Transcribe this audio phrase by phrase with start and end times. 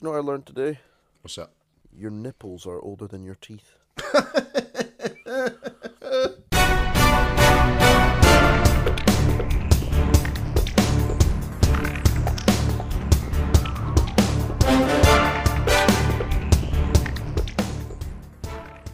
[0.00, 0.78] you know what I learned today?
[1.22, 1.50] What's that?
[1.96, 3.76] Your nipples are older than your teeth.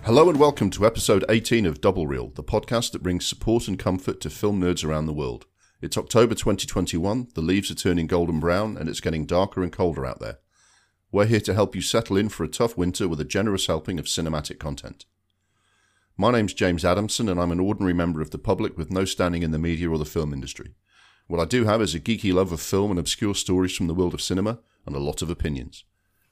[0.04, 3.76] Hello and welcome to episode 18 of Double Reel, the podcast that brings support and
[3.76, 5.46] comfort to film nerds around the world.
[5.80, 10.06] It's October 2021, the leaves are turning golden brown, and it's getting darker and colder
[10.06, 10.38] out there.
[11.12, 13.98] We're here to help you settle in for a tough winter with a generous helping
[13.98, 15.04] of cinematic content.
[16.16, 19.42] My name's James Adamson, and I'm an ordinary member of the public with no standing
[19.42, 20.74] in the media or the film industry.
[21.26, 23.94] What I do have is a geeky love of film and obscure stories from the
[23.94, 25.84] world of cinema, and a lot of opinions.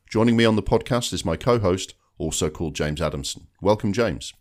[0.08, 3.48] Joining me on the podcast is my co host, also called James Adamson.
[3.60, 4.32] Welcome, James.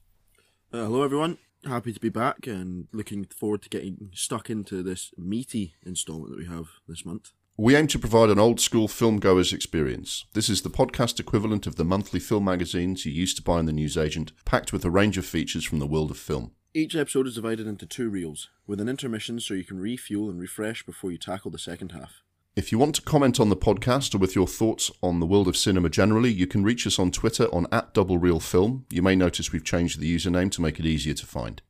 [0.71, 1.37] Uh, hello, everyone.
[1.65, 6.39] Happy to be back and looking forward to getting stuck into this meaty instalment that
[6.39, 7.33] we have this month.
[7.61, 10.23] We aim to provide an old school film goer's experience.
[10.31, 13.65] This is the podcast equivalent of the monthly film magazines you used to buy in
[13.65, 16.51] the newsagent, packed with a range of features from the world of film.
[16.73, 20.39] Each episode is divided into two reels, with an intermission so you can refuel and
[20.39, 22.23] refresh before you tackle the second half.
[22.55, 25.49] If you want to comment on the podcast or with your thoughts on the world
[25.49, 28.85] of cinema generally, you can reach us on Twitter on at Double Reel Film.
[28.89, 31.61] You may notice we've changed the username to make it easier to find.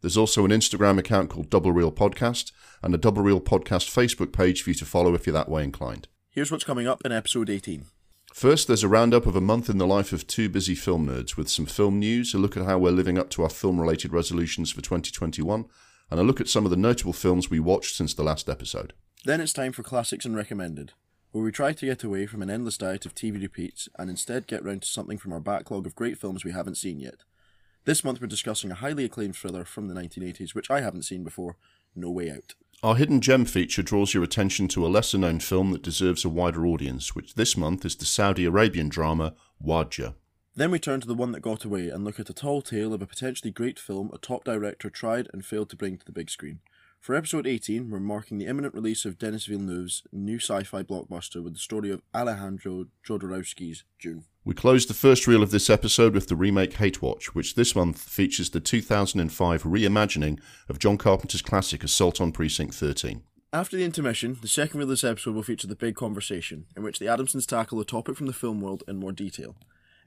[0.00, 4.32] There's also an Instagram account called Double Reel Podcast and a Double Reel Podcast Facebook
[4.32, 6.06] page for you to follow if you're that way inclined.
[6.30, 7.86] Here's what's coming up in episode 18.
[8.32, 11.36] First, there's a roundup of a month in the life of two busy film nerds
[11.36, 14.12] with some film news, a look at how we're living up to our film related
[14.12, 15.64] resolutions for 2021,
[16.10, 18.92] and a look at some of the notable films we watched since the last episode.
[19.24, 20.92] Then it's time for Classics and Recommended,
[21.32, 24.46] where we try to get away from an endless diet of TV repeats and instead
[24.46, 27.24] get round to something from our backlog of great films we haven't seen yet.
[27.88, 31.24] This month we're discussing a highly acclaimed thriller from the 1980s, which I haven't seen
[31.24, 31.56] before
[31.96, 32.54] No Way Out.
[32.82, 36.28] Our hidden gem feature draws your attention to a lesser known film that deserves a
[36.28, 39.32] wider audience, which this month is the Saudi Arabian drama
[39.64, 40.12] Wadjda.
[40.54, 42.92] Then we turn to the one that got away and look at a tall tale
[42.92, 46.12] of a potentially great film a top director tried and failed to bring to the
[46.12, 46.60] big screen.
[47.00, 51.42] For episode 18, we're marking the imminent release of Denis Villeneuve's new sci fi blockbuster
[51.42, 54.24] with the story of Alejandro Jodorowsky's Dune.
[54.44, 57.74] We close the first reel of this episode with the remake Hate Watch, which this
[57.74, 60.38] month features the 2005 reimagining
[60.68, 63.22] of John Carpenter's classic Assault on Precinct 13.
[63.52, 66.82] After the intermission, the second reel of this episode will feature the big conversation, in
[66.82, 69.56] which the Adamsons tackle a topic from the film world in more detail.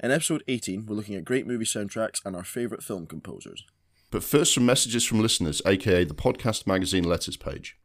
[0.04, 3.66] In episode 18, we're looking at great movie soundtracks and our favourite film composers.
[4.12, 7.78] But first, some messages from listeners, aka the podcast magazine letters page.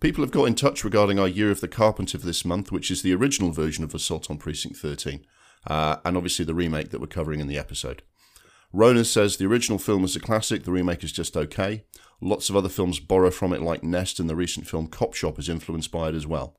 [0.00, 3.02] People have got in touch regarding our Year of the Carpenter this month, which is
[3.02, 5.24] the original version of Assault on Precinct 13,
[5.66, 8.02] uh, and obviously the remake that we're covering in the episode.
[8.72, 11.84] Rona says the original film is a classic, the remake is just okay.
[12.20, 15.38] Lots of other films borrow from it, like Nest, and the recent film Cop Shop
[15.38, 16.58] is influenced by it as well.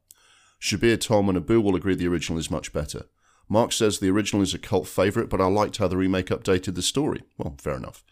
[0.61, 3.05] Shabir, Tom, and Abu will agree the original is much better.
[3.49, 6.75] Mark says the original is a cult favourite, but I liked how the remake updated
[6.75, 7.23] the story.
[7.38, 8.03] Well, fair enough.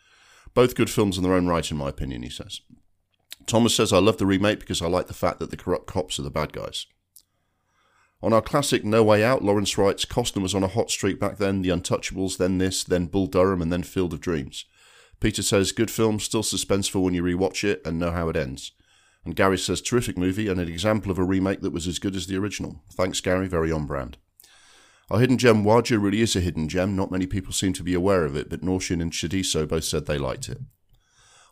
[0.55, 2.61] Both good films in their own right, in my opinion, he says.
[3.45, 6.17] Thomas says, I love the remake because I like the fact that the corrupt cops
[6.17, 6.87] are the bad guys.
[8.23, 11.37] On our classic No Way Out, Lawrence writes, Costner was on a hot streak back
[11.37, 14.65] then, The Untouchables, then this, then Bull Durham, and then Field of Dreams.
[15.19, 18.71] Peter says, good film, still suspenseful when you rewatch it and know how it ends.
[19.25, 22.15] And Gary says, terrific movie and an example of a remake that was as good
[22.15, 22.81] as the original.
[22.93, 24.17] Thanks, Gary, very on brand.
[25.11, 26.95] Our hidden gem Wadjda really is a hidden gem.
[26.95, 30.05] Not many people seem to be aware of it, but Norshin and Shadiso both said
[30.05, 30.59] they liked it.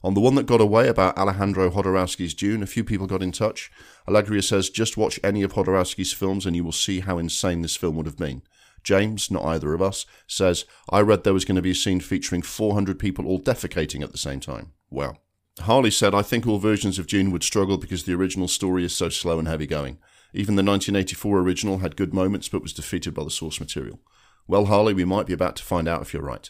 [0.04, 3.32] On the one that got away about Alejandro Jodorowsky's Dune, a few people got in
[3.32, 3.72] touch.
[4.08, 7.78] Allegria says, just watch any of Jodorowsky's films and you will see how insane this
[7.78, 8.42] film would have been.
[8.84, 12.02] James, not either of us, says, I read there was going to be a scene
[12.02, 14.74] featuring 400 people all defecating at the same time.
[14.90, 15.18] Well.
[15.60, 18.96] Harley said, I think all versions of Dune would struggle because the original story is
[18.96, 20.00] so slow and heavy going.
[20.34, 24.00] Even the 1984 original had good moments but was defeated by the source material.
[24.48, 26.50] Well, Harley, we might be about to find out if you're right.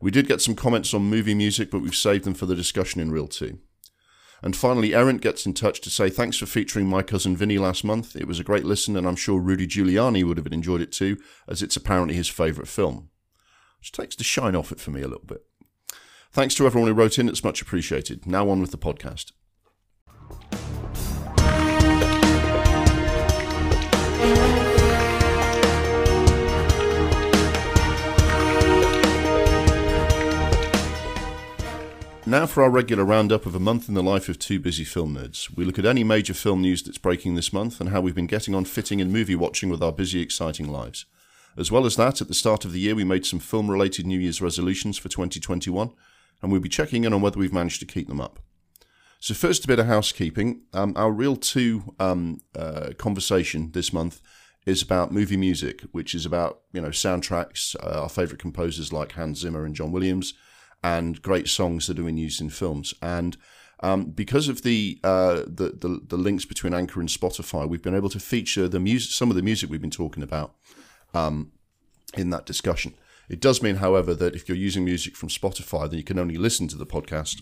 [0.00, 3.00] We did get some comments on movie music, but we've saved them for the discussion
[3.00, 3.58] in Reel 2.
[4.42, 7.82] And finally, Errant gets in touch to say thanks for featuring my cousin Vinny last
[7.84, 8.14] month.
[8.14, 11.16] It was a great listen, and I'm sure Rudy Giuliani would have enjoyed it too,
[11.48, 13.08] as it's apparently his favourite film.
[13.78, 15.46] Which takes the shine off it for me a little bit.
[16.30, 18.26] Thanks to everyone who wrote in, it's much appreciated.
[18.26, 19.32] Now on with the podcast.
[32.26, 35.14] Now for our regular roundup of a month in the life of two busy film
[35.14, 35.54] nerds.
[35.54, 38.26] We look at any major film news that's breaking this month and how we've been
[38.26, 41.06] getting on fitting in movie watching with our busy, exciting lives.
[41.56, 44.04] As well as that, at the start of the year, we made some film related
[44.04, 45.92] New Year's resolutions for 2021,
[46.42, 48.40] and we'll be checking in on whether we've managed to keep them up.
[49.24, 50.64] So, first, a bit of housekeeping.
[50.74, 54.20] Um, our Reel 2 um, uh, conversation this month
[54.66, 59.12] is about movie music, which is about you know soundtracks, uh, our favorite composers like
[59.12, 60.34] Hans Zimmer and John Williams,
[60.82, 62.92] and great songs that have been used in films.
[63.00, 63.38] And
[63.80, 67.94] um, because of the, uh, the, the the links between Anchor and Spotify, we've been
[67.94, 70.54] able to feature the music, some of the music we've been talking about
[71.14, 71.50] um,
[72.12, 72.94] in that discussion.
[73.30, 76.36] It does mean, however, that if you're using music from Spotify, then you can only
[76.36, 77.40] listen to the podcast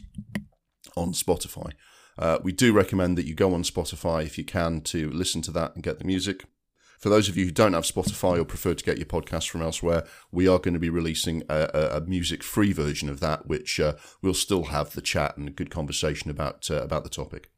[0.97, 1.73] on Spotify.
[2.19, 5.51] Uh, we do recommend that you go on Spotify if you can to listen to
[5.53, 6.45] that and get the music.
[6.99, 9.63] For those of you who don't have Spotify or prefer to get your podcast from
[9.63, 13.81] elsewhere, we are going to be releasing a, a, a music-free version of that, which
[13.81, 17.51] uh, will still have the chat and a good conversation about uh, about the topic.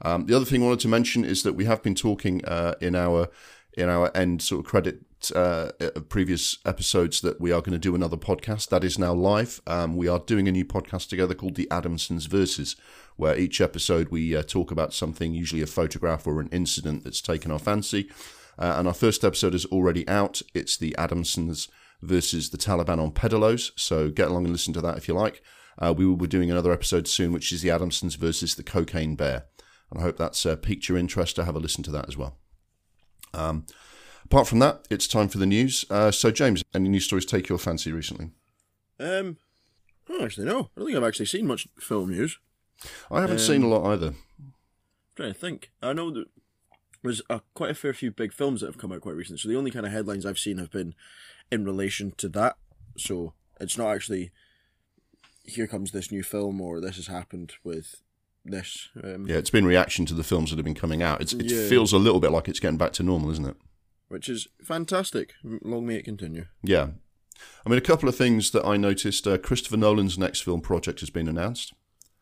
[0.00, 2.74] Um, the other thing I wanted to mention is that we have been talking uh,
[2.80, 3.28] in our
[3.76, 5.70] in our end sort of credit uh,
[6.08, 9.60] previous episodes that we are going to do another podcast that is now live.
[9.66, 12.76] Um, we are doing a new podcast together called the Adamsons Versus,
[13.16, 17.20] where each episode we uh, talk about something, usually a photograph or an incident that's
[17.20, 18.10] taken our fancy.
[18.58, 20.42] Uh, and our first episode is already out.
[20.54, 21.68] It's the Adamsons
[22.02, 23.70] versus the Taliban on pedalos.
[23.76, 25.42] So get along and listen to that if you like.
[25.78, 29.14] Uh, we will be doing another episode soon, which is the Adamsons versus the Cocaine
[29.14, 29.46] Bear.
[29.90, 32.16] And I hope that's uh, piqued your interest to have a listen to that as
[32.16, 32.38] well.
[33.34, 33.66] Um,
[34.24, 35.84] apart from that, it's time for the news.
[35.90, 38.30] Uh, so, James, any news stories take your fancy recently?
[39.00, 39.38] Um,
[40.08, 40.70] oh, actually, no.
[40.76, 42.38] I don't think I've actually seen much film news.
[43.10, 44.08] I haven't seen a lot either.
[44.08, 44.52] I'm
[45.16, 45.70] trying to think.
[45.82, 46.26] I know that
[47.02, 49.38] there's uh, quite a fair few big films that have come out quite recently.
[49.38, 50.94] So the only kind of headlines I've seen have been
[51.50, 52.56] in relation to that.
[52.96, 54.32] So it's not actually
[55.44, 58.00] here comes this new film or this has happened with
[58.44, 58.88] this.
[59.02, 61.20] Um, Yeah, it's been reaction to the films that have been coming out.
[61.20, 61.68] It's, it Yeah.
[61.68, 63.56] feels a little bit like it's getting back to normal, isn't it?
[64.08, 65.32] Which is fantastic.
[65.42, 66.46] Long may it continue.
[66.62, 66.88] Yeah.
[67.64, 69.26] I mean, a couple of things that I noticed.
[69.26, 71.72] Uh, Christopher Nolan's next film project has been announced.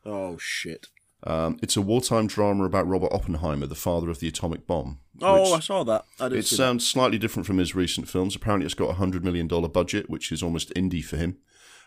[0.05, 0.87] Oh shit.
[1.25, 5.01] Um, it's a wartime drama about Robert Oppenheimer, the father of the atomic bomb.
[5.21, 6.07] Oh, I saw that.
[6.19, 8.35] I it sounds slightly different from his recent films.
[8.35, 11.37] Apparently, it's got a hundred million dollar budget, which is almost indie for him,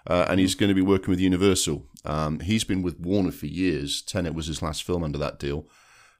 [0.08, 1.86] uh, and he's going to be working with Universal.
[2.06, 4.02] Um, he's been with Warner for years.
[4.02, 5.68] Tenet was his last film under that deal.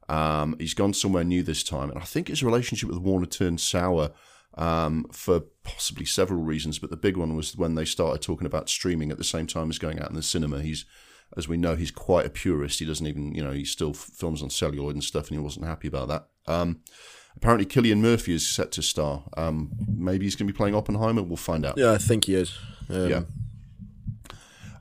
[0.10, 3.62] Um, he's gone somewhere new this time, and I think his relationship with Warner turned
[3.62, 4.12] sour
[4.56, 6.80] um, for possibly several reasons.
[6.80, 9.70] But the big one was when they started talking about streaming at the same time
[9.70, 10.62] as going out in the cinema.
[10.62, 10.86] He's
[11.36, 12.80] as we know, he's quite a purist.
[12.80, 15.44] He doesn't even, you know, he still f- films on celluloid and stuff, and he
[15.44, 16.28] wasn't happy about that.
[16.46, 16.82] Um,
[17.36, 19.24] apparently, Cillian Murphy is set to star.
[19.36, 21.24] Um, maybe he's going to be playing Oppenheimer.
[21.24, 21.78] We'll find out.
[21.78, 22.56] Yeah, I think he is.
[22.90, 23.22] Um, Yeah.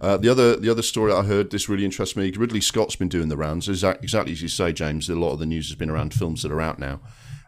[0.02, 2.30] Uh, the other the other story I heard, this really interests me.
[2.32, 3.68] Ridley Scott's been doing the rounds.
[3.68, 5.08] Exactly as you say, James.
[5.08, 7.00] A lot of the news has been around films that are out now.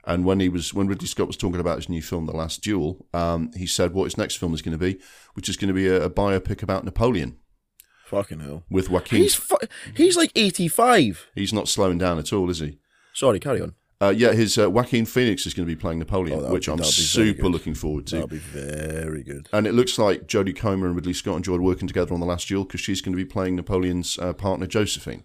[0.07, 2.63] And when he was when Ridley Scott was talking about his new film, The Last
[2.63, 5.01] Duel, um, he said what his next film is going to be,
[5.35, 7.39] which is going to be a, a biopic about Napoleon
[8.07, 8.63] Fucking hell.
[8.71, 9.23] with Joaquin.
[9.23, 9.57] He's fu-
[9.97, 11.27] he's like eighty five.
[11.35, 12.79] He's not slowing down at all, is he?
[13.15, 13.75] Sorry, carry on.
[14.05, 16.73] Uh, yeah, his uh, Joaquin Phoenix is going to be playing Napoleon, Oh, which be-
[16.73, 18.17] I'm that'll be very super looking forward to.
[18.17, 19.49] That'll be very good.
[19.53, 22.49] And it looks like Jodie Comer and Ridley Scott enjoyed working together on The Last
[22.49, 25.23] Duel because she's going to be playing Napoleon's uh, partner, Josephine.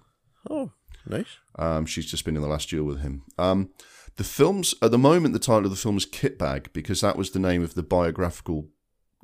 [0.50, 0.72] Oh,
[1.08, 1.38] nice.
[1.58, 3.24] Um, she's just been in The Last Duel with him.
[3.38, 3.70] Um,
[4.16, 7.32] the films, at the moment, the title of the film is Kitbag because that was
[7.32, 8.68] the name of the biographical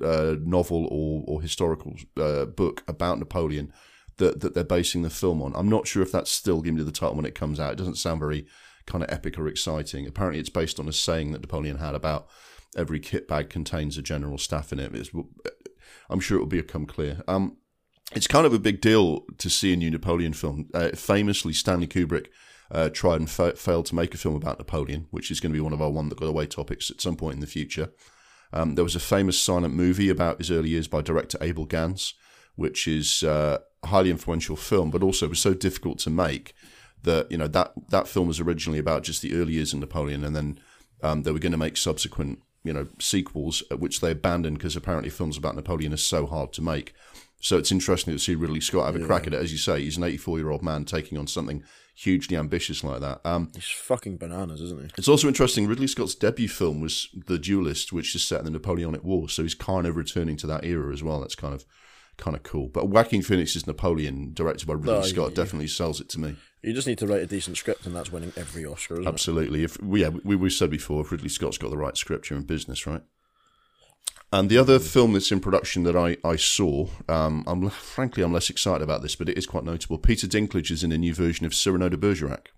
[0.04, 3.72] uh, novel or, or historical uh, book about Napoleon
[4.18, 5.52] that, that they're basing the film on.
[5.54, 7.72] I'm not sure if that's still given to be the title when it comes out.
[7.72, 8.46] It doesn't sound very
[8.86, 10.06] kind of epic or exciting.
[10.06, 12.28] Apparently, it's based on a saying that Napoleon had about
[12.76, 14.94] every kit bag contains a general staff in it.
[14.94, 15.10] It's,
[16.08, 17.22] I'm sure it will become clear.
[17.26, 17.56] Um,
[18.14, 20.68] it's kind of a big deal to see a new Napoleon film.
[20.72, 22.26] Uh, famously, Stanley Kubrick
[22.70, 25.56] uh, tried and fa- failed to make a film about Napoleon, which is going to
[25.56, 27.90] be one of our one that got away topics at some point in the future.
[28.52, 32.14] Um, there was a famous silent movie about his early years by director Abel Gance,
[32.54, 36.54] which is uh, a highly influential film, but also was so difficult to make
[37.06, 40.22] that you know that that film was originally about just the early years of Napoleon,
[40.24, 40.60] and then
[41.02, 44.76] um, they were going to make subsequent you know sequels, uh, which they abandoned because
[44.76, 46.92] apparently films about Napoleon are so hard to make.
[47.40, 49.40] So it's interesting to see Ridley Scott have a crack at it.
[49.40, 51.62] As you say, he's an 84 year old man taking on something
[51.94, 53.20] hugely ambitious like that.
[53.24, 54.90] Um, He's fucking bananas, isn't he?
[54.98, 55.66] it's also interesting.
[55.66, 59.28] Ridley Scott's debut film was The Duelist, which is set in the Napoleonic War.
[59.28, 61.20] So he's kind of returning to that era as well.
[61.20, 61.64] That's kind of
[62.16, 62.68] kind of cool.
[62.68, 65.36] But Joaquin Phoenix's Napoleon, directed by Ridley Oh, Scott, yeah.
[65.36, 66.36] definitely sells it to me.
[66.62, 69.62] You just need to write a decent script, and that's winning every Oscar, isn't Absolutely.
[69.64, 72.44] If yeah, we we said before, if Ridley Scott's got the right script, you're in
[72.44, 73.02] business, right?
[74.32, 78.32] And the other film that's in production that I, I saw, um, I'm frankly I'm
[78.32, 79.98] less excited about this, but it is quite notable.
[79.98, 82.46] Peter Dinklage is in a new version of Cyrano de Bergerac.
[82.46, 82.48] it?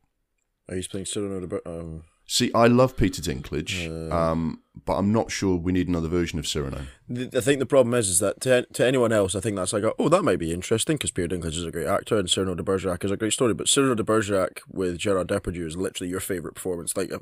[0.70, 5.10] Oh, he's playing Cyrano de Ber- um, See, I love Peter Dinklage, um, but I'm
[5.10, 6.82] not sure we need another version of Cyrano.
[7.08, 9.72] the- I think the problem is, is that to, to anyone else, I think that's
[9.72, 12.28] like, a, oh, that might be interesting because Peter Dinklage is a great actor and
[12.28, 13.54] Cyrano de Bergerac is a great story.
[13.54, 16.94] But Cyrano de Bergerac with Gerard Depardieu is literally your favorite performance.
[16.98, 17.20] Like, uh,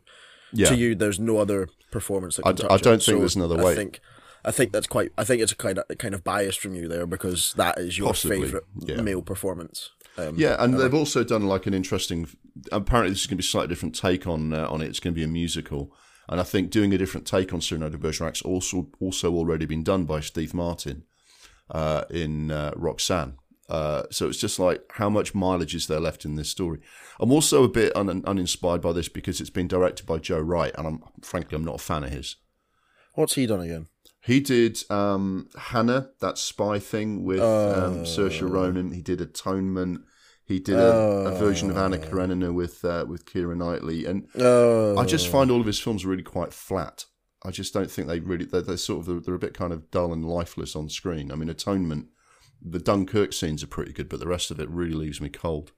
[0.53, 0.71] Yeah.
[0.71, 2.97] To you, there's no other performance that I can d- touch I don't it.
[2.97, 3.73] think So there's another way.
[3.73, 4.01] I think,
[4.45, 5.13] I think that's quite.
[5.19, 7.99] I think it's a kind of kind of biased from you there because that is
[7.99, 9.01] your Possibly, favorite yeah.
[9.03, 9.91] male performance.
[10.19, 12.29] Um, Yeah, and they've also done like an interesting.
[12.73, 14.89] Apparently, this is going to be a slightly different take on uh, on it.
[14.89, 15.95] It's going to be a musical,
[16.29, 19.83] and I think doing a different take on Cyrano de Bergerac's also also already been
[19.83, 21.05] done by Steve Martin
[21.71, 23.37] uh, in uh, Roxanne.
[23.69, 26.81] Uh, so it's just like how much mileage is there left in this story?
[27.19, 30.73] I'm also a bit un- uninspired by this because it's been directed by Joe Wright,
[30.79, 32.37] and I'm frankly I'm not a fan of his.
[33.15, 33.89] What's he done again?
[34.27, 38.47] He did um, Hannah, that spy thing with um, Saoirse Oh.
[38.47, 38.93] Ronan.
[38.93, 40.01] He did Atonement.
[40.45, 44.97] He did a, a version of Anna Karenina with uh, with Keira Knightley, and Uh,
[44.97, 47.05] I just find all of his films really quite flat.
[47.45, 49.91] I just don't think they really they're, they're sort of they're a bit kind of
[49.91, 51.31] dull and lifeless on screen.
[51.33, 52.09] I mean, Atonement,
[52.63, 55.73] the Dunkirk scenes are pretty good, but the rest of it really leaves me cold.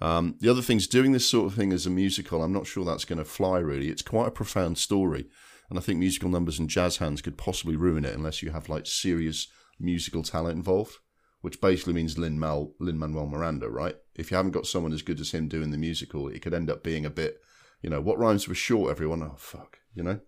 [0.00, 2.42] Um, the other thing's doing this sort of thing as a musical.
[2.42, 3.58] I'm not sure that's going to fly.
[3.58, 5.26] Really, it's quite a profound story,
[5.72, 8.68] and I think musical numbers and jazz hands could possibly ruin it unless you have
[8.68, 9.48] like serious
[9.80, 10.96] musical talent involved,
[11.40, 13.96] which basically means Lin Mal Lin Manuel Miranda, right?
[14.14, 16.70] If you haven't got someone as good as him doing the musical, it could end
[16.70, 17.40] up being a bit,
[17.80, 18.90] you know, what rhymes with short.
[18.90, 20.20] Everyone, oh fuck, you know.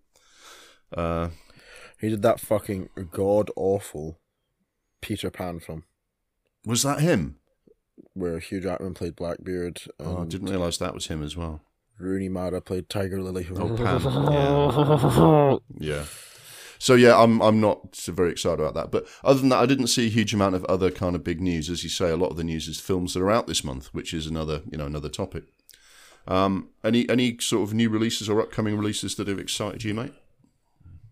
[0.97, 1.29] Uh,
[2.01, 4.21] he did that fucking god awful
[5.03, 5.85] Peter Pan film
[6.65, 7.37] was that him?
[8.15, 11.61] where Hugh Jackman played Blackbeard Oh, I didn't realise that was him as well.
[11.99, 13.47] Rooney Mara played Tiger Lily.
[13.55, 15.61] Oh, Pan.
[15.81, 15.99] Yeah.
[15.99, 16.05] yeah.
[16.79, 18.91] So yeah, I'm I'm not very excited about that.
[18.91, 21.41] But other than that, I didn't see a huge amount of other kind of big
[21.41, 21.71] news.
[21.71, 23.87] As you say, a lot of the news is films that are out this month,
[23.95, 25.45] which is another you know another topic.
[26.27, 30.13] Um, any any sort of new releases or upcoming releases that have excited you, mate?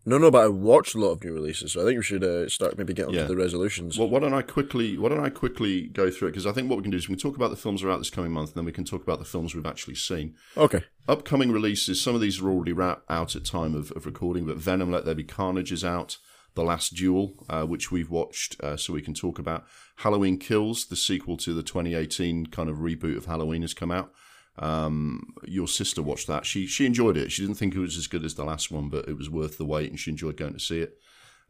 [0.04, 2.24] No, no, but I watched a lot of new releases, so I think we should
[2.24, 3.22] uh, start maybe getting Yeah.
[3.22, 3.96] to the resolutions.
[3.98, 6.68] Well, why don't I quickly why don't I quickly go through it because I think
[6.68, 8.10] what we can do is we can talk about the films that are out this
[8.10, 10.34] coming month, and then we can talk about the films we've actually seen.
[10.56, 10.82] okay.
[11.08, 12.74] upcoming releases, some of these are already
[13.08, 16.18] out at time of, of recording, but Venom Let There Be Carnage is out.
[16.54, 19.64] The Last Duel, uh, which we've watched, uh, so we can talk about.
[19.96, 24.12] Halloween Kills, the sequel to the 2018 kind of reboot of Halloween, has come out.
[24.58, 26.44] Um, your sister watched that.
[26.44, 27.32] She she enjoyed it.
[27.32, 29.58] She didn't think it was as good as the last one, but it was worth
[29.58, 30.98] the wait, and she enjoyed going to see it.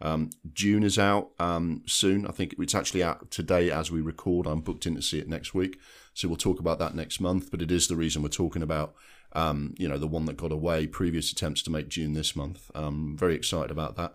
[0.01, 2.27] Um, Dune is out um, soon.
[2.27, 4.47] I think it's actually out today as we record.
[4.47, 5.79] I'm booked in to see it next week,
[6.15, 7.51] so we'll talk about that next month.
[7.51, 8.95] But it is the reason we're talking about,
[9.33, 10.87] um, you know, the one that got away.
[10.87, 12.71] Previous attempts to make Dune this month.
[12.75, 14.15] Um, very excited about that.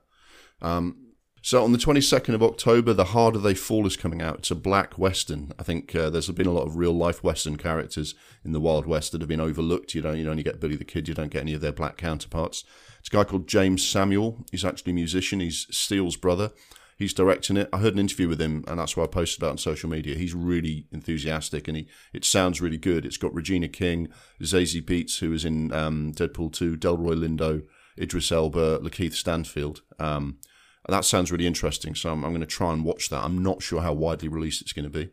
[1.48, 4.40] So on the 22nd of October, The Harder They Fall is coming out.
[4.40, 5.54] It's a black western.
[5.58, 8.86] I think uh, there's been a lot of real life western characters in the Wild
[8.86, 9.96] West that have been overlooked.
[9.96, 11.08] You don't, you only get Billy the Kid.
[11.08, 12.66] You don't get any of their black counterparts.
[13.00, 14.44] It's a guy called Jeymes Samuel.
[14.52, 15.40] He's actually a musician.
[15.40, 16.52] He's Seal's brother.
[16.98, 17.70] He's directing it.
[17.72, 19.90] I heard an interview with him, and that's why I posted about it on social
[19.90, 20.18] media.
[20.18, 23.06] He's really enthusiastic, and he it sounds really good.
[23.06, 24.10] It's got Regina King,
[24.42, 27.62] Zazie Beetz, who was in um, Deadpool 2, Delroy Lindo,
[27.98, 29.82] Idris Elba, Lakeith Stanfield.
[29.98, 30.40] Um,
[30.88, 33.24] that sounds really interesting, so I'm, I'm going to try and watch that.
[33.24, 35.10] I'm not sure how widely released it's going to be.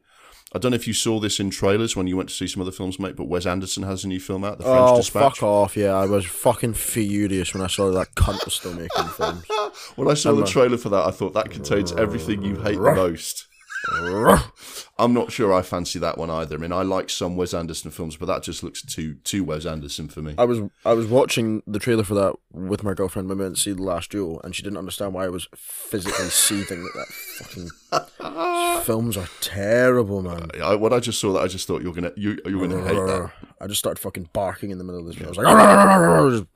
[0.55, 2.63] I don't know if you saw this in trailers when you went to see some
[2.63, 5.39] other films, mate, but Wes Anderson has a new film out, The French Oh, Dispatch.
[5.39, 5.77] fuck off!
[5.77, 9.45] Yeah, I was fucking furious when I saw that cunt was still making films.
[9.97, 12.95] When I saw the trailer for that, I thought that contains everything you hate the
[12.95, 13.47] most.
[14.99, 16.55] I'm not sure I fancy that one either.
[16.55, 19.67] I mean, I like some Wes Anderson films, but that just looks too too Wes
[19.67, 20.35] Anderson for me.
[20.39, 23.57] I was I was watching the trailer for that with my girlfriend when we went
[23.57, 26.83] to see the Last Duel, and she didn't understand why I was physically seething.
[26.83, 30.51] That that fucking films are terrible, man.
[30.61, 32.87] Uh, I, when I just saw that, I just thought you're gonna you you're gonna
[32.87, 33.33] hate that.
[33.61, 35.25] I just started fucking barking in the middle of this.
[35.25, 36.47] I was like,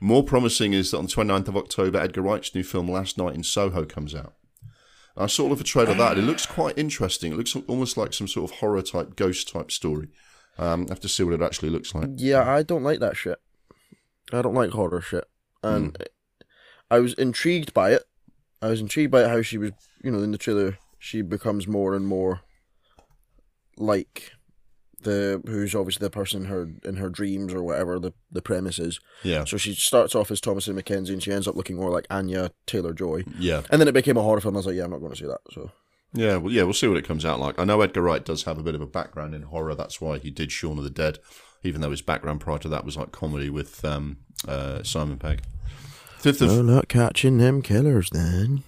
[0.00, 3.34] More promising is that on the 29th of October, Edgar Wright's new film Last Night
[3.34, 4.34] in Soho comes out.
[5.16, 6.18] I saw of a trailer of that.
[6.18, 7.32] It looks quite interesting.
[7.32, 10.08] It looks almost like some sort of horror type, ghost type story.
[10.58, 12.08] Um, I have to see what it actually looks like.
[12.16, 13.38] yeah, I don't like that shit.
[14.32, 15.24] I don't like horror shit,
[15.62, 15.96] and
[16.90, 18.02] I was intrigued by it.
[18.62, 21.94] I was intrigued by how she was, you know, in the trailer, she becomes more
[21.94, 22.40] and more
[23.76, 24.32] like
[25.04, 28.78] the who's obviously the person in her in her dreams or whatever the the premise
[28.78, 28.98] is.
[29.22, 32.06] Yeah, So she starts off as Thomasin McKenzie and she ends up looking more like
[32.10, 33.24] Anya Taylor Joy.
[33.38, 34.56] yeah, And then it became a horror film.
[34.56, 35.40] I was like, yeah, I'm not going to see that.
[35.52, 35.70] So
[36.12, 36.36] yeah.
[36.36, 37.58] Well, yeah, we'll see what it comes out like.
[37.58, 39.74] I know Edgar Wright does have a bit of a background in horror.
[39.74, 41.18] That's why he did Shaun of the Dead,
[41.62, 45.42] even though his background prior to that was like comedy with um, uh, Simon Pegg.
[46.18, 48.62] Fifth of not catching them killers then.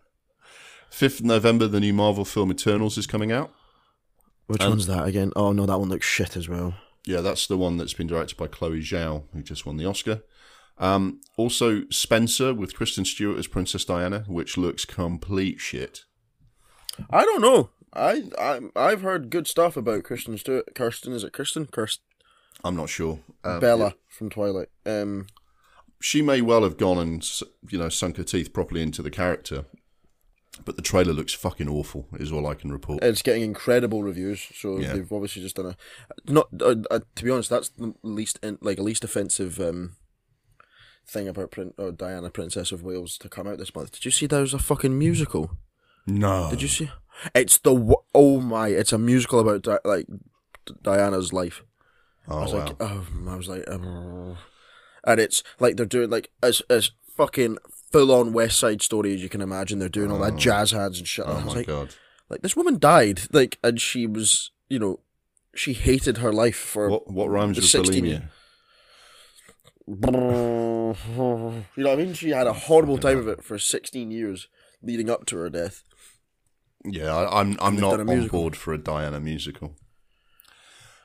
[0.90, 3.50] fifth of November, the new Marvel film Eternals is coming out.
[4.46, 5.32] Which Um, one's that again?
[5.36, 6.74] Oh no, that one looks shit as well.
[7.04, 10.22] Yeah, that's the one that's been directed by Chloe Zhao, who just won the Oscar.
[10.78, 16.04] Um, also, Spencer with Kristen Stewart as Princess Diana, which looks complete shit.
[17.10, 17.70] I don't know.
[17.92, 20.74] I I I've heard good stuff about Kristen Stewart.
[20.74, 21.66] Kirsten is it Kirsten?
[21.66, 22.02] Kirsten.
[22.64, 23.20] I'm not sure.
[23.44, 24.68] Um, Bella from Twilight.
[24.84, 25.26] Um,
[26.00, 27.28] she may well have gone and
[27.70, 29.64] you know sunk her teeth properly into the character,
[30.64, 32.06] but the trailer looks fucking awful.
[32.14, 33.02] Is all I can report.
[33.02, 34.94] it's getting incredible reviews, so Yeah.
[34.94, 35.76] they've obviously just done a.
[36.32, 39.96] Not uh, uh, to be honest, that's the least in, like a least offensive um,
[41.06, 43.92] thing about Prin- uh, Diana, Princess of Wales, to come out this month.
[43.92, 45.50] Did you see there's a fucking musical?
[46.06, 46.90] No, Did you see?
[47.34, 48.68] It's the oh my!
[48.68, 50.06] It's a musical about Di- like
[50.82, 51.62] Diana's life.
[52.28, 52.58] Oh I was wow.
[52.64, 54.36] like, oh, I was like, oh.
[55.04, 57.56] and it's like they're doing like as as fucking
[57.92, 59.78] full on West Side Story as you can imagine.
[59.78, 61.24] They're doing all that jazz hands and shit.
[61.26, 61.94] oh I was my like, god.
[62.28, 65.00] like this woman died, like, and she was, you know,
[65.54, 68.22] she hated her life for What what rhymes the with 16 bulimia?
[69.88, 70.12] you
[71.14, 72.14] know what I mean?
[72.14, 74.48] She had a horrible time of it for sixteen years
[74.82, 75.84] leading up to her death.
[76.84, 78.40] Yeah, I, I'm I'm they've not done a on musical.
[78.40, 79.76] board for a Diana musical.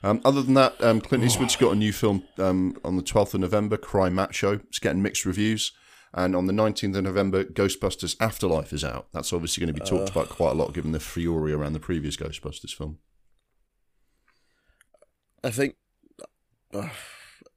[0.04, 3.36] Um, other than that, um, Clint Eastwood's got a new film um, on the 12th
[3.36, 4.54] of November, Cry Macho.
[4.54, 5.74] It's getting mixed reviews.
[6.14, 9.08] And on the 19th of November, Ghostbusters Afterlife is out.
[9.14, 11.80] That's obviously going to be talked about quite a lot given the fury around the
[11.80, 12.98] previous Ghostbusters film.
[15.44, 15.76] I think
[16.74, 16.90] uh,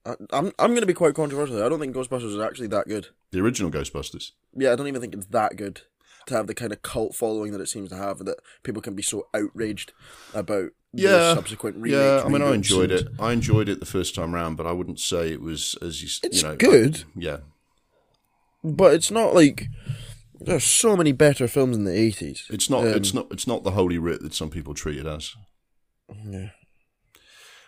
[0.07, 1.63] I, I'm I'm going to be quite controversial.
[1.65, 3.09] I don't think Ghostbusters is actually that good.
[3.33, 4.31] The original Ghostbusters.
[4.57, 5.83] Yeah, I don't even think it's that good
[6.27, 8.19] to have the kind of cult following that it seems to have.
[8.21, 9.93] That people can be so outraged
[10.33, 11.95] about the Yeah, subsequent remakes.
[11.97, 13.13] Yeah, I mean, I enjoyed and- it.
[13.19, 16.09] I enjoyed it the first time round, but I wouldn't say it was as you,
[16.23, 16.57] It's you know.
[16.57, 17.03] good.
[17.17, 17.39] yeah,
[18.65, 19.67] but it's not like
[20.41, 22.47] there's so many better films in the eighties.
[22.51, 22.85] it's not.
[22.85, 23.29] Um, it's not.
[23.31, 25.35] It's not the holy writ that some people treat it as.
[26.27, 26.51] Yeah.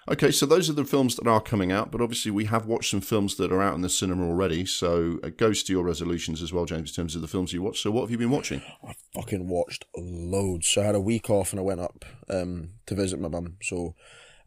[0.09, 2.93] Okay, so those are the films that are coming out, but obviously we have watched
[2.93, 4.65] some films that are out in the cinema already.
[4.65, 7.61] So it goes to your resolutions as well, James, in terms of the films you
[7.61, 7.81] watch.
[7.81, 8.63] So what have you been watching?
[8.87, 10.69] I fucking watched loads.
[10.69, 13.57] So I had a week off and I went up um, to visit my mum.
[13.61, 13.97] So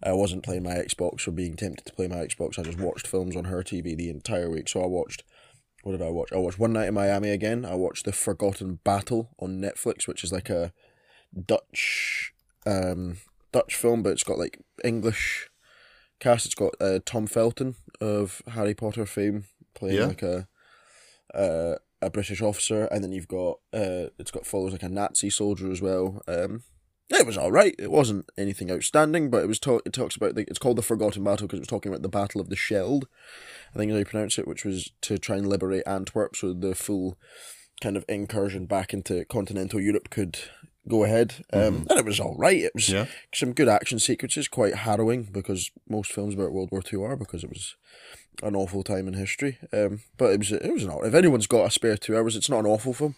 [0.01, 2.57] I wasn't playing my Xbox or being tempted to play my Xbox.
[2.57, 4.69] I just watched films on her TV the entire week.
[4.69, 5.23] So I watched.
[5.83, 6.31] What did I watch?
[6.33, 7.65] I watched One Night in Miami again.
[7.65, 10.73] I watched The Forgotten Battle on Netflix, which is like a
[11.45, 12.33] Dutch
[12.65, 13.17] um,
[13.51, 15.49] Dutch film, but it's got like English
[16.19, 16.45] cast.
[16.45, 20.05] It's got uh, Tom Felton of Harry Potter fame playing Yeah.
[20.07, 20.47] like a
[21.33, 25.29] uh, a British officer, and then you've got uh, it's got follows like a Nazi
[25.29, 26.21] soldier as well.
[26.27, 26.63] Um,
[27.09, 27.73] it was all right.
[27.79, 29.81] It wasn't anything outstanding, but it was talk.
[29.85, 32.09] It talks about the, it's called the Forgotten Battle because it was talking about the
[32.09, 33.05] Battle of the Scheldt.
[33.73, 36.53] I think is how you pronounce it, which was to try and liberate Antwerp, so
[36.53, 37.17] the full
[37.81, 40.39] kind of incursion back into continental Europe could
[40.87, 41.45] go ahead.
[41.53, 42.57] Um, And it was all right.
[42.57, 43.05] It was Yeah.
[43.33, 47.43] some good action sequences, quite harrowing because most films about World War Two are because
[47.43, 47.75] it was
[48.41, 49.59] an awful time in history.
[49.71, 51.05] Um, but it was it was not.
[51.05, 53.15] If anyone's got a spare two hours, it's not an awful film.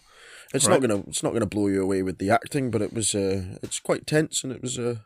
[0.54, 0.80] It's Right.
[0.80, 3.56] not gonna it's not gonna blow you away with the acting, but it was uh,
[3.62, 4.96] it's quite tense and it was uh,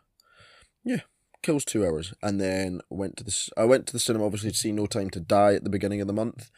[0.83, 1.01] yeah
[1.43, 2.13] kills two hours.
[2.21, 3.49] And then went to this.
[3.57, 6.01] I went to the cinema obviously to see No Time to Die at the beginning
[6.01, 6.51] of the month.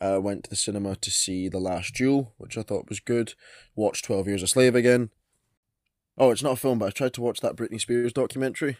[0.00, 3.34] I went to the cinema to see The Last Duel, which I thought was good.
[3.74, 5.10] Watched Twelve Years a Slave again.
[6.18, 8.78] Oh, it's not a film, but I tried to watch that Britney Spears documentary.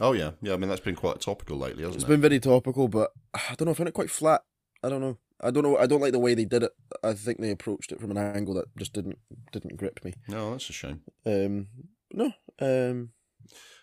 [0.00, 0.54] Oh yeah, yeah.
[0.54, 2.06] I mean that's been quite topical lately, hasn't It's it?
[2.06, 3.72] It's been very topical, but I don't know.
[3.72, 4.42] I found it quite flat.
[4.82, 5.18] I don't know.
[5.40, 5.76] I don't know.
[5.76, 6.72] I don't like the way they did it.
[7.02, 9.18] I think they approached it from an angle that just didn't
[9.52, 10.14] didn't grip me.
[10.28, 11.02] No, that's a shame.
[11.26, 11.66] Um,
[12.12, 12.32] no.
[12.60, 13.10] Um,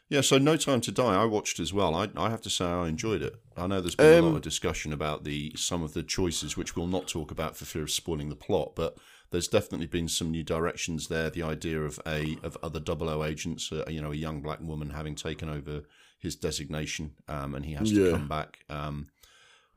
[0.10, 1.94] Yeah, so No Time to Die, I watched as well.
[1.94, 3.36] I, I have to say I enjoyed it.
[3.56, 6.58] I know there's been a lot Um, of discussion about the some of the choices,
[6.58, 8.98] which we'll not talk about for fear of spoiling the plot, but
[9.30, 11.30] there's definitely been some new directions there.
[11.30, 14.60] The idea of a of other double O agents, uh, you know, a young black
[14.62, 15.84] woman having taken over
[16.18, 18.12] his designation, um, and he has to Yeah.
[18.12, 18.60] come back.
[18.68, 19.10] Um,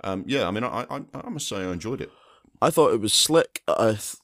[0.03, 2.11] um, yeah, I mean, I, I I must say I enjoyed it.
[2.62, 3.62] I thought it was slick.
[3.68, 4.16] I, th-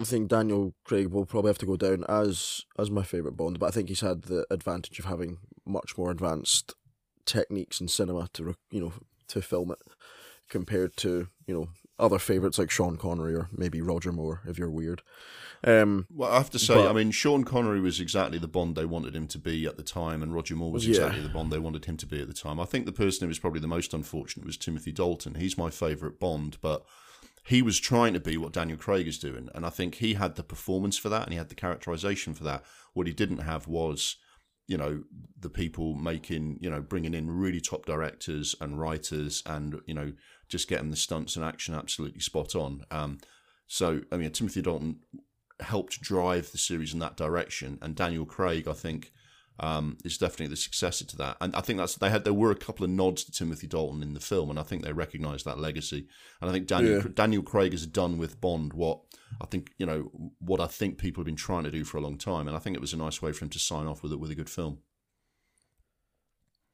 [0.00, 3.58] I think Daniel Craig will probably have to go down as as my favorite Bond,
[3.58, 6.74] but I think he's had the advantage of having much more advanced
[7.26, 8.92] techniques in cinema to you know
[9.28, 9.78] to film it
[10.48, 14.70] compared to you know other favorites like Sean Connery or maybe Roger Moore if you're
[14.70, 15.02] weird.
[15.64, 18.76] Um, Well, I have to say, But- I mean, Sean Connery was exactly the Bond
[18.76, 20.90] they wanted him to be at the time, and Roger Moore was Yeah.
[20.90, 22.60] exactly the Bond they wanted him to be at the time.
[22.60, 25.34] I think the person who was probably the most unfortunate was Timothy Dalton.
[25.34, 26.86] He's my favourite Bond, but
[27.48, 30.36] he was trying to be what Daniel Craig is doing, and I think he had
[30.36, 32.62] the performance for that and he had the characterization for that.
[32.92, 34.16] What he didn't have was,
[34.66, 35.04] you know,
[35.40, 40.12] the people making, you know, bringing in really top directors and writers, and you know,
[40.50, 42.84] just getting the stunts and action absolutely spot on.
[42.90, 43.18] Um,
[43.66, 45.00] so, I mean, Timothy Dalton
[45.60, 49.10] helped drive the series in that direction, and Daniel Craig, I think,
[49.60, 51.36] um, is definitely the successor to that.
[51.40, 54.02] And I think that's they had there were a couple of nods to Timothy Dalton
[54.02, 56.06] in the film, and I think they recognised that legacy.
[56.40, 57.08] And I think Daniel Yeah.
[57.14, 59.00] Daniel Craig has done with Bond what
[59.40, 62.00] I think you know what I think people have been trying to do for a
[62.00, 64.02] long time, and I think it was a nice way for him to sign off
[64.02, 64.78] with it with a good film.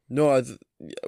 [0.08, 0.58] No, I th-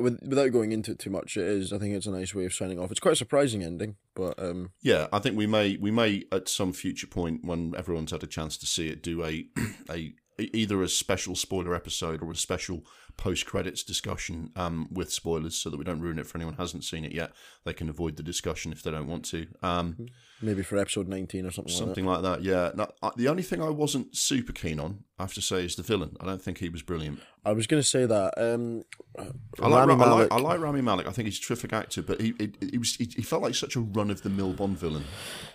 [0.00, 1.70] without going into it too much, it is.
[1.70, 2.90] I think it's a nice way of signing off.
[2.90, 6.48] It's quite a surprising ending, but um, Yeah, I think we may we may at
[6.48, 9.46] some future point when everyone's had a chance to see it do a
[9.90, 12.84] a either a special spoiler episode or a special
[13.16, 16.62] post credits discussion um, with spoilers so that we don't ruin it for anyone who
[16.62, 17.32] hasn't seen it yet.
[17.64, 19.46] They can avoid the discussion if they don't want to.
[19.62, 20.08] Um,
[20.42, 21.72] maybe for episode nineteen or something.
[21.72, 22.42] something like that.
[22.42, 22.72] Yeah.
[22.74, 25.76] Now, uh, the only thing I wasn't super keen on, I have to say, is
[25.76, 26.16] the villain.
[26.20, 27.20] I don't think he was brilliant.
[27.44, 28.34] I was going to say that.
[28.36, 28.82] Um,
[29.18, 31.06] I like, Rami Ra- I like I like Rami Malek.
[31.06, 33.54] I think he's a terrific actor, but he he, he was he, he felt like
[33.54, 35.04] such a run of the mill Bond villain.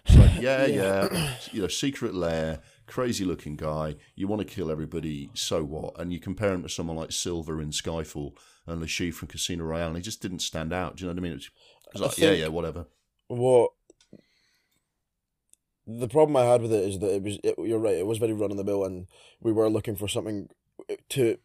[0.05, 2.59] It's like yeah, yeah, you know, secret lair,
[2.91, 3.95] crazy looking guy.
[4.15, 5.99] You want to kill everybody, so what?
[5.99, 8.33] And you compare him to someone like Silva in Skyfall
[8.67, 10.97] and Chiffre from Casino Royale, and he just didn't stand out.
[10.97, 11.31] Do you know what I mean?
[11.31, 12.85] It was, it was like yeah, yeah, whatever.
[13.27, 13.71] what
[15.87, 17.39] the problem I had with it is that it was.
[17.43, 17.95] It, you're right.
[17.95, 19.07] It was very run of the mill, and
[19.39, 20.49] we were looking for something
[21.09, 21.37] to.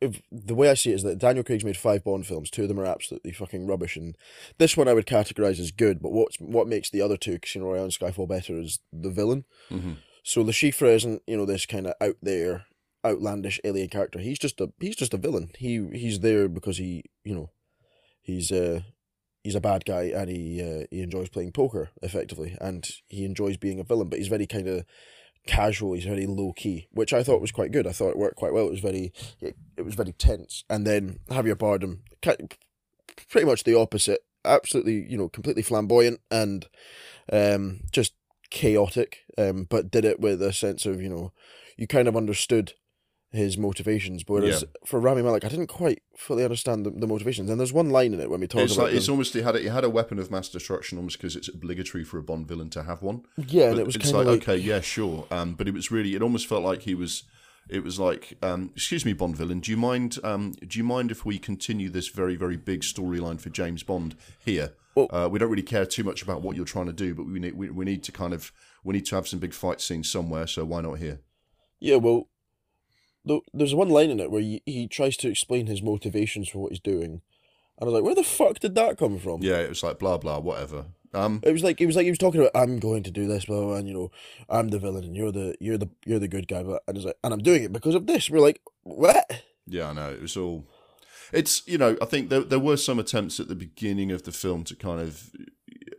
[0.00, 2.50] If, the way I see it is that Daniel Craig's made five Bond films.
[2.50, 4.16] Two of them are absolutely fucking rubbish, and
[4.58, 6.00] this one I would categorize as good.
[6.00, 9.44] But what's what makes the other two, Casino Royale and Skyfall, better is the villain.
[9.70, 9.96] Mhm.
[10.22, 12.66] So Le Chiffre isn't you know this kind of out there,
[13.04, 14.18] outlandish alien character.
[14.18, 15.50] He's just a he's just a villain.
[15.58, 17.50] He he's there because he you know,
[18.20, 18.80] he's uh
[19.42, 23.56] he's a bad guy and he uh, he enjoys playing poker effectively, and he enjoys
[23.56, 24.08] being a villain.
[24.08, 24.84] But he's very kind of
[25.46, 25.94] casual.
[25.94, 27.86] He's very low key, which I thought was quite good.
[27.86, 28.66] I thought it worked quite well.
[28.66, 30.64] It was very it, it was very tense.
[30.70, 32.00] And then Javier Bardem,
[33.28, 34.20] pretty much the opposite.
[34.44, 36.66] Absolutely, you know, completely flamboyant and
[37.32, 38.14] um, just
[38.52, 39.20] chaotic.
[39.36, 41.32] Um, but did it with a sense of you know,
[41.76, 42.74] you kind of understood
[43.32, 44.24] his motivations.
[44.26, 47.48] Whereas for Rami Malek, I didn't quite fully understand the, the motivations.
[47.48, 49.40] And there's one line in it when we talk It's about like it's almost he
[49.40, 52.22] had a, he had a weapon of mass destruction almost because it's obligatory for a
[52.22, 53.22] Bond villain to have one.
[53.38, 55.26] yeah, and it was it's like, like, okay, yeah, sure.
[55.30, 57.24] Um, but it was really, it almost felt like he was.
[57.68, 59.60] It was like, um, excuse me, Bond villain.
[59.60, 60.18] Do you mind?
[60.24, 64.16] Um, do you mind if we continue this very, very big storyline for James Bond
[64.44, 64.72] here?
[64.94, 67.26] Well- uh, we don't really care too much about what you're trying to do, but
[67.26, 68.52] we need we, we need to kind of
[68.84, 70.46] we need to have some big fight scenes somewhere.
[70.46, 71.20] So why not here?
[71.80, 72.28] Yeah, well,
[73.26, 76.58] th- there's one line in it where he, he tries to explain his motivations for
[76.58, 77.22] what he's doing,
[77.78, 79.42] and I was like, where the fuck did that come from?
[79.42, 80.86] Yeah, it was like blah blah whatever.
[81.14, 83.26] Um, It was like it was like he was talking about I'm going to do
[83.26, 84.10] this, blah, blah, blah, and you know
[84.48, 87.04] I'm the villain and you're the you're the you're the good guy, but and it's
[87.06, 88.30] like and I'm doing it because of this.
[88.30, 89.42] We're like, what?
[89.66, 90.10] Yeah, I know.
[90.10, 90.64] It was all.
[91.32, 94.32] It's you know I think there there were some attempts at the beginning of the
[94.32, 95.30] film to kind of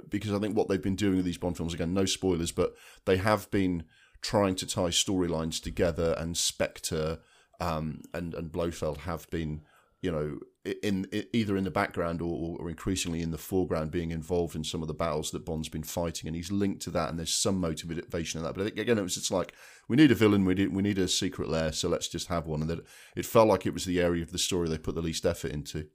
[0.10, 2.76] because I think what they've been doing with these Bond films again no spoilers but
[3.06, 3.84] they have been
[4.22, 7.20] trying to tie storylines together and Spectre
[7.60, 9.62] um, and and Blofeld have been
[10.04, 14.12] you know in, in either in the background or, or increasingly in the foreground being
[14.12, 17.10] involved in some of the battles that Bond's been fighting and he's linked to that
[17.10, 19.54] and there's some motivation in that but I think, again it was just like
[19.90, 22.46] we need a villain we need we need a secret lair so let's just have
[22.48, 22.86] one and that
[23.16, 25.52] it felt like it was the area of the story they put the least effort
[25.52, 25.88] into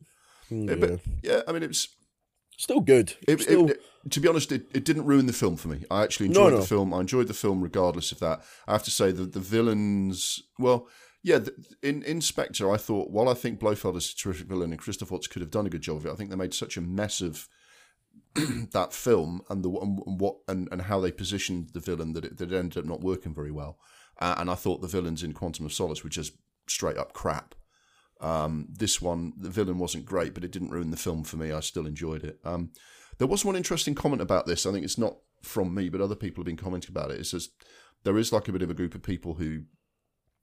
[0.51, 0.75] mm, Yeah.
[0.75, 1.89] but yeah I mean it was
[2.61, 3.15] Still good.
[3.29, 5.85] it, Still, it- to be honest, it, it didn't ruin the film for me.
[5.93, 6.61] I actually No, enjoyed no.
[6.61, 6.93] the film.
[6.93, 8.43] I enjoyed the film regardless of that.
[8.67, 10.89] I have to say that the villains, well,
[11.29, 11.41] yeah,
[11.83, 15.27] in Inspector, I thought while I think Blofeld is a terrific villain and Christoph Waltz
[15.27, 17.21] could have done a good job of it, I think they made such a mess
[17.21, 17.49] of
[18.73, 22.39] that film and the and what and, and how they positioned the villain that it,
[22.39, 23.79] that it ended up not working very well.
[24.19, 26.33] Uh, and I thought the villains in Quantum of Solace were just
[26.67, 27.55] straight up crap.
[28.23, 31.53] Um, this one, the villain wasn't great, but it didn't ruin the film for me.
[31.53, 32.39] I still enjoyed it.
[32.43, 32.71] Um,
[33.19, 34.65] there was one interesting comment about this.
[34.65, 37.21] I think it's not from me, but other people have been commenting about it.
[37.21, 37.51] It says
[38.05, 39.65] there is like a bit of a group of people who,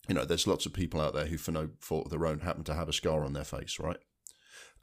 [0.07, 2.39] you know, there's lots of people out there who, for no fault of their own,
[2.39, 3.97] happen to have a scar on their face, right?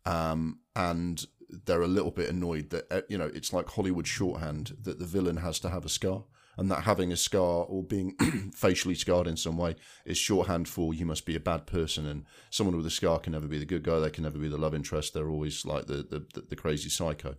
[0.04, 1.24] Um, and
[1.66, 5.06] they're a little bit annoyed that uh, you know it's like Hollywood shorthand that the
[5.06, 6.24] villain has to have a scar,
[6.56, 8.16] and that having a scar or being
[8.54, 12.24] facially scarred in some way is shorthand for you must be a bad person, and
[12.50, 13.98] someone with a scar can never be the good guy.
[13.98, 15.14] They can never be the love interest.
[15.14, 17.36] They're always like the the, the, the crazy psycho.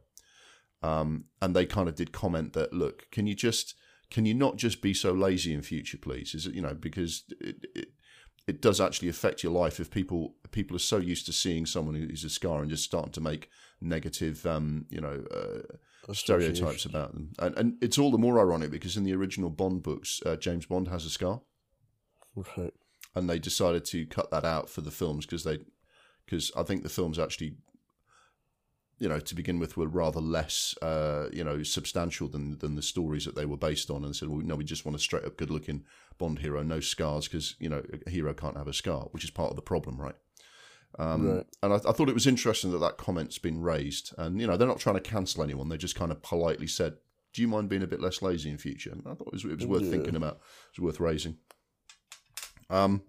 [0.82, 3.74] Um, and they kind of did comment that look, can you just
[4.14, 6.34] can you not just be so lazy in future, please?
[6.34, 7.88] Is it you know because it, it
[8.48, 11.96] it does actually affect your life if people people are so used to seeing someone
[11.96, 13.50] who's a scar and just starting to make
[13.82, 15.62] negative um, you know uh,
[16.14, 19.82] stereotypes about them and, and it's all the more ironic because in the original bond
[19.84, 21.42] books uh, james bond has a scar
[22.58, 22.74] Right.
[23.16, 25.60] and they decided to cut that out for the films because they
[26.26, 27.56] because i think the films actually
[29.00, 32.82] you know to begin with were rather less uh, you know substantial than than the
[32.82, 35.26] stories that they were based on and said well no we just want a straight
[35.26, 35.84] up good looking
[36.18, 39.32] bond hero no scars because you know a hero can't have a scar which is
[39.32, 40.16] part of the problem right?
[41.00, 41.46] Um, Right.
[41.64, 44.14] and I, I thought it was interesting that that comment's been raised.
[44.18, 45.70] And you know they're not trying to cancel anyone.
[45.70, 46.98] They just kind of politely said
[47.34, 48.92] do you mind being a bit less lazy in future?
[48.92, 49.90] And i thought it was, it was worth Yeah.
[49.90, 50.40] thinking about.
[50.78, 51.38] It was worth raising.
[52.70, 53.02] Um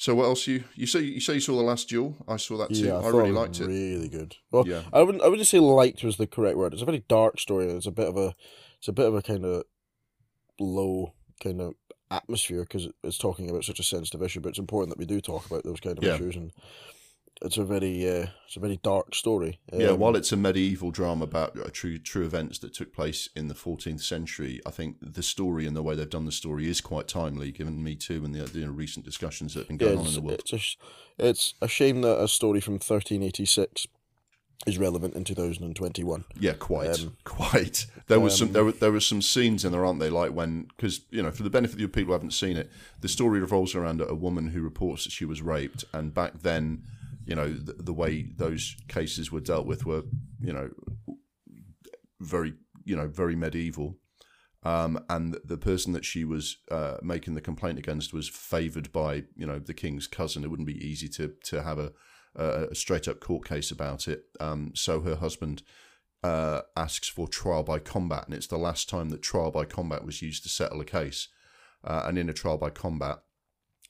[0.00, 2.14] So what else you you say you say you saw the last duel?
[2.28, 2.86] I saw that too.
[2.86, 3.66] Yeah, I, thought really liked it.
[3.66, 4.36] Really good.
[4.52, 4.82] Well, Yeah.
[4.92, 5.24] I wouldn't.
[5.24, 6.72] I wouldn't say liked was the correct word.
[6.72, 7.66] It's a very dark story.
[7.66, 8.32] It's a bit of a.
[8.78, 9.64] It's a bit of a kind of
[10.60, 11.74] low kind of
[12.12, 14.40] atmosphere because it's talking about such a sensitive issue.
[14.40, 16.14] But it's important that we do talk about those kind of Yeah.
[16.14, 16.52] issues, and
[17.42, 18.08] it's a very.
[18.08, 19.58] Uh, it's a very dark story.
[19.72, 23.28] Yeah, Um, while it's a medieval drama about uh, true true events that took place
[23.36, 26.68] in the 14th century, I think the story and the way they've done the story
[26.68, 29.94] is quite timely, given Me Too and the, the recent discussions that have been Yeah,
[29.94, 30.40] going on in the world.
[30.40, 30.76] it's a, sh-
[31.18, 33.86] it's a shame that a story from 1386
[34.66, 36.24] is relevant in 2021.
[36.40, 37.86] Yeah, quite, Um, quite.
[38.08, 40.10] There was some um, there were there were some scenes in there, aren't they?
[40.10, 42.70] Like when because you know for the benefit of people who haven't seen it,
[43.02, 46.82] the story revolves around a woman who reports that she was raped, and back then,
[47.28, 50.02] you know, the, the way those cases were dealt with were
[50.40, 50.70] you know
[52.20, 53.98] very you know very medieval.
[54.64, 59.22] Um, and the person that she was uh, making the complaint against was favoured by,
[59.36, 60.42] you know, the king's cousin.
[60.42, 61.92] It wouldn't be easy to to have a,
[62.34, 64.24] a, straight up court case about it.
[64.40, 65.62] Um, so her husband
[66.24, 70.04] uh, asks for trial by combat, and it's the last time that trial by combat
[70.04, 71.28] was used to settle a case.
[71.84, 73.18] Uh, and in a trial by combat,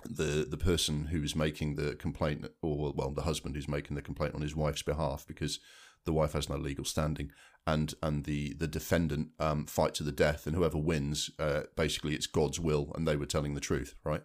[0.05, 4.03] the the person who is making the complaint, or well, the husband who's making the
[4.03, 5.61] complaint on his wife's behalf, because
[6.05, 7.31] the wife has no legal standing,
[7.67, 12.15] and and the the defendant um, fight to the death, and whoever wins, uh, basically,
[12.15, 14.23] it's God's will, and they were telling the truth, right?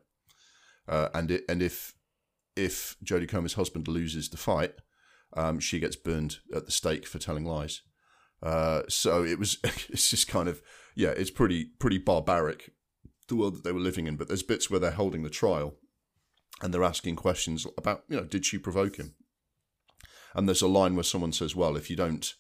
[0.87, 1.95] Uh, and it, and if
[2.55, 4.75] if Jodie Comer's husband loses the fight,
[5.35, 7.81] um, she gets burned at the stake for telling lies.
[8.41, 10.61] Uh, so it was it's just kind of
[10.95, 12.71] yeah, it's pretty pretty barbaric
[13.33, 14.15] the world that they were living in.
[14.15, 15.75] But there's bits where they're holding the trial
[16.61, 19.15] and they're asking questions about you know did she provoke him?
[20.35, 22.33] And there's a line where someone says, "Well, if you don't."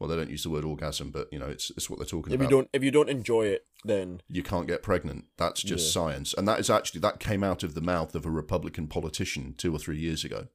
[0.00, 2.32] Well, they don't use the word orgasm, but you know it's it's what they're talking
[2.32, 5.26] If about you don't, if you don't enjoy it, then you can't get pregnant.
[5.38, 5.92] That's just Yeah.
[5.92, 6.34] science.
[6.34, 9.72] And that is actually that came out of the mouth of a Republican politician two
[9.72, 10.48] or three years ago.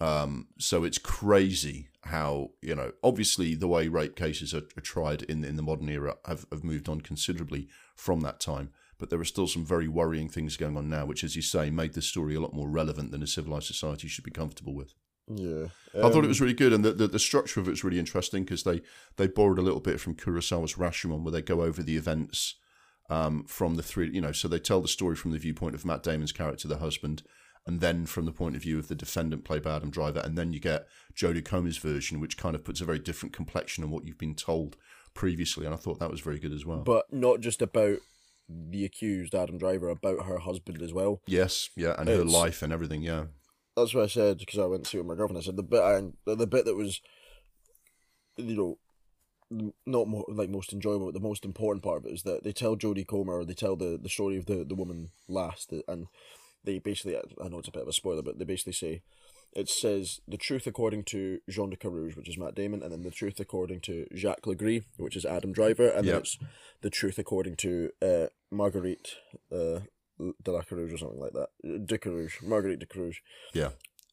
[0.00, 2.92] Um, so it's crazy how you know.
[3.02, 6.62] Obviously, the way rape cases are, are tried in in the modern era have, have
[6.62, 8.70] moved on considerably from that time.
[8.98, 11.70] But there are still some very worrying things going on now, which, as you say,
[11.70, 14.94] made this story a lot more relevant than a civilized society should be comfortable with.
[15.28, 15.66] yeah.
[15.94, 17.84] I thought it Um, was really good, and the, the, the structure of it was
[17.84, 18.80] really interesting because they,
[19.16, 22.54] they borrowed a little bit from Kurosawa's Rashomon, where they go over the events
[23.10, 25.84] um, from the three, you know, so they tell the story from the viewpoint of
[25.84, 27.22] Matt Damon's character, the husband,
[27.66, 30.38] and then from the point of view of the defendant, played by Adam Driver, and
[30.38, 33.90] then you get Jodie Comer's version, which kind of puts a very different complexion on
[33.90, 34.76] what you've been told
[35.14, 36.78] previously, and I thought that was very good as well.
[36.78, 37.98] but not just about
[38.48, 41.20] the accused Adam Driver, about her husband as well.
[41.26, 43.24] yes, yeah, and her life and everything, yeah,
[43.76, 45.38] That's what I said because I went to see it with my girlfriend.
[45.38, 47.00] I said the bit I, the bit that was,
[48.36, 48.78] you know,
[49.86, 52.52] not more, like most enjoyable, but the most important part of it is that they
[52.52, 56.06] tell Jodie Comer, or they tell the, the story of the, the woman last, and
[56.64, 59.02] they basically, I know it's a bit of a spoiler, but they basically say,
[59.56, 63.02] it says the truth according to Jean de Carouge, which is Matt Damon, and then
[63.02, 66.20] the truth according to Jacques Legris, which is Adam Driver, and then Yep.
[66.22, 66.38] it's
[66.82, 69.16] the truth according to uh, Marguerite
[69.50, 69.80] uh,
[70.42, 71.48] de la Carouge or something like that.
[71.86, 73.16] De Carouge, Marguerite de Carouge.
[73.54, 73.70] yeah.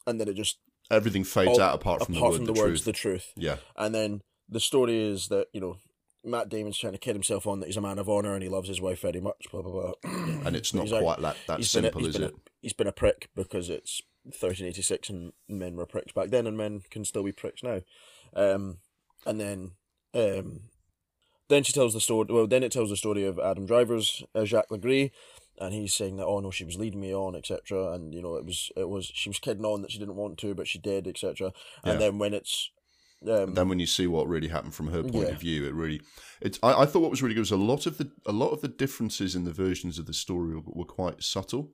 [0.08, 0.58] And then it just
[0.92, 2.86] Everything fades all- out apart from apart the from word the, the, words truth.
[2.86, 3.34] the truth.
[3.38, 5.78] yeah, And then the story is that you know
[6.24, 8.50] Matt Damon's trying to kid himself on that he's a man of honor and he
[8.50, 9.46] loves his wife very much.
[9.52, 9.94] Blah blah blah.
[10.46, 12.34] and it's not he's like- quite that, that he's a- simple, is been it?
[12.34, 16.58] A, he's been a prick because it's 1386 and men were pricks back then, and
[16.58, 17.82] men can still be pricks now.
[18.36, 18.78] Um,
[19.26, 19.72] and then
[20.14, 20.62] um,
[21.50, 22.28] then she tells the story.
[22.30, 25.12] Well, then it tells the story of Adam Driver's uh, Jacques Legris.
[25.60, 27.92] And he's saying that oh no, she was leading me on, etc.
[27.94, 30.40] And you know it was it was she was kidding on that she didn't want
[30.40, 31.54] to, but she did, etc.
[31.84, 32.00] And Yeah.
[32.00, 32.72] then when it's
[33.28, 35.34] um, then when you see what really happened from her point Yeah.
[35.34, 36.02] of view, it really,
[36.42, 36.60] it's.
[36.64, 38.62] I, I thought what was really good was a lot of the a lot of
[38.62, 41.72] the differences in the versions of the story were, were quite subtle,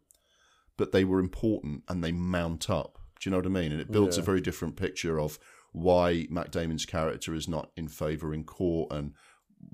[0.77, 2.97] but they were important and they mount up.
[3.19, 3.71] Do you know what I mean?
[3.71, 5.38] And it builds a very different picture of
[5.73, 9.13] why Matt Damon's character is not in favor in court and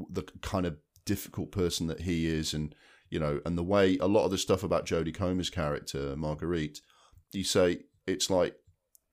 [0.09, 2.73] the kind of difficult person that he is, and
[3.09, 6.79] you know, and the way a lot of the stuff about Jodie Comer's character Marguerite,
[7.31, 8.55] you say it's like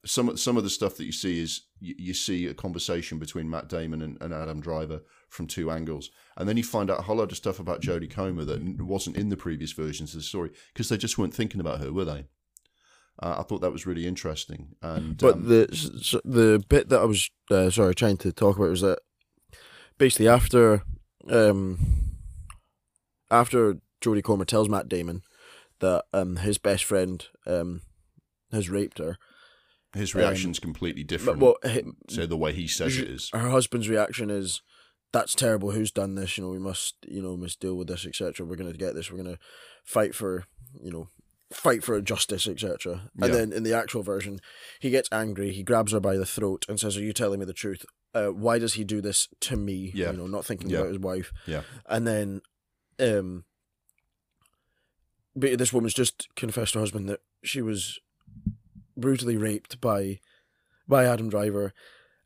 [0.06, 3.68] some some of the stuff that you see is you, see a conversation between Matt
[3.68, 7.16] Damon and, and Adam Driver from two angles, and then you find out a whole
[7.16, 10.50] lot of stuff about Jodie Comer that wasn't in the previous versions of the story
[10.72, 12.26] because they just weren't thinking about her, were they?
[13.20, 17.04] Uh, I thought that was really interesting, and But um, the the bit that I
[17.04, 19.00] was uh, sorry trying to talk about was that
[19.98, 20.82] basically after
[21.28, 21.78] um
[23.30, 25.22] after Jodie Comer tells Matt Damon
[25.80, 27.82] that um his best friend um
[28.50, 29.18] has raped her,
[29.94, 31.38] his reaction's completely but different.
[31.40, 31.56] well,
[32.08, 34.62] so the way he says it is, her husband's reaction is.
[35.12, 35.72] That's terrible.
[35.72, 36.38] Who's done this?
[36.38, 38.46] You know, we must, you know, must deal with this, etc.
[38.46, 39.10] We're gonna get this.
[39.10, 39.38] We're gonna
[39.84, 40.44] fight for,
[40.82, 41.08] you know,
[41.52, 43.10] fight for justice, etc.
[43.18, 43.26] Yeah.
[43.26, 44.40] And then in the actual version,
[44.80, 45.52] he gets angry.
[45.52, 47.84] He grabs her by the throat and says, "Are you telling me the truth?
[48.14, 49.92] Uh, why does he do this to me?
[49.94, 50.12] Yeah.
[50.12, 50.78] You know, not thinking Yeah.
[50.78, 51.64] about his wife." Yeah.
[51.84, 52.40] And then,
[52.98, 53.44] um,
[55.36, 57.98] but this woman's just confessed to her husband that she was
[58.96, 60.20] brutally raped by
[60.88, 61.72] by Adam Driver.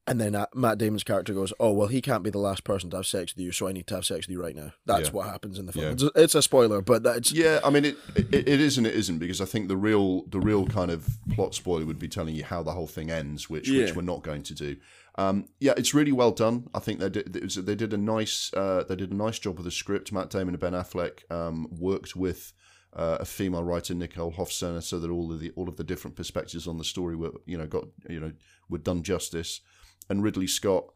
[0.09, 2.91] And then uh, Matt Damon's character goes, "Oh well, he can't be the last person
[2.91, 4.73] to have sex with you, so I need to have sex with you right now."
[4.85, 5.13] That's Yeah.
[5.15, 5.85] what happens in the film.
[5.85, 5.91] Yeah.
[5.93, 8.33] It's, a, it's a spoiler, but that's Yeah, I mean it, it.
[8.33, 11.57] It is and it isn't because I think the real the real kind of plot
[11.57, 13.83] spoiler would be telling you how the whole thing ends, which Yeah.
[13.87, 14.77] which we're not going to do.
[15.19, 16.69] Um, yeah, it's really well done.
[16.73, 19.65] I think they did they did a nice uh, they did a nice job with
[19.65, 20.13] the script.
[20.13, 22.53] Matt Damon and Ben Affleck um, worked with
[22.97, 26.17] uh, a female writer, Nicole Holofcener, so that all of the all of the different
[26.17, 28.33] perspectives on the story were you know got you know
[28.69, 29.61] were done justice.
[30.09, 30.87] And Ridley Scott,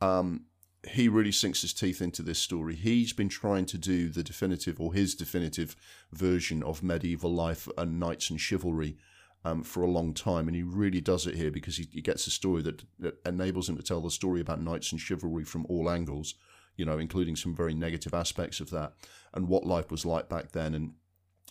[0.00, 0.46] um,
[0.88, 2.74] he really sinks his teeth into this story.
[2.74, 5.76] He's been trying to do the definitive or his definitive
[6.12, 8.96] version of medieval life and knights and chivalry
[9.44, 12.26] um, for a long time, and he really does it here because he, he gets
[12.26, 15.66] a story that, that enables him to tell the story about knights and chivalry from
[15.68, 16.34] all angles,
[16.76, 18.94] you know, including some very negative aspects of that
[19.34, 20.74] and what life was like back then.
[20.74, 20.92] And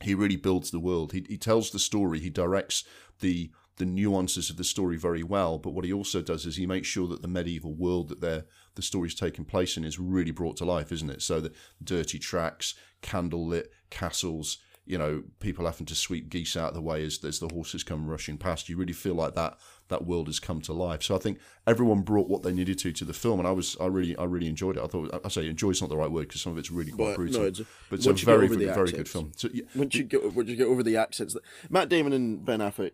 [0.04, 1.12] he really builds the world.
[1.12, 2.20] He, he tells the story.
[2.20, 2.84] He directs
[3.20, 5.58] the the nuances of the story very well.
[5.58, 8.46] But what he also does is he makes sure that the medieval world that they're,
[8.76, 11.22] the story's taking place in is really brought to life, isn't it?
[11.22, 16.74] So the dirty tracks, candlelit castles, you know, people having to sweep geese out of
[16.74, 18.68] the way as, as the horses come rushing past.
[18.68, 19.58] You really feel like that
[19.90, 21.04] that world has come to life.
[21.04, 23.78] So I think everyone brought what they needed to to the film, and I was
[23.80, 24.84] I really I really enjoyed it.
[24.84, 26.92] I thought I say enjoy is not the right word because some of it's really
[26.92, 29.32] quite But, brutal, no, it's- but it's a once you get very very, good film.
[29.38, 32.44] So, yeah, once you get once you get over the accents, that Matt Damon and
[32.44, 32.92] Ben Affleck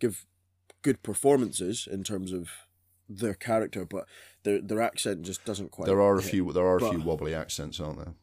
[0.00, 0.26] give
[0.82, 2.50] good performances in terms of
[3.08, 4.06] their character, but
[4.42, 5.86] their their accent just doesn't quite.
[5.86, 6.30] there are a hit.
[6.32, 8.14] few there are a But- few wobbly accents, aren't there?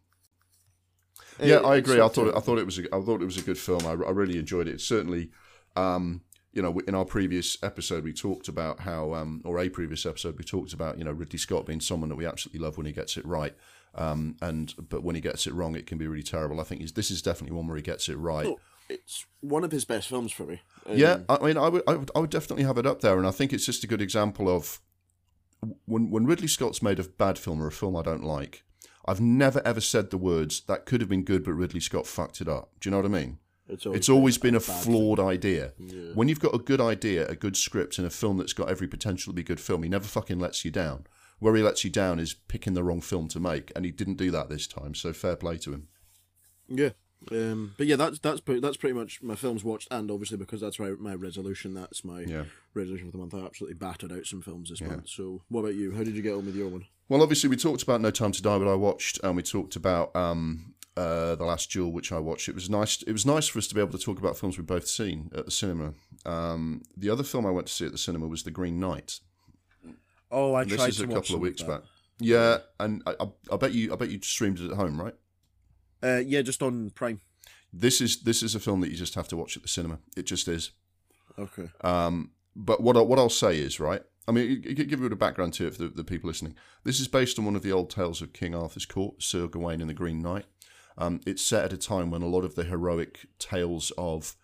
[1.42, 2.00] Yeah, I agree.
[2.00, 3.86] I thought it, I thought it was a, I thought it was a good film.
[3.86, 4.82] I, I really enjoyed it.
[4.82, 5.30] Certainly,
[5.76, 6.22] um,
[6.54, 10.38] you know, in our previous episode we talked about how, um, or a previous episode
[10.38, 12.92] we talked about, you know, Ridley Scott being someone that we absolutely love when he
[12.92, 13.56] gets it right,
[13.96, 16.60] um, and but when he gets it wrong, it can be really terrible.
[16.60, 18.48] I think he's, this is definitely one where he gets it right.
[18.48, 20.62] Oh, it's one of his best films for me.
[20.86, 23.18] Um, Yeah, I mean, I would, I would, I would definitely have it up there,
[23.18, 24.82] and I think it's just a good example of
[25.86, 28.64] when when Ridley Scott's made a bad film or a film I don't like.
[29.06, 32.42] I've never ever said the words that could have been good, but Ridley Scott fucked
[32.42, 32.72] it up.
[32.80, 33.38] Do you know what I mean?
[33.68, 35.74] it's It's always been a bad flawed idea.
[35.80, 36.12] Yeah.
[36.14, 38.88] When you've got a good idea, a good script, and a film that's got every
[38.88, 41.08] potential to be a good film, he never fucking lets you down.
[41.40, 44.18] Where he lets you down is picking the wrong film to make, and he didn't
[44.18, 44.94] do that this time.
[44.94, 45.88] So fair play to him.
[46.68, 46.90] Yeah.
[47.32, 50.60] Um, but yeah, that's that's pre- that's pretty much my films watched, and obviously because
[50.62, 51.74] that's my my resolution.
[51.74, 52.46] That's my Yeah.
[52.74, 53.34] resolution for the month.
[53.36, 55.08] I absolutely battered out some films this month.
[55.08, 55.92] So, what about you?
[55.92, 56.86] How did you get on with your one?
[57.12, 59.76] Well, obviously, we talked about No Time to Die, but I watched, and we talked
[59.76, 62.48] about um, uh, The Last Duel, which I watched.
[62.48, 63.02] It was nice.
[63.02, 65.30] It was nice for us to be able to talk about films we've both seen
[65.36, 65.94] at the cinema.
[66.26, 69.20] Um, the other film I went to see at the cinema was The Green Knight.
[70.32, 71.82] Oh, I This tried is to a couple of weeks back.
[72.20, 75.16] Yeah, and I, I, I bet you, I bet you streamed it at home, right?
[76.02, 77.20] Uh, yeah, just on Prime.
[77.74, 80.00] This is this is a film that you just have to watch at the cinema.
[80.16, 80.72] It just is.
[81.38, 81.72] Okay.
[81.82, 84.02] Um, but what I, what I'll say is right.
[84.28, 86.56] I mean, give a bit of background to it for the, the people listening.
[86.84, 89.82] This is based on one of the old tales of King Arthur's court, Sir Gawain
[89.82, 90.46] and the Green Knight.
[90.98, 94.36] Um, it's set at a time when a lot of the heroic tales of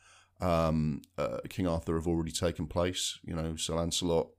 [0.41, 3.19] um, uh, King Arthur have already taken place.
[3.23, 4.29] You know, Sir Lancelot,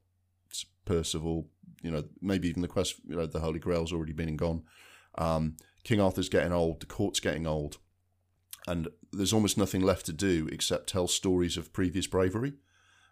[0.85, 1.49] Percival.
[1.83, 2.97] You know, maybe even the quest.
[3.07, 4.63] You know, the Holy Grail's already been and gone.
[5.17, 6.81] Um, King Arthur's getting old.
[6.81, 7.79] The court's getting old,
[8.67, 12.55] and there's almost nothing left to do except tell stories of previous bravery.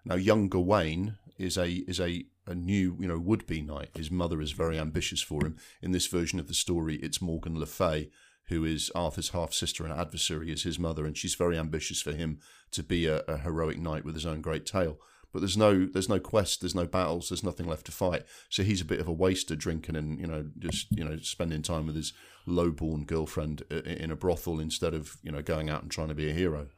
[0.05, 3.91] Now, young Gawain is a is a, a new you know would be knight.
[3.95, 5.57] His mother is very ambitious for him.
[5.83, 8.11] In this version of the story, it's Morgan Le Fay,
[8.49, 12.13] who is Arthur's half sister and adversary, is his mother, and she's very ambitious for
[12.13, 12.39] him
[12.73, 14.99] to be a, a heroic knight with his own great tale.
[15.33, 18.23] But there's no there's no quest, there's no battles, there's nothing left to fight.
[18.49, 21.63] So he's a bit of a waster, drinking and you know just you know spending
[21.63, 22.13] time with his
[22.47, 26.31] lowborn girlfriend in a brothel instead of you know going out and trying to be
[26.31, 26.69] a hero.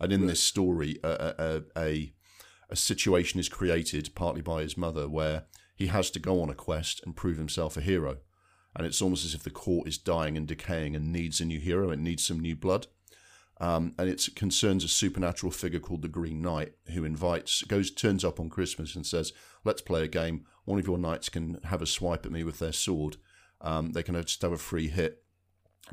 [0.00, 2.12] And in this story, a, a, a,
[2.70, 5.44] a situation is created partly by his mother where
[5.74, 8.18] he has to go on a quest and prove himself a hero.
[8.76, 11.60] And it's almost as if the court is dying and decaying and needs a new
[11.60, 11.90] hero.
[11.90, 12.86] It needs some new blood.
[13.60, 18.24] Um, and it concerns a supernatural figure called the Green Knight who invites, goes, turns
[18.24, 19.32] up on Christmas and says,
[19.64, 20.44] "Let's play a game.
[20.64, 23.16] One of your knights can have a swipe at me with their sword.
[23.60, 25.22] Um, they can just have a free hit,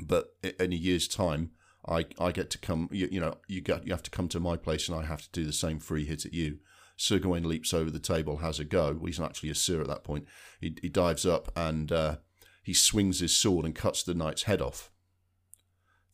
[0.00, 1.52] but in a year's time,
[1.88, 2.88] I, I get to come.
[2.92, 5.22] You, you know, you get you have to come to my place, and I have
[5.22, 6.58] to do the same free hit at you."
[6.96, 8.92] Sir Gawain leaps over the table, has a go.
[8.92, 10.26] Well, he's not actually a sir at that point.
[10.60, 12.16] He, he dives up and uh,
[12.62, 14.90] he swings his sword and cuts the knight's head off.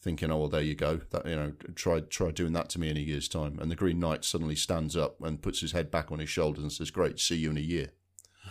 [0.00, 1.00] thinking, "Oh well, there you go.
[1.10, 3.76] That you know, try try doing that to me in a year's time." And the
[3.76, 6.90] Green Knight suddenly stands up and puts his head back on his shoulders and says,
[6.90, 7.90] "Great, see you in a year."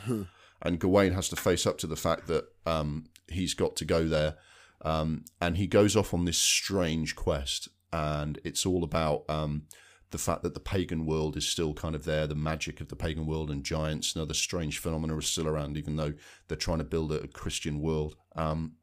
[0.62, 4.08] and Gawain has to face up to the fact that um, he's got to go
[4.08, 4.36] there,
[4.82, 9.64] um, and he goes off on this strange quest, and it's all about um,
[10.12, 12.96] the fact that the pagan world is still kind of there, the magic of the
[12.96, 16.14] pagan world and giants and other strange phenomena are still around, even though
[16.48, 18.16] they're trying to build a Christian world.
[18.36, 18.74] Um,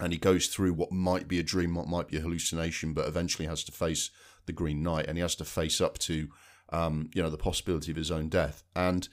[0.00, 3.06] and he goes through what might be a dream, what might be a hallucination, but
[3.06, 4.10] eventually has to face
[4.46, 6.28] the Green Knight, and he has to face up to,
[6.70, 8.62] um, you know, the possibility of his own death.
[8.74, 9.08] And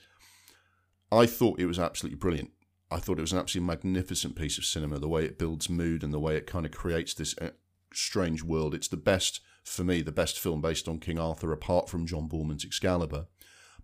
[1.12, 2.50] I thought it was absolutely brilliant.
[2.90, 4.98] I thought it was an absolutely magnificent piece of cinema.
[4.98, 7.50] The way it builds mood and the way it kind of creates this uh,
[7.92, 8.74] strange world.
[8.74, 12.28] It's the best for me, the best film based on King Arthur, apart from John
[12.28, 13.26] Boorman's Excalibur.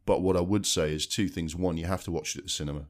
[0.05, 1.55] But what I would say is two things.
[1.55, 2.87] One, you have to watch it at the cinema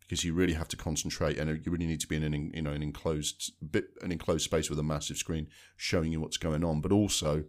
[0.00, 2.62] because you really have to concentrate, and you really need to be in an you
[2.62, 6.62] know an enclosed bit, an enclosed space with a massive screen showing you what's going
[6.62, 6.80] on.
[6.80, 7.44] But also,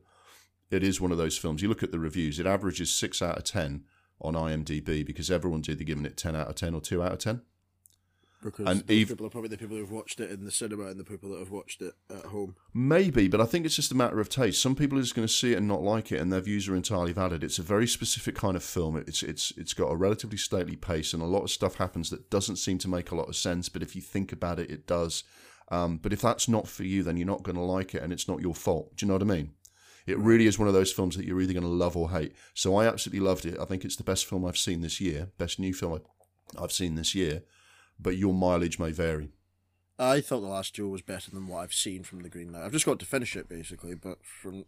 [0.72, 1.62] it is one of those films.
[1.62, 3.84] You look at the reviews; it averages six out of ten
[4.20, 7.20] on IMDb because everyone's either giving it ten out of ten or two out of
[7.20, 7.42] ten.
[8.44, 10.86] Because And those ev- people are probably the people who've watched it in the cinema
[10.86, 12.56] and the people that have watched it at home.
[12.74, 14.62] Maybe, but I think it's just a matter of taste.
[14.62, 16.70] Some people are just going to see it and not like it, and their views
[16.70, 17.44] are entirely valid.
[17.44, 18.96] It's a very specific kind of film.
[18.96, 22.30] It's it's it's got a relatively stately pace, and a lot of stuff happens that
[22.30, 23.70] doesn't seem to make a lot of sense.
[23.70, 25.24] But if you think about it, it does.
[25.70, 28.14] Um, but if that's not for you, then you're not going to like it, and
[28.14, 28.96] it's not your fault.
[28.96, 29.52] Do you know what I mean?
[30.06, 32.34] It really is one of those films that you're either going to love or hate.
[32.54, 33.58] So I absolutely loved it.
[33.60, 36.00] I think it's the best film I've seen this year, best new film
[36.58, 37.44] I've seen this year.
[38.00, 39.30] But your mileage may vary.
[40.00, 42.64] I thought The Last Duel was better than what I've seen from The Green Knight.
[42.64, 44.66] I've just got to finish it basically, but from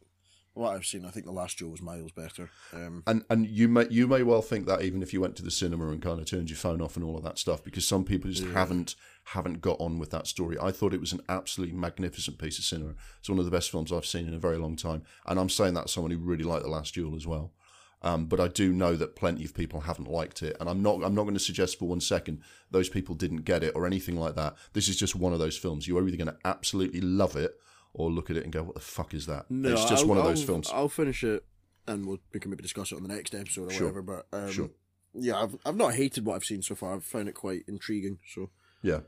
[0.56, 2.50] what I've seen, I think The Last Duel was miles better.
[2.74, 5.44] Um, And and you may you may well think that even if you went to
[5.44, 7.88] the cinema and kind of turned your phone off and all of that stuff, because
[7.88, 10.58] some people just haven't haven't got on with that story.
[10.60, 12.96] I thought it was an absolutely magnificent piece of cinema.
[13.20, 15.50] It's one of the best films I've seen in a very long time, and I'm
[15.50, 17.54] saying that as someone who really liked The Last Duel as well.
[18.02, 21.04] Um, but I do know that plenty of people haven't liked it, and I'm not.
[21.04, 22.42] I'm not going to suggest for one second
[22.72, 24.56] those people didn't get it or anything like that.
[24.74, 25.86] This is just one of those films.
[25.88, 27.60] You are either going to absolutely love it
[27.94, 30.08] or look at it and go, "What the fuck is that?" no, it's just I'll-
[30.10, 30.70] one of those I'll- films.
[30.74, 31.44] I'll finish it,
[31.88, 33.88] and we'll, we can maybe discuss it on the next episode or Sure.
[33.92, 34.02] whatever.
[34.02, 34.70] But um, Sure.
[35.14, 36.96] yeah, I've I've not hated what I've seen so far.
[36.96, 38.20] I've found it quite intriguing.
[38.34, 38.50] So
[38.82, 39.00] Yeah.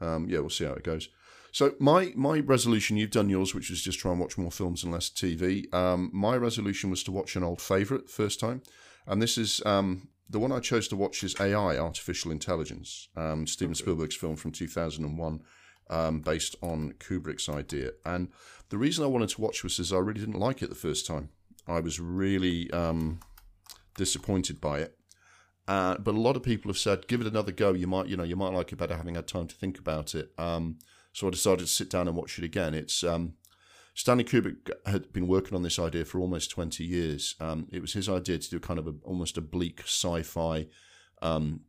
[0.00, 1.08] Um, yeah, we'll see how it goes.
[1.52, 4.82] So my my resolution, you've done yours, which was just try and watch more films
[4.82, 5.72] and less TV.
[5.74, 8.62] Um, my resolution was to watch an old favourite first time,
[9.06, 13.46] and this is um, the one I chose to watch is AI, Artificial Intelligence, um,
[13.46, 15.42] Steven Spielberg's film from two thousand and one,
[15.90, 17.90] um, based on Kubrick's idea.
[18.06, 18.32] And
[18.70, 21.06] the reason I wanted to watch was is I really didn't like it the first
[21.06, 21.28] time.
[21.68, 23.20] I was really um,
[23.94, 24.96] disappointed by it.
[25.68, 27.72] Uh, but a lot of people have said, give it another go.
[27.72, 30.14] You might, you know, you might like it better having had time to think about
[30.14, 30.32] it.
[30.36, 30.78] Um,
[31.12, 32.74] so I decided to sit down and watch it again.
[32.74, 33.34] It's um,
[33.94, 37.34] Stanley Kubrick had been working on this idea for almost twenty years.
[37.40, 40.66] Um, it was his idea to do kind of a, almost a bleak sci-fi
[41.20, 41.60] um,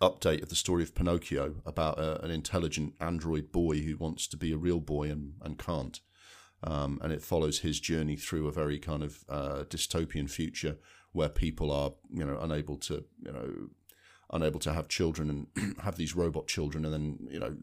[0.00, 4.36] update of the story of Pinocchio about a, an intelligent android boy who wants to
[4.36, 6.00] be a real boy and, and can't.
[6.62, 10.78] Um, and it follows his journey through a very kind of uh, dystopian future
[11.12, 13.68] where people are, you know, unable to, you know,
[14.32, 17.56] unable to have children and have these robot children, and then you know,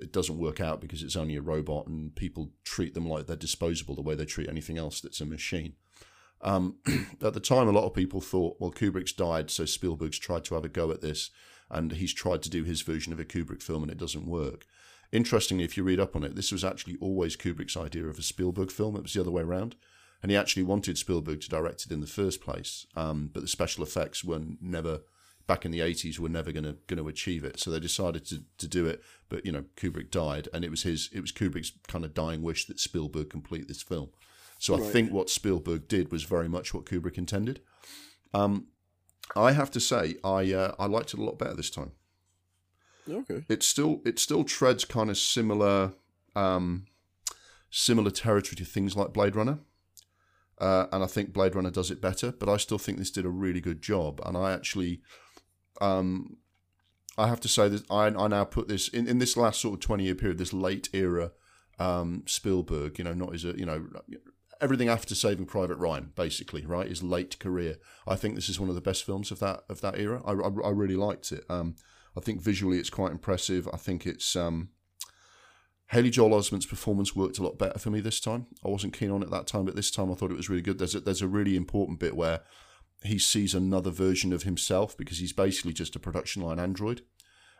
[0.00, 3.36] it doesn't work out because it's only a robot, and people treat them like they're
[3.36, 5.74] disposable the way they treat anything else that's a machine.
[6.40, 6.76] Um,
[7.22, 10.54] at the time, a lot of people thought, well, Kubrick's died, so Spielberg's tried to
[10.54, 11.30] have a go at this,
[11.70, 14.66] and he's tried to do his version of a Kubrick film, and it doesn't work.
[15.10, 18.22] Interestingly, if you read up on it, this was actually always Kubrick's idea of a
[18.22, 18.94] Spielberg film.
[18.96, 19.74] It was the other way around.
[20.22, 23.48] And he actually wanted Spielberg to direct it in the first place, um, but the
[23.48, 25.02] special effects were never
[25.48, 28.24] back in the 80s were never going to going to achieve it so they decided
[28.26, 31.32] to, to do it but you know Kubrick died and it was his it was
[31.32, 34.10] Kubrick's kind of dying wish that Spielberg complete this film
[34.60, 37.60] so I think what Spielberg did was very much what Kubrick intended
[38.32, 38.66] um,
[39.34, 41.92] I have to say I uh, I liked it a lot better this time
[43.10, 45.92] okay, it still it still treads kind of similar
[46.36, 46.86] um,
[47.70, 49.58] similar territory to things like Blade Runner.
[50.60, 53.24] Uh, and I think Blade Runner does it better, but I still think this did
[53.24, 54.20] a really good job.
[54.26, 55.00] And I actually,
[55.80, 56.36] um,
[57.16, 59.74] I have to say that I, I now put this in, in this last sort
[59.74, 61.32] of twenty year period, this late era
[61.78, 62.98] um, Spielberg.
[62.98, 63.86] You know, not as a you know
[64.60, 66.88] everything after Saving Private Ryan, basically, right?
[66.88, 67.76] His late career.
[68.06, 70.22] I think this is one of the best films of that of that era.
[70.24, 71.44] I, I, I really liked it.
[71.48, 71.76] Um,
[72.16, 73.68] I think visually it's quite impressive.
[73.72, 74.70] I think it's um,
[75.90, 78.46] Haley Joel Osment's performance worked a lot better for me this time.
[78.64, 80.62] I wasn't keen on it that time, but this time I thought it was really
[80.62, 80.78] good.
[80.78, 82.40] There's a, there's a really important bit where
[83.02, 87.02] he sees another version of himself because he's basically just a production line android,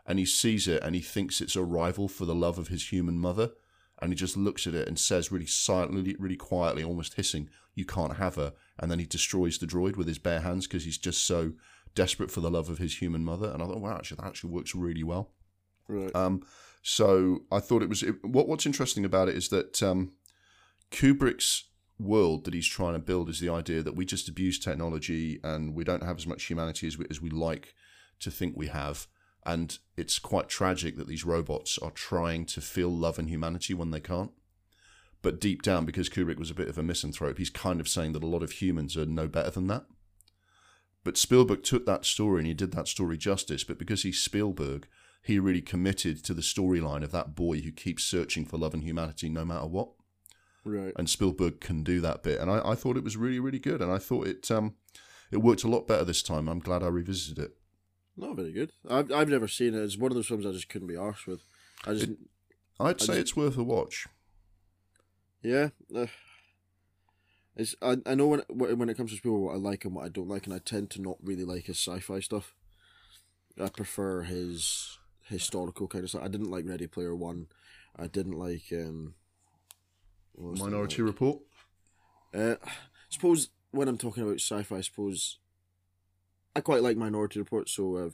[0.07, 2.89] and he sees it and he thinks it's a rival for the love of his
[2.89, 3.53] human mother,
[4.01, 7.85] and he just looks at it and says really silently, really quietly, almost hissing, "You
[7.85, 10.99] can't have her." And then he destroys the droid with his bare hands because he's
[10.99, 11.53] just so
[11.95, 13.51] desperate for the love of his human mother.
[13.51, 15.33] And I thought, wow, actually, that actually works really well.
[15.89, 16.15] Right.
[16.15, 16.43] Um,
[16.83, 20.13] so I thought it was it, what what's interesting about it is that um,
[20.91, 21.65] Kubrick's
[21.99, 25.75] world that he's trying to build is the idea that we just abuse technology and
[25.75, 27.75] we don't have as much humanity as we, as we like
[28.21, 29.07] to think we have.
[29.45, 33.91] And it's quite tragic that these robots are trying to feel love and humanity when
[33.91, 34.31] they can't.
[35.23, 38.13] But deep down, because Kubrick was a bit of a misanthrope, he's kind of saying
[38.13, 39.87] that a lot of humans are no better than that.
[41.03, 43.65] But Spielberg took that story and he did that story justice.
[43.65, 44.87] But because he's Spielberg,
[45.23, 48.85] he really committed to the storyline of that boy who keeps searching for love and
[48.85, 49.89] humanity no matter what.
[50.69, 50.93] Right.
[50.97, 53.81] And Spielberg can do that bit, and I, I thought it was really, really good,
[53.83, 54.75] and I thought it um,
[55.31, 56.49] it worked a lot better this time.
[56.49, 57.53] I'm glad I revisited it.
[58.17, 58.73] Not very good.
[58.89, 59.83] I've I've never seen it.
[59.83, 61.41] It's one of those films I just couldn't be arsed with.
[61.87, 62.09] I just
[62.81, 64.07] I'd I say just- it's worth a watch.
[65.43, 65.69] yeah.
[65.95, 66.07] Uh,
[67.57, 69.95] it's I, I know when when when it comes to Spielberg what I like and
[69.95, 72.55] what I don't like, and I tend to not really like his sci-fi stuff.
[73.61, 76.23] I prefer his historical kind of stuff.
[76.23, 77.47] I didn't like Ready Player One.
[77.97, 79.15] I didn't like um.
[80.39, 81.03] Minority?
[81.03, 81.41] Report.
[82.35, 82.57] Uh,
[83.09, 85.39] suppose when I'm talking about sci-fi, I suppose
[86.55, 88.11] I quite like Minority Report, so uh,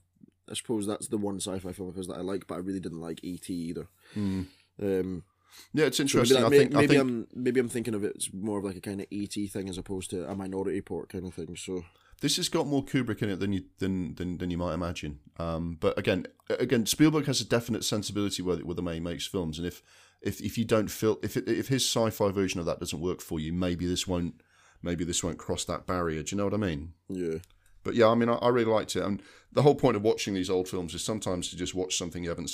[0.50, 2.80] I suppose that's the one sci-fi film of his that I like, but I really
[2.80, 3.52] didn't like E.T.
[3.52, 3.86] either.
[4.14, 4.42] Hmm.
[4.82, 5.24] Um,
[5.72, 6.44] Yeah, it's so maybe, interesting.
[6.44, 6.72] I think.
[6.72, 9.00] maybe I think am maybe I'm thinking of it as more of like a kind
[9.00, 9.46] of E.T.
[9.48, 11.56] thing as opposed to a Minority Report kind of thing.
[11.56, 11.84] So
[12.20, 15.20] this has got more Kubrick in it than you than than, than you might imagine.
[15.38, 19.26] Um, but again, again, Spielberg has a definite sensibility with with the way he makes
[19.26, 19.82] films, and if
[20.24, 23.20] if if you don't feel if it, if his sci-fi version of that doesn't work
[23.20, 24.40] for you, maybe this won't
[24.82, 26.22] maybe this won't cross that barrier.
[26.22, 26.94] Do you know what I mean?
[27.08, 27.38] yeah,
[27.84, 29.22] But yeah, I mean, I, I really liked it, and
[29.52, 32.30] the whole point of watching these old films is sometimes to just watch something you
[32.30, 32.50] haven't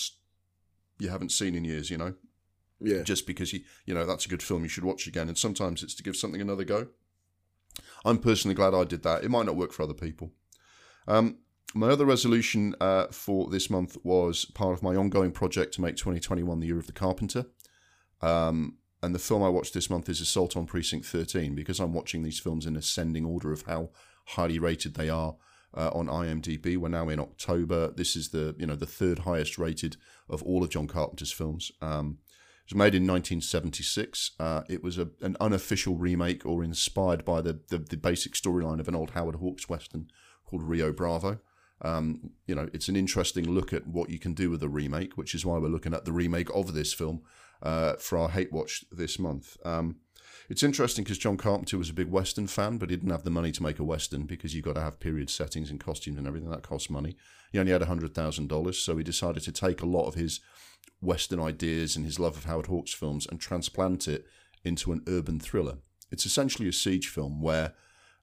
[0.98, 1.90] you haven't seen in years.
[1.90, 2.14] You know,
[2.80, 5.38] yeah, just because you you know that's a good film you should watch again, and
[5.38, 6.88] sometimes it's to give something another go.
[8.04, 9.22] I'm personally glad I did that.
[9.22, 10.32] It might not work for other people.
[11.06, 11.38] Um,
[11.72, 15.96] my other resolution uh, for this month was part of my ongoing project to make
[15.96, 17.46] 2021 the year of the carpenter.
[18.20, 21.94] Um, and the film I watched this month is Assault on Precinct 13 because I'm
[21.94, 23.90] watching these films in ascending order of how
[24.26, 25.36] highly rated they are
[25.74, 26.76] uh, on IMDb.
[26.76, 27.90] We're now in October.
[27.90, 29.96] This is the you know the third highest rated
[30.28, 31.72] of all of John Carpenter's films.
[31.80, 32.18] Um,
[32.66, 34.32] it was made in 1976.
[34.38, 38.78] Uh, it was a, an unofficial remake or inspired by the, the, the basic storyline
[38.78, 40.08] of an old Howard Hawks western
[40.44, 41.38] called Rio Bravo.
[41.82, 45.16] Um, you know, it's an interesting look at what you can do with a remake,
[45.16, 47.22] which is why we're looking at the remake of this film
[47.62, 49.56] uh, for our Hate Watch this month.
[49.64, 49.96] Um,
[50.48, 53.30] it's interesting because John Carpenter was a big Western fan, but he didn't have the
[53.30, 56.26] money to make a Western because you've got to have period settings and costumes and
[56.26, 56.50] everything.
[56.50, 57.16] That costs money.
[57.52, 60.40] He only had $100,000, so he decided to take a lot of his
[61.00, 64.26] Western ideas and his love of Howard Hawks films and transplant it
[64.64, 65.78] into an urban thriller.
[66.10, 67.74] It's essentially a siege film where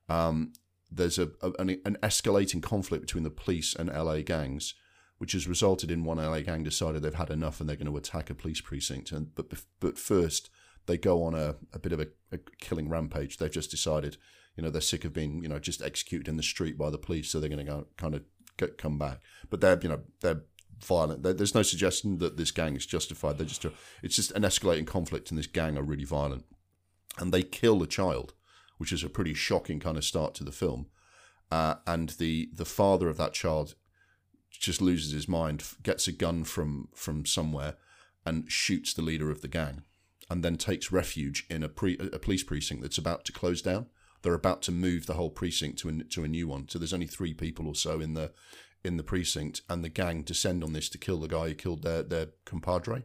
[0.09, 0.53] um,
[0.91, 4.73] there's a, a an, an escalating conflict between the police and LA gangs,
[5.17, 7.97] which has resulted in one LA gang decided they've had enough and they're going to
[7.97, 9.11] attack a police precinct.
[9.11, 9.47] And but
[9.79, 10.49] but first
[10.85, 13.37] they go on a, a bit of a, a killing rampage.
[13.37, 14.15] They've just decided,
[14.55, 16.97] you know, they're sick of being you know just executed in the street by the
[16.97, 18.23] police, so they're going to go kind of
[18.57, 19.19] get, come back.
[19.49, 20.43] But they're you know they're
[20.85, 21.23] violent.
[21.23, 23.37] There- There's no suggestion that this gang is justified.
[23.37, 23.65] They're just
[24.03, 26.45] it's just an escalating conflict, and this gang are really violent,
[27.17, 28.33] and they kill a child,
[28.77, 30.87] which is a pretty shocking kind of start to the film.
[31.51, 33.75] Uh, and the the father of that child
[34.51, 37.75] just loses his mind, gets a gun from from somewhere,
[38.25, 39.83] and shoots the leader of the gang,
[40.29, 43.87] and then takes refuge in a pre a police precinct that's about to close down.
[44.21, 46.67] They're about to move the whole precinct to a, to a new one.
[46.67, 48.31] So there's only three people or so in the
[48.83, 51.83] in the precinct, and the gang descend on this to kill the guy who killed
[51.83, 53.03] their their compadre.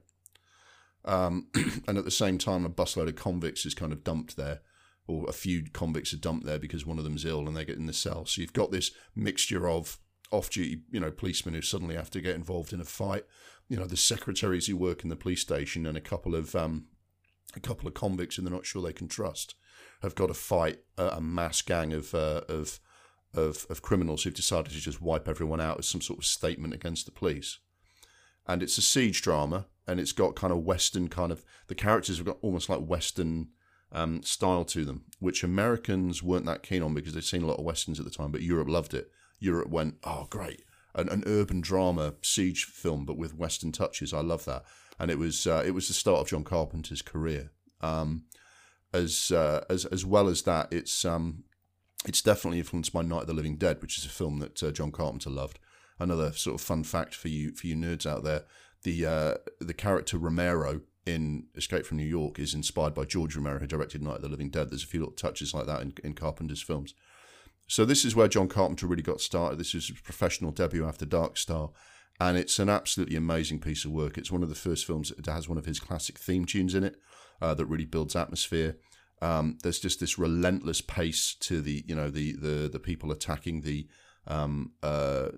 [1.05, 1.49] Um,
[1.87, 4.61] and at the same time, a busload of convicts is kind of dumped there,
[5.07, 7.79] or a few convicts are dumped there because one of them's ill and they get
[7.79, 8.25] in the cell.
[8.25, 9.99] So you've got this mixture of
[10.31, 13.25] off-duty, you know, policemen who suddenly have to get involved in a fight.
[13.69, 16.87] You know, the secretaries who work in the police station and a couple of um,
[17.55, 19.55] a couple of convicts who they're not sure they can trust
[20.03, 22.81] have got to fight a, a mass gang of uh, of
[23.35, 26.75] of of criminals who've decided to just wipe everyone out as some sort of statement
[26.75, 27.59] against the police.
[28.47, 32.19] And it's a siege drama, and it's got kind of Western kind of the characters
[32.19, 33.49] have got almost like Western
[33.93, 37.59] um, style to them, which Americans weren't that keen on because they'd seen a lot
[37.59, 39.11] of westerns at the time, but Europe loved it.
[39.39, 40.63] Europe went, oh great,
[40.95, 44.13] an, an urban drama siege film, but with Western touches.
[44.13, 44.65] I love that,
[44.99, 47.51] and it was uh, it was the start of John Carpenter's career.
[47.81, 48.25] Um,
[48.93, 51.45] as uh, as as well as that, it's um,
[52.07, 54.71] it's definitely influenced by Night of the Living Dead, which is a film that uh,
[54.71, 55.59] John Carpenter loved.
[55.99, 58.45] Another sort of fun fact for you for you nerds out there:
[58.83, 63.59] the uh, the character Romero in Escape from New York is inspired by George Romero,
[63.59, 64.71] who directed Night of the Living Dead.
[64.71, 66.95] There's a few little touches like that in, in Carpenter's films.
[67.67, 69.59] So this is where John Carpenter really got started.
[69.59, 71.71] This is his professional debut after Dark Star,
[72.21, 74.19] and it's an absolutely amazing piece of work.
[74.19, 76.85] It's one of the first films that has one of his classic theme tunes in
[76.85, 76.97] it
[77.41, 78.77] uh, that really builds atmosphere.
[79.21, 83.61] Um, there's just this relentless pace to the you know the the the people attacking
[83.61, 83.87] the
[84.27, 85.29] um, uh,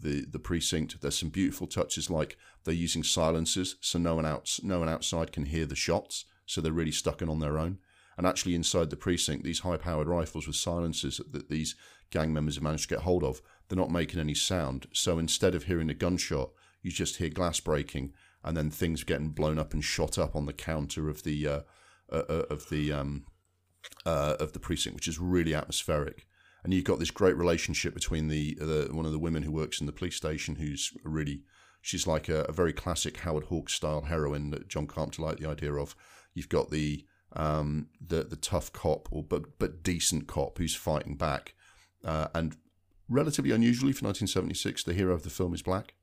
[0.00, 1.00] the the precinct.
[1.00, 5.32] There's some beautiful touches like they're using silencers, so no one outs no one outside
[5.32, 6.24] can hear the shots.
[6.46, 7.78] So they're really stuck in on their own.
[8.16, 11.74] And actually, inside the precinct, these high-powered rifles with silencers that these
[12.10, 14.86] gang members have managed to get hold of, they're not making any sound.
[14.92, 16.50] So instead of hearing a gunshot,
[16.82, 20.46] you just hear glass breaking and then things getting blown up and shot up on
[20.46, 21.60] the counter of the uh,
[22.12, 23.24] uh, uh of the um,
[24.04, 26.26] uh, of the precinct, which is really atmospheric
[26.62, 29.80] and you've got this great relationship between the, the one of the women who works
[29.80, 31.42] in the police station, who's really
[31.80, 35.48] she's like a, a very classic Howard Hawks style heroine that John Carpenter liked the
[35.48, 35.94] idea of.
[36.34, 37.04] You've got the
[37.34, 41.54] um, the the tough cop or but but decent cop who's fighting back,
[42.04, 42.56] uh, and
[43.08, 45.94] relatively unusually for 1976, the hero of the film is black,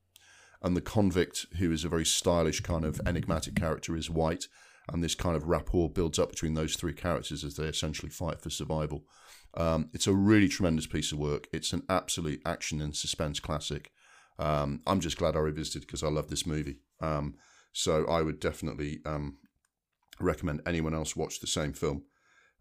[0.62, 4.48] and the convict who is a very stylish kind of enigmatic character is white,
[4.92, 8.40] and this kind of rapport builds up between those three characters as they essentially fight
[8.40, 9.04] for survival.
[9.54, 11.48] Um, it's a really tremendous piece of work.
[11.52, 13.90] It's an absolute action and suspense classic.
[14.38, 16.78] Um, I'm just glad I revisited because I love this movie.
[17.00, 17.34] Um,
[17.72, 19.38] so I would definitely um,
[20.20, 22.04] recommend anyone else watch the same film.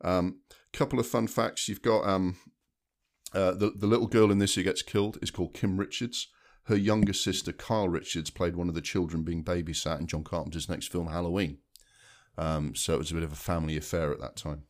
[0.04, 0.40] Um,
[0.74, 1.68] couple of fun facts.
[1.68, 2.38] You've got um,
[3.34, 6.28] uh, the the little girl in this who gets killed is called Kim Richards.
[6.66, 10.70] Her younger sister Kyle Richards played one of the children being babysat in John Carpenter's
[10.70, 11.60] next film Halloween.
[12.38, 14.64] so it was a bit of a family affair at that time.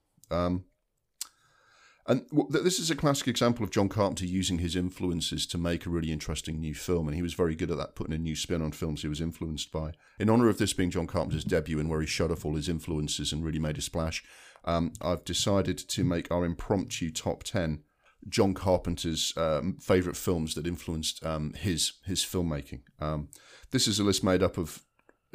[2.08, 5.89] And this is a classic example of John Carpenter using his influences to make a
[5.89, 8.62] really interesting new film, and he was very good at that, putting a new spin
[8.62, 9.91] on films he was influenced by.
[10.18, 12.70] In honor of this being John Carpenter's debut and where he shut off all his
[12.70, 14.24] influences and really made a splash,
[14.64, 17.84] um, I've decided to make our impromptu top ten
[18.30, 22.82] John Carpenter's um, favorite films that influenced um, his his filmmaking.
[22.99, 23.30] Um,
[23.72, 24.82] this is a list made up of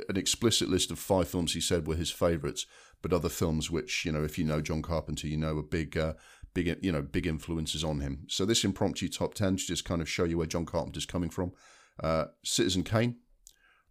[0.08, 2.66] an explicit list of five films he said were his favorites,
[3.02, 5.96] but other films which you know, if you know John Carpenter, you know are big.
[5.96, 6.14] Uh,
[6.54, 8.24] big you know big influences on him.
[8.28, 11.30] So this impromptu top ten to just kind of show you where John Carpenter's coming
[11.30, 11.52] from.
[12.02, 13.16] Uh, Citizen Kane,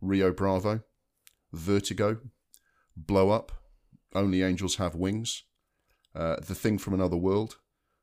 [0.02, 0.82] Rio Bravo,
[1.54, 2.18] Vertigo,
[2.96, 3.52] Blow Up,
[4.14, 5.44] Only Angels Have Wings,
[6.16, 7.58] uh, The Thing from Another World,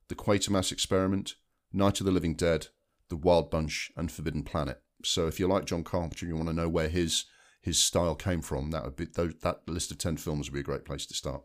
[0.09, 1.34] The Quatermass Experiment,
[1.72, 2.68] Night of the Living Dead,
[3.09, 4.80] The Wild Bunch, and Forbidden Planet.
[5.04, 7.24] So if you like John Carpenter and you want to know where his
[7.61, 10.64] his style came from, that would be that list of ten films would be a
[10.64, 11.42] great place to start.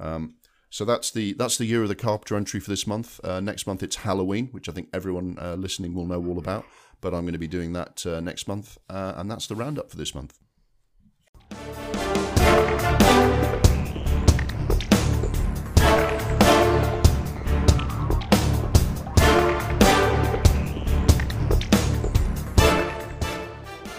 [0.00, 0.36] Um,
[0.70, 3.20] so that's the that's the year of the Carpenter entry for this month.
[3.24, 6.64] Uh, next month it's Halloween, which I think everyone uh, listening will know all about.
[7.00, 9.90] But I'm going to be doing that uh, next month, uh, and that's the roundup
[9.90, 10.38] for this month.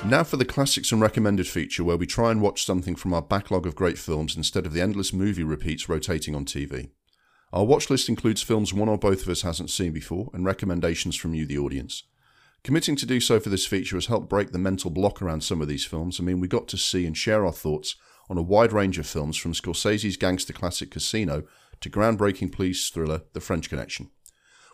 [0.10, 3.22] Now for the classics and recommended feature where we try and watch something from our
[3.22, 6.90] backlog of great films instead of the endless movie repeats rotating on TV.
[7.54, 11.16] Our watch list includes films one or both of us hasn't seen before and recommendations
[11.16, 12.06] from you, the audience.
[12.64, 15.62] Committing to do so for this feature has helped break the mental block around some
[15.62, 16.20] of these films.
[16.20, 17.96] I mean, we got to see and share our thoughts
[18.32, 21.44] on a wide range of films from Scorsese's gangster classic Casino
[21.82, 24.10] to groundbreaking police thriller The French Connection.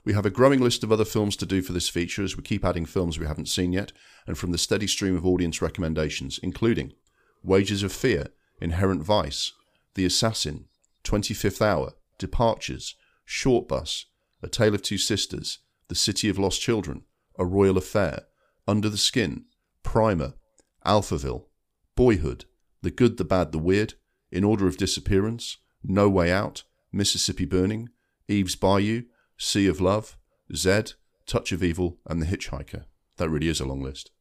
[0.05, 2.43] We have a growing list of other films to do for this feature as we
[2.43, 3.91] keep adding films we haven't seen yet,
[4.27, 6.93] and from the steady stream of audience recommendations, including
[7.43, 8.27] Wages of Fear,
[8.61, 9.51] Inherent Vice,
[9.95, 10.65] The Assassin,
[11.03, 12.95] 25th Hour, Departures,
[13.25, 14.05] Short Bus,
[14.43, 17.01] A Tale of Two Sisters, The City of Lost Children,
[17.39, 18.25] A Royal Affair,
[18.67, 19.45] Under the Skin,
[19.81, 20.33] Primer,
[20.85, 21.45] Alphaville,
[21.95, 22.45] Boyhood,
[22.83, 23.95] The Good, the Bad, the Weird,
[24.31, 27.89] In Order of Disappearance, No Way Out, Mississippi Burning,
[28.27, 29.03] Eve's Bayou,
[29.37, 30.17] Sea of Love,
[30.53, 30.93] Zed,
[31.25, 32.85] Touch of Evil, and The Hitchhiker.
[33.17, 34.11] That really is a long list.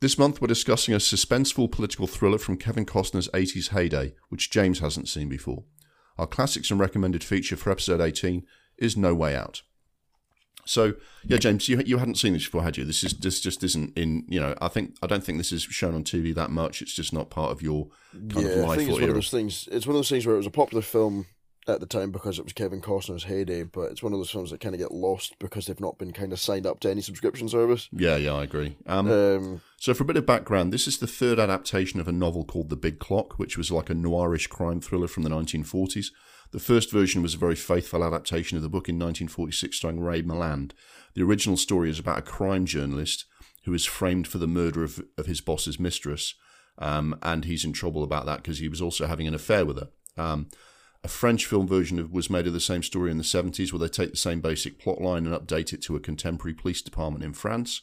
[0.00, 4.78] This month, we're discussing a suspenseful political thriller from Kevin Costner's 80s heyday, which James
[4.78, 5.64] hasn't seen before.
[6.16, 8.46] Our classics and recommended feature for episode 18
[8.78, 9.62] is No Way Out.
[10.64, 10.94] So,
[11.24, 12.84] yeah, James, you you hadn't seen this before, had you?
[12.84, 14.24] This is this just isn't in.
[14.28, 16.80] You know, I think I don't think this is shown on TV that much.
[16.80, 19.10] It's just not part of your kind yeah, of life I think it's one era.
[19.10, 19.68] of those things.
[19.72, 21.26] It's one of those things where it was a popular film
[21.68, 24.50] at the time because it was Kevin Costner's heyday, but it's one of those films
[24.50, 27.00] that kind of get lost because they've not been kind of signed up to any
[27.02, 27.88] subscription service.
[27.92, 28.76] Yeah, yeah, I agree.
[28.86, 32.12] Um, Um, So, for a bit of background, this is the third adaptation of a
[32.12, 36.06] novel called The Big Clock, which was like a noirish crime thriller from the 1940s.
[36.52, 40.22] The first version was a very faithful adaptation of the book in 1946, starring Ray
[40.22, 40.72] Milland.
[41.14, 43.24] The original story is about a crime journalist
[43.64, 46.34] who is framed for the murder of, of his boss's mistress.
[46.78, 49.78] um, and he's in trouble about that because he was also having an affair with
[49.78, 49.88] her.
[50.16, 50.48] Um,
[51.02, 53.80] a French film version of, was made of the same story in the 70s, where
[53.80, 57.24] they take the same basic plot line and update it to a contemporary police department
[57.24, 57.82] in France.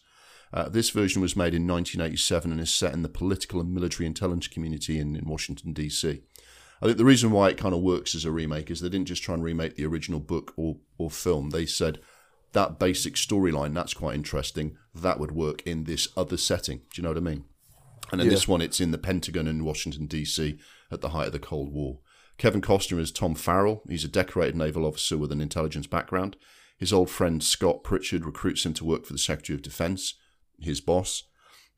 [0.53, 4.05] Uh, this version was made in 1987 and is set in the political and military
[4.05, 6.21] intelligence community in, in Washington, D.C.
[6.81, 9.07] I think the reason why it kind of works as a remake is they didn't
[9.07, 11.49] just try and remake the original book or, or film.
[11.49, 11.99] They said
[12.53, 14.77] that basic storyline, that's quite interesting.
[14.93, 16.77] That would work in this other setting.
[16.93, 17.45] Do you know what I mean?
[18.11, 18.33] And in Yeah.
[18.33, 20.57] this one, it's in the Pentagon in Washington, D.C.
[20.91, 21.99] at the height of the Cold War.
[22.37, 23.81] Kevin Costner is Tom Farrell.
[23.89, 26.37] He's a decorated naval officer with an intelligence background.
[26.77, 30.13] His old friend Scott Pritchard recruits him to work for the Secretary of Defense,
[30.59, 31.23] his boss.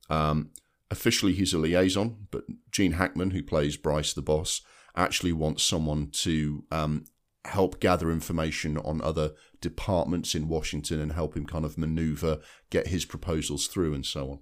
[0.10, 0.52] Um,
[0.92, 4.62] officially, he's a liaison, but Gene Hackman, who plays Bryce, the boss,
[4.96, 7.06] actually wants someone to um,
[7.46, 9.32] help gather information on other
[9.62, 12.40] departments in Washington and help him kind of maneuver,
[12.70, 14.40] get his proposals through, and so on.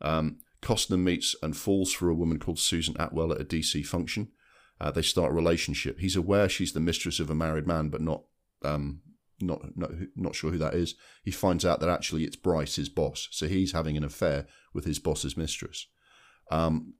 [0.00, 4.32] Um, Costner meets and falls for a woman called Susan Atwell at a DC function.
[4.82, 6.00] Uh, they start a relationship.
[6.00, 8.24] He's aware she's the mistress of a married man, but not
[8.64, 9.00] um,
[9.40, 10.96] not not not sure who that is.
[11.22, 13.28] He finds out that actually it's Bryce, his boss.
[13.30, 15.86] So he's having an affair with his boss's mistress.
[16.50, 16.94] Um,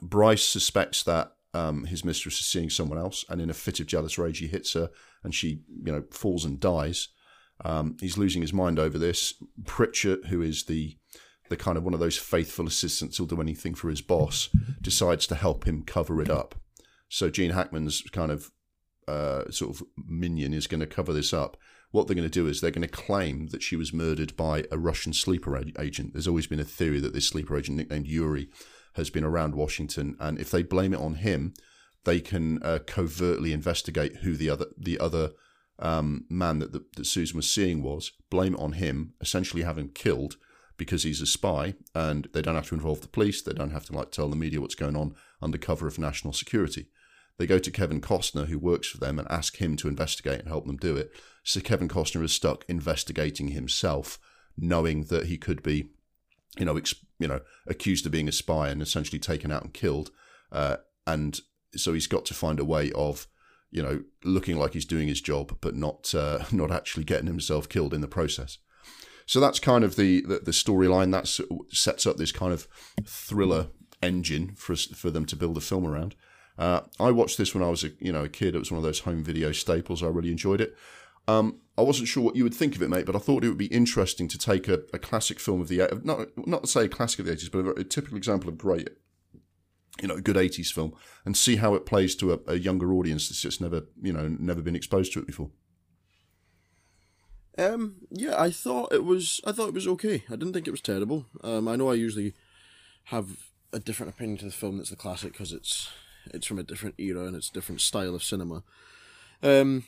[0.00, 3.88] Bryce suspects that um, his mistress is seeing someone else, and in a fit of
[3.88, 4.88] jealous rage, he hits her,
[5.24, 7.08] and she, you know, falls and dies.
[7.64, 9.34] Um, he's losing his mind over this.
[9.64, 10.96] Pritchard, who is the
[11.48, 14.50] the kind of one of those faithful assistants who'll do anything for his boss,
[14.82, 16.54] decides to help him cover it up.
[17.08, 18.50] So Gene Hackman's kind of
[19.06, 21.56] uh, sort of minion is going to cover this up.
[21.90, 24.64] What they're going to do is they're going to claim that she was murdered by
[24.70, 26.12] a Russian sleeper agent.
[26.12, 28.50] There's always been a theory that this sleeper agent, nicknamed Yuri,
[28.94, 31.54] has been around Washington, and if they blame it on him,
[32.04, 35.30] they can uh, covertly investigate who the other the other
[35.78, 38.12] um, man that, that that Susan was seeing was.
[38.28, 40.36] Blame it on him, essentially have him killed
[40.76, 43.40] because he's a spy, and they don't have to involve the police.
[43.40, 46.32] They don't have to like tell the media what's going on under cover of national
[46.32, 46.88] security.
[47.38, 50.48] They go to Kevin Costner, who works for them, and ask him to investigate and
[50.48, 51.12] help them do it.
[51.44, 54.18] So Kevin Costner is stuck investigating himself,
[54.56, 55.90] knowing that he could be,
[56.58, 56.80] you know,
[57.18, 60.10] you know, accused of being a spy and essentially taken out and killed.
[60.50, 60.76] Uh,
[61.06, 61.40] and
[61.76, 63.28] so he's got to find a way of,
[63.70, 67.68] you know, looking like he's doing his job, but not uh, not actually getting himself
[67.68, 68.58] killed in the process.
[69.26, 71.12] So that's kind of the the, the storyline.
[71.12, 71.28] That
[71.72, 72.66] sets up this kind of
[73.04, 73.68] thriller
[74.02, 76.16] engine for for them to build a film around.
[76.58, 78.54] Uh, I watched this when I was a you know a kid.
[78.54, 80.02] It was one of those home video staples.
[80.02, 80.76] I really enjoyed it.
[81.28, 83.48] Um, I wasn't sure what you would think of it, mate, but I thought it
[83.48, 86.86] would be interesting to take a, a classic film of the not not to say
[86.86, 88.88] a classic of the eighties, but a, a typical example of great,
[90.02, 90.94] you know, a good eighties film,
[91.24, 94.26] and see how it plays to a, a younger audience that's just never you know
[94.26, 95.50] never been exposed to it before.
[97.56, 99.40] Um, yeah, I thought it was.
[99.46, 100.24] I thought it was okay.
[100.28, 101.26] I didn't think it was terrible.
[101.44, 102.34] Um, I know I usually
[103.04, 105.90] have a different opinion to the film that's the classic because it's
[106.34, 108.62] it's from a different era and it's a different style of cinema.
[109.42, 109.84] Um,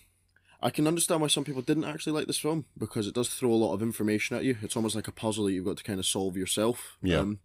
[0.63, 3.51] I can understand why some people didn't actually like this film because it does throw
[3.51, 4.57] a lot of information at you.
[4.63, 6.97] It's almost like a puzzle that you've got to kind of solve yourself.
[7.03, 7.19] Yeah.
[7.19, 7.41] Um,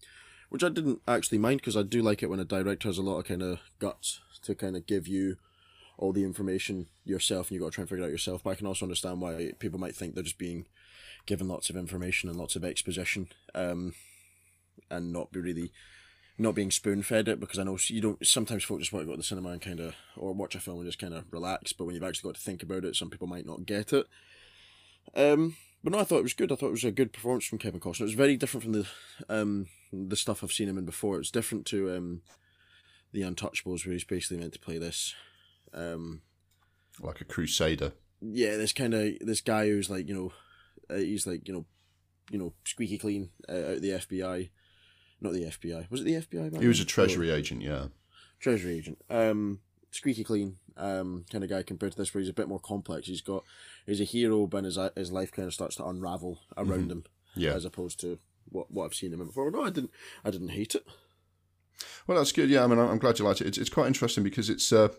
[0.49, 3.03] which I didn't actually mind because I do like it when a director has a
[3.03, 5.37] lot of kind of guts to kind of give you
[5.97, 8.43] all the information yourself and you've got to try and figure it out yourself.
[8.43, 10.65] But I can also understand why people might think they're just being
[11.25, 13.93] given lots of information and lots of exposition um,
[14.91, 15.71] and not be really
[16.37, 19.07] not being spoon fed it because I know you don't sometimes folk just want to
[19.07, 21.23] go to the cinema and kind of or watch a film and just kind of
[21.31, 23.93] relax but when you've actually got to think about it some people might not get
[23.93, 24.07] it.
[25.15, 26.51] Um but no I thought it was good.
[26.51, 28.01] I thought it was a good performance from Kevin Costner.
[28.01, 28.85] It was very different from the
[29.29, 31.19] um the stuff I've seen him in before.
[31.19, 32.21] It's different to um
[33.13, 35.15] the Untouchables where he's basically meant to play this
[35.73, 36.21] um
[36.99, 37.93] Like a crusader.
[38.21, 40.33] yeah, this kind of this guy who's like you know,
[40.93, 41.65] uh, he's like you know,
[42.29, 44.49] you know, squeaky clean uh, out of the FBI,
[45.21, 45.89] not the FBI.
[45.89, 46.61] Was it the FBI?
[46.61, 47.85] He was a treasury agent, yeah.
[48.39, 48.97] Treasury agent.
[49.09, 49.59] Um,
[49.91, 50.57] squeaky clean.
[50.77, 53.07] Um, kind of guy compared to this, where he's a bit more complex.
[53.07, 53.43] He's got
[53.85, 57.05] he's a hero, but his his life kind of starts to unravel around him,
[57.35, 57.53] Yeah.
[57.53, 59.49] as opposed to what what I've seen him in before.
[59.51, 59.91] No, I didn't.
[60.25, 60.85] I didn't hate it.
[62.07, 62.49] Well, that's good.
[62.49, 63.47] Yeah, I mean, I'm I'm glad you liked it.
[63.47, 64.89] It's, it's quite interesting because it's uh,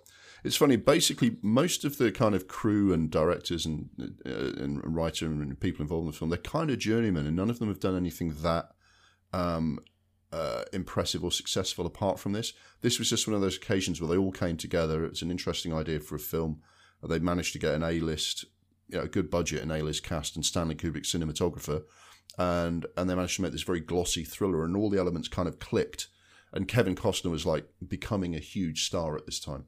[0.45, 0.77] it's funny.
[0.77, 3.91] Basically, most of the kind of crew and directors and
[4.25, 4.31] uh,
[4.63, 7.59] and writer and people involved in the film, they're kind of journeymen, and none of
[7.59, 8.71] them have done anything that
[9.35, 9.79] um,
[10.37, 12.53] uh, impressive or successful apart from this.
[12.83, 15.05] This was just one of those occasions where they all came together.
[15.05, 16.61] It's an interesting idea for a film.
[17.03, 18.45] They managed to get an A-list,
[18.89, 21.83] you know, a good budget, an A-list cast, and Stanley Kubrick cinematographer,
[22.39, 25.49] and and they managed to make this very glossy thriller, and all the elements kind
[25.49, 26.09] of clicked
[26.57, 29.67] and Kevin Costner was like becoming a huge star at this time.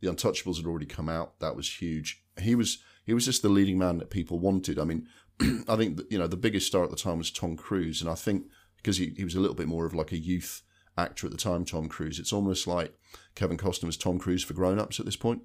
[0.00, 2.24] The Untouchables had already come out; that was huge.
[2.40, 4.78] He was he was just the leading man that people wanted.
[4.78, 5.06] I mean,
[5.68, 8.14] I think you know the biggest star at the time was Tom Cruise, and I
[8.14, 8.46] think
[8.84, 10.62] because he, he was a little bit more of like a youth
[10.98, 12.18] actor at the time, Tom Cruise.
[12.18, 12.94] It's almost like
[13.34, 15.42] Kevin Costner was Tom Cruise for grown ups at this point.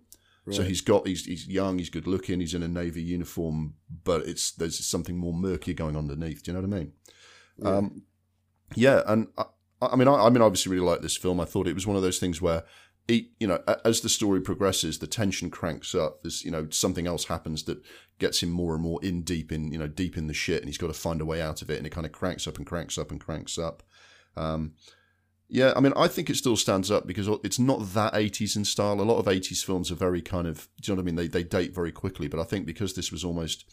[0.52, 4.22] So he's got he's he's young, he's good looking, he's in a navy uniform, but
[4.22, 6.44] it's there's something more murky going underneath.
[6.44, 6.94] Do you know what I mean?
[7.58, 7.70] Yeah.
[7.70, 8.02] Um,
[8.76, 9.44] yeah, and I,
[9.82, 11.40] I mean, I, I mean, obviously, really like this film.
[11.40, 12.64] I thought it was one of those things where,
[13.10, 16.22] it, you know, as the story progresses, the tension cranks up.
[16.22, 17.84] There's, you know, something else happens that
[18.20, 20.70] gets him more and more in deep in, you know, deep in the shit, and
[20.70, 22.58] he's got to find a way out of it, and it kind of cranks up
[22.58, 23.82] and cranks up and cranks up.
[24.38, 24.74] Um,
[25.48, 28.64] yeah, I mean, I think it still stands up because it's not that 80s in
[28.64, 29.02] style.
[29.02, 31.16] A lot of 80s films are very kind of, do you know what I mean?
[31.16, 33.66] They, they date very quickly, but I think because this was almost,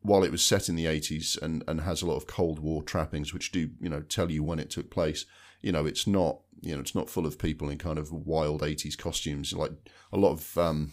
[0.00, 2.82] while it was set in the 80s and, and has a lot of Cold War
[2.82, 5.26] trappings, which do, you know, tell you when it took place,
[5.60, 8.62] you know, it's not, you know, it's not full of people in kind of wild
[8.62, 9.52] 80s costumes.
[9.52, 9.72] Like
[10.12, 10.92] a lot of, um,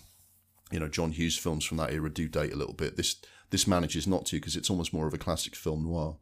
[0.71, 2.97] you know, John Hughes films from that era do date a little bit.
[2.97, 3.15] This,
[3.51, 6.17] this manages not to because it's almost more of a classic film noir.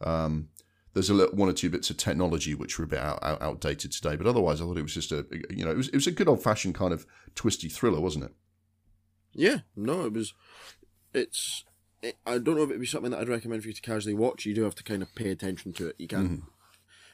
[0.00, 0.48] Um,
[0.94, 3.40] there's a little, one or two bits of technology which were a bit out, out,
[3.40, 5.94] outdated today, but otherwise, I thought it was just a you know it was it
[5.94, 8.32] was a good old fashioned kind of twisty thriller, wasn't it?
[9.32, 10.34] Yeah, no, it was.
[11.14, 11.64] It's.
[12.02, 14.14] It, I don't know if it'd be something that I'd recommend for you to casually
[14.14, 14.46] watch.
[14.46, 15.96] You do have to kind of pay attention to it.
[15.98, 16.42] You can't.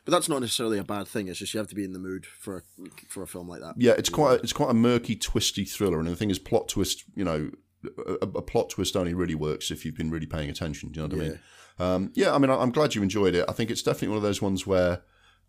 [0.05, 1.29] But that's not necessarily a bad thing.
[1.29, 2.63] It's just you have to be in the mood for a,
[3.09, 3.75] for a film like that.
[3.79, 6.69] Yeah, it's quite a, it's quite a murky, twisty thriller, and the thing is, plot
[6.69, 7.05] twist.
[7.15, 7.51] You know,
[8.07, 10.91] a, a plot twist only really works if you've been really paying attention.
[10.91, 11.39] Do you know what I mean?
[11.79, 13.45] Um, yeah, I mean, I- I'm glad you enjoyed it.
[13.49, 15.03] I think it's definitely one of those ones where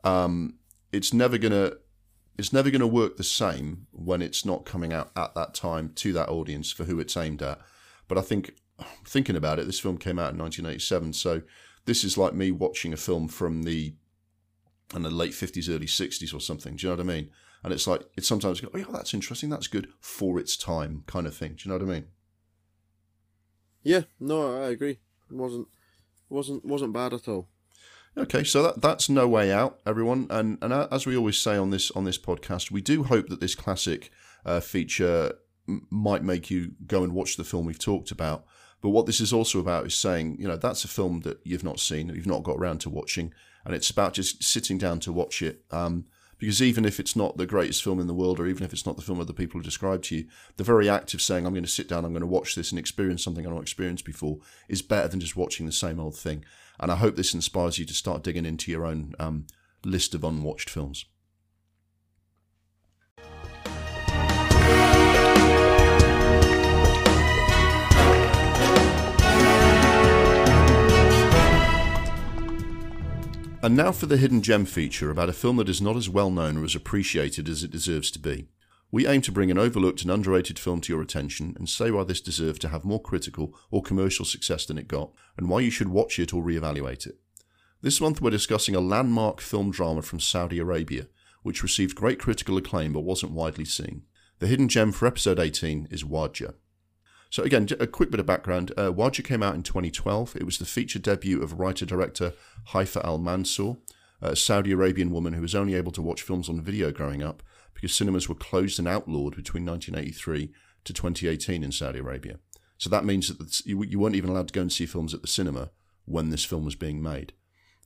[0.03, 0.55] um,
[0.91, 1.73] it's never gonna
[2.37, 6.13] it's never gonna work the same when it's not coming out at that time to
[6.13, 7.59] that audience for who it's aimed at.
[8.07, 8.55] But I think
[9.05, 11.41] thinking about it, this film came out in 1987, so
[11.85, 13.95] this is like me watching a film from the
[14.93, 16.75] in the late 50s, early 60s or something.
[16.75, 17.29] Do you know what I mean?
[17.63, 21.03] And it's like it's sometimes go, oh yeah, that's interesting, that's good for its time,
[21.07, 21.55] kind of thing.
[21.55, 22.07] Do you know what I mean?
[23.81, 24.99] Yeah, no, I agree.
[25.31, 25.67] It wasn't
[26.29, 27.47] wasn't wasn't bad at all.
[28.17, 30.27] Okay, so that that's no way out, everyone.
[30.29, 33.39] And and as we always say on this on this podcast, we do hope that
[33.39, 34.11] this classic
[34.45, 35.33] uh, feature
[35.67, 38.45] m- might make you go and watch the film we've talked about.
[38.81, 41.63] But what this is also about is saying, you know, that's a film that you've
[41.63, 43.33] not seen, that you've not got around to watching,
[43.66, 45.66] and it's about just sitting down to watch it.
[45.72, 46.05] Um,
[46.38, 48.86] because even if it's not the greatest film in the world, or even if it's
[48.86, 51.45] not the film that the people have described to you, the very act of saying,
[51.45, 53.61] I'm going to sit down, I'm going to watch this and experience something I've not
[53.61, 56.43] experienced before is better than just watching the same old thing.
[56.80, 59.47] And I hope this inspires you to start digging into your own um,
[59.86, 61.05] list of unwatched films.
[73.66, 76.30] And now for the Hidden Gem feature about a film that is not as well
[76.30, 78.45] known or as appreciated as it deserves to be.
[78.91, 82.03] We aim to bring an overlooked and underrated film to your attention and say why
[82.03, 85.72] this deserved to have more critical or commercial success than it got, and why you
[85.72, 87.18] should watch it or reevaluate it.
[87.82, 91.07] This month we're discussing a landmark film drama from Saudi Arabia,
[91.41, 94.03] which received great critical acclaim but wasn't widely seen.
[94.38, 96.53] The Hidden Gem for episode 18 is Wadjda.
[97.30, 98.71] So again, a quick bit of background.
[98.78, 100.36] Uh, came out in 2012.
[100.36, 102.34] It was the feature debut of writer-director
[102.67, 103.78] Haifa Al-Mansour,
[104.21, 107.43] a Saudi Arabian woman who was only able to watch films on video growing up
[107.73, 110.51] because cinemas were closed and outlawed between 1983
[110.86, 112.39] to 2018 in Saudi Arabia.
[112.78, 115.28] So that means that you, weren't even allowed to go and see films at the
[115.28, 115.71] cinema
[116.05, 117.34] when this film was being made.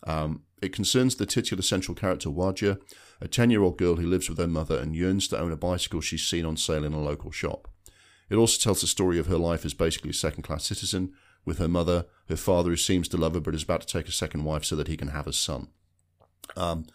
[0.05, 2.79] Um, it concerns the titular central character Wadjda,
[3.21, 5.57] a 10 year old girl who lives with her mother and yearns to own a
[5.57, 7.67] bicycle she's seen on sale in a local shop.
[8.29, 11.13] It also tells the story of her life as basically a second class citizen,
[11.45, 14.07] with her mother, her father who seems to love her but is about to take
[14.07, 15.69] a second wife so that he can have a son.
[16.55, 16.85] Um,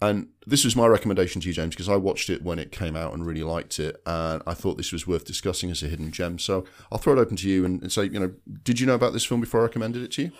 [0.00, 2.96] and this was my recommendation to you, James, because I watched it when it came
[2.96, 6.10] out and really liked it, and I thought this was worth discussing as a hidden
[6.10, 6.40] gem.
[6.40, 8.32] So I'll throw it open to you and, and say, you know,
[8.64, 10.32] did you know about this film before I recommended it to you?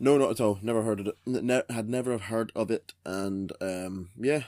[0.00, 0.58] No, not at all.
[0.62, 1.18] Never heard of it.
[1.26, 4.44] Ne- had never heard of it, and um, yeah.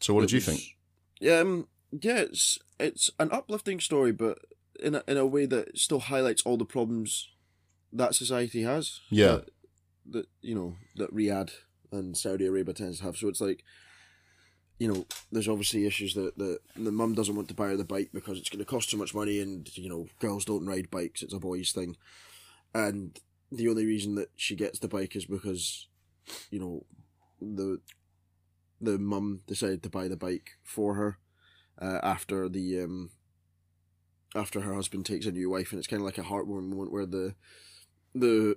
[0.00, 0.76] So what did you was- think?
[1.20, 2.20] Yeah, um, yeah.
[2.20, 4.38] It's it's an uplifting story, but
[4.78, 7.28] in a, in a way that still highlights all the problems
[7.92, 9.00] that society has.
[9.10, 9.26] Yeah.
[9.26, 9.50] That,
[10.10, 11.52] that you know that Riyadh
[11.92, 13.16] and Saudi Arabia tends to have.
[13.16, 13.64] So it's like.
[14.78, 17.84] You know, there's obviously issues that the the mum doesn't want to buy her the
[17.84, 20.90] bike because it's going to cost too much money, and you know, girls don't ride
[20.90, 21.98] bikes; it's a boys' thing.
[22.72, 23.20] And
[23.52, 25.86] the only reason that she gets the bike is because,
[26.50, 26.86] you know,
[27.42, 27.80] the
[28.80, 31.18] the mum decided to buy the bike for her
[31.80, 33.10] uh, after the um
[34.34, 36.92] after her husband takes a new wife, and it's kind of like a heartwarming moment
[36.92, 37.34] where the
[38.14, 38.56] the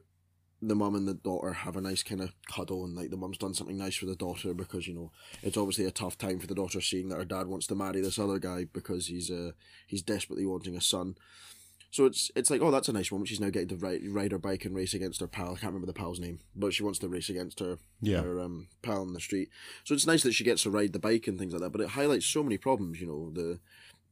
[0.61, 3.37] the mum and the daughter have a nice kind of cuddle, and like the mum's
[3.37, 5.11] done something nice for the daughter because you know
[5.41, 8.01] it's obviously a tough time for the daughter seeing that her dad wants to marry
[8.01, 9.51] this other guy because he's uh
[9.87, 11.15] he's desperately wanting a son.
[11.93, 13.27] So it's it's like, oh, that's a nice woman.
[13.27, 15.49] She's now getting to ride, ride her bike and race against her pal.
[15.51, 18.21] I can't remember the pal's name, but she wants to race against her Yeah.
[18.21, 19.49] her um, pal in the street.
[19.83, 21.69] So it's nice that she gets to ride the bike and things like that.
[21.71, 22.99] But it highlights so many problems.
[22.99, 23.59] You know, the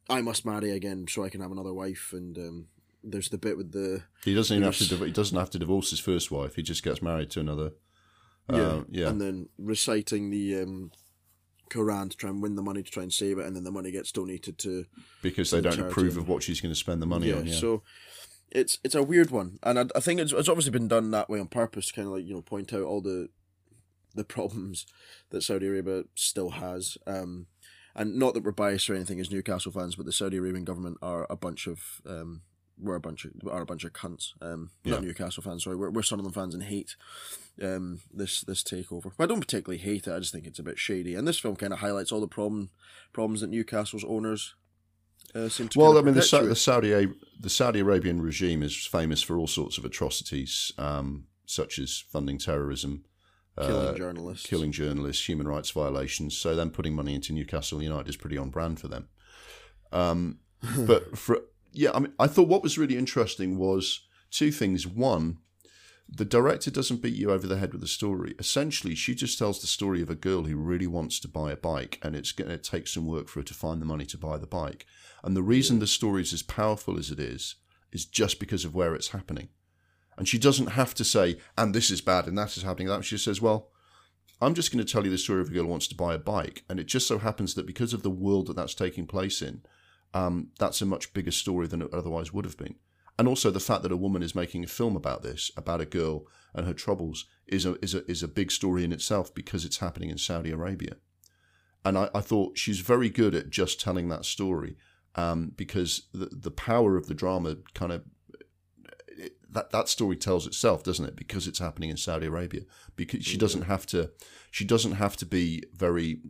[0.08, 2.66] I must marry again so I can have another wife, and um,
[3.02, 4.88] there's the bit with the He doesn't even have to.
[4.88, 6.54] Div- He doesn't have to divorce his first wife.
[6.54, 7.72] He just gets married to another.
[8.48, 9.08] Uh, yeah.
[9.08, 10.90] and then reciting the um,
[11.72, 13.70] Quran to try and win the money to try and save it, and then the
[13.70, 14.86] money gets donated to
[15.22, 15.92] because they the don't charity.
[15.92, 17.46] approve of what she's going to spend the money yeah, on.
[17.46, 17.54] Yeah.
[17.54, 17.82] So
[18.50, 21.30] it's it's a weird one, and I, I think it's it's obviously been done that
[21.30, 23.28] way on purpose to kind of like you know point out all the
[24.14, 24.86] the problems
[25.30, 26.96] that Saudi Arabia still has.
[27.06, 27.46] Um,
[27.94, 30.96] and not that we're biased or anything as Newcastle fans, but the Saudi Arabian government
[31.02, 32.40] are a bunch of um,
[32.82, 34.32] we're a bunch of are a bunch of cunts.
[34.40, 35.76] Um, not Newcastle fans, sorry.
[35.76, 36.96] We're, we're Sunderland fans and hate
[37.62, 39.12] um this this takeover.
[39.18, 40.14] I don't particularly hate it.
[40.14, 41.14] I just think it's a bit shady.
[41.14, 42.70] And this film kind of highlights all the problem
[43.12, 44.54] problems that Newcastle's owners
[45.34, 45.78] uh, seem to.
[45.78, 47.08] Well, I mean, the, Sa- the Saudi
[47.38, 52.38] the Saudi Arabian regime is famous for all sorts of atrocities, um, such as funding
[52.38, 53.04] terrorism,
[53.58, 54.46] killing uh, journalists.
[54.46, 56.36] killing journalists, human rights violations.
[56.36, 59.08] So then putting money into Newcastle United is pretty on brand for them.
[59.90, 60.38] Um,
[60.78, 61.40] but for
[61.72, 64.00] yeah, I mean, I thought what was really interesting was
[64.30, 64.86] two things.
[64.86, 65.38] One,
[66.08, 68.34] the director doesn't beat you over the head with the story.
[68.38, 71.56] Essentially, she just tells the story of a girl who really wants to buy a
[71.56, 74.18] bike, and it's going to take some work for her to find the money to
[74.18, 74.86] buy the bike.
[75.24, 77.56] And the reason the story is as powerful as it is
[77.92, 79.48] is just because of where it's happening.
[80.18, 82.88] And she doesn't have to say, and this is bad and that is happening.
[82.88, 83.70] That she says, well,
[84.40, 86.14] I'm just going to tell you the story of a girl who wants to buy
[86.14, 86.64] a bike.
[86.68, 89.62] And it just so happens that because of the world that that's taking place in,
[90.14, 92.76] um, that's a much bigger story than it otherwise would have been.
[93.18, 95.86] And also the fact that a woman is making a film about this, about a
[95.86, 99.64] girl and her troubles, is a is a is a big story in itself because
[99.64, 100.96] it's happening in Saudi Arabia.
[101.84, 104.76] And I, I thought she's very good at just telling that story
[105.14, 108.04] um, because the the power of the drama kind of
[109.08, 111.16] it, that that story tells itself, doesn't it?
[111.16, 112.62] Because it's happening in Saudi Arabia.
[112.96, 114.10] Because she doesn't have to,
[114.50, 116.20] she doesn't have to be very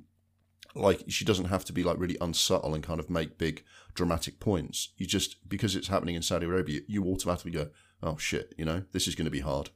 [0.74, 3.64] like she doesn't have to be like really unsubtle and kind of make big
[3.94, 4.90] dramatic points.
[4.96, 7.70] You just because it's happening in Saudi Arabia, you automatically go,
[8.02, 9.70] oh shit, you know, this is going to be hard.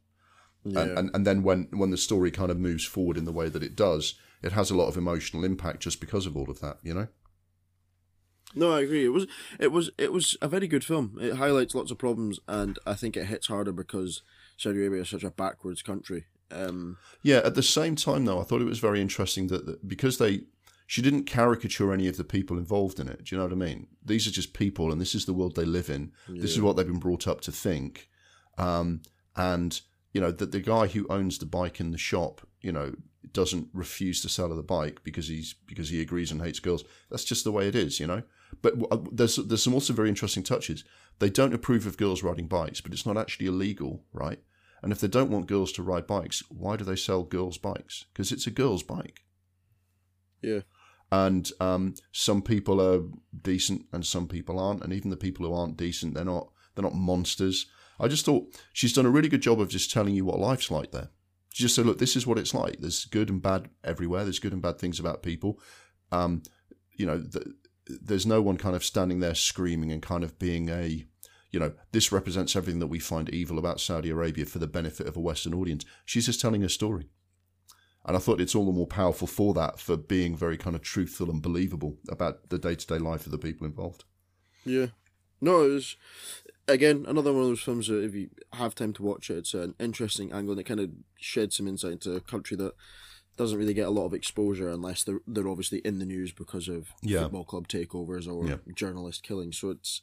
[0.64, 0.80] Yeah.
[0.80, 3.48] And, and and then when when the story kind of moves forward in the way
[3.48, 6.60] that it does, it has a lot of emotional impact just because of all of
[6.60, 7.08] that, you know.
[8.54, 9.04] No, I agree.
[9.04, 9.26] It was
[9.58, 11.18] it was it was a very good film.
[11.20, 14.22] It highlights lots of problems, and I think it hits harder because
[14.56, 16.26] Saudi Arabia is such a backwards country.
[16.50, 19.88] Um, Yeah, at the same time, though, I thought it was very interesting that, that
[19.88, 20.42] because they,
[20.86, 23.24] she didn't caricature any of the people involved in it.
[23.24, 23.88] Do you know what I mean?
[24.04, 26.12] These are just people, and this is the world they live in.
[26.28, 28.08] This is what they've been brought up to think.
[28.56, 29.02] Um,
[29.34, 29.80] and
[30.12, 32.94] you know that the guy who owns the bike in the shop, you know,
[33.32, 36.84] doesn't refuse to sell her the bike because he's because he agrees and hates girls.
[37.10, 38.22] That's just the way it is, you know.
[38.62, 38.74] But
[39.14, 40.84] there's there's some also very interesting touches.
[41.18, 44.38] They don't approve of girls riding bikes, but it's not actually illegal, right?
[44.82, 48.04] And if they don't want girls to ride bikes, why do they sell girls' bikes?
[48.12, 49.20] Because it's a girl's bike.
[50.42, 50.60] yeah,
[51.12, 53.02] And um, some people are
[53.42, 54.82] decent, and some people aren't.
[54.82, 57.66] And even the people who aren't decent, they're not they're not monsters.
[57.98, 60.70] I just thought she's done a really good job of just telling you what life's
[60.70, 61.10] like there.
[61.52, 62.80] She just said, "Look, this is what it's like.
[62.80, 64.24] There's good and bad everywhere.
[64.24, 65.60] There's good and bad things about people.
[66.12, 66.42] Um,
[66.92, 67.46] you know, th-
[67.86, 71.06] there's no one kind of standing there screaming and kind of being a,
[71.50, 75.06] you know, this represents everything that we find evil about Saudi Arabia for the benefit
[75.06, 75.84] of a Western audience.
[76.04, 77.08] She's just telling a story.
[78.06, 80.82] And I thought it's all the more powerful for that, for being very kind of
[80.82, 84.04] truthful and believable about the day to day life of the people involved.
[84.64, 84.86] yeah.
[85.40, 85.96] No, it was
[86.68, 89.52] again another one of those films that if you have time to watch it, it's
[89.54, 92.72] an interesting angle and it kind of sheds some insight into a country that
[93.36, 96.68] doesn't really get a lot of exposure unless they're they're obviously in the news because
[96.68, 97.24] of Yeah.
[97.24, 98.56] football club takeovers or Yeah.
[98.74, 99.58] journalist killings.
[99.58, 100.00] So it's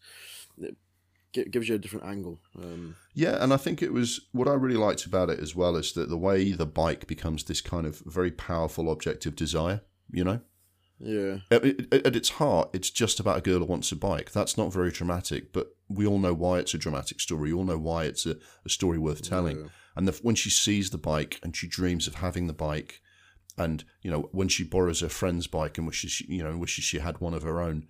[1.51, 2.39] gives you a different angle.
[2.57, 5.75] Um, Yeah, and I think it was what I really liked about it as well
[5.75, 9.81] is that the way the bike becomes this kind of very powerful object of desire,
[10.11, 10.41] you know?
[10.99, 14.31] yeah, At, at- its heart, it's just about a girl who wants a bike.
[14.31, 17.49] That's not very dramatic, but we all know why it's a dramatic story.
[17.49, 19.57] We all know why it's a, a story worth telling.
[19.59, 19.67] Yeah.
[19.95, 23.01] And the, when she sees the bike and she dreams of having the bike,
[23.57, 26.84] and you know when she borrows her friend's bike and wishes she, you know wishes
[26.86, 27.86] she had one of her own,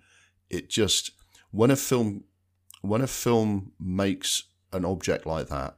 [0.50, 1.12] it just
[1.52, 2.24] when a film
[2.84, 5.76] when a film makes an object like that,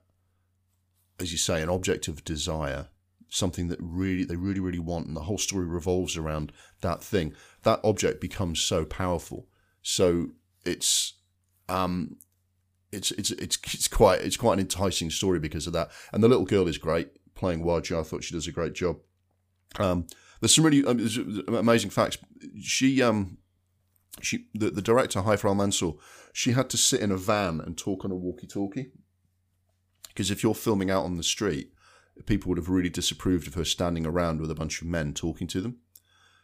[1.20, 2.88] as you say, an object of desire,
[3.28, 7.34] something that really they really really want, and the whole story revolves around that thing.
[7.62, 9.46] That object becomes so powerful.
[9.82, 10.30] So
[10.64, 11.14] it's
[11.68, 12.16] um,
[12.90, 15.90] it's it's it's it's quite it's quite an enticing story because of that.
[16.12, 18.00] And the little girl is great playing Wadjda.
[18.00, 18.96] I thought she does a great job.
[19.78, 20.06] Um,
[20.40, 22.18] there's some really um, there's amazing facts.
[22.60, 23.38] She um
[24.20, 25.92] she the, the director Haifa Al Mansour,
[26.36, 28.90] she had to sit in a van and talk on a walkie-talkie
[30.08, 31.72] because if you're filming out on the street,
[32.26, 35.46] people would have really disapproved of her standing around with a bunch of men talking
[35.46, 35.78] to them.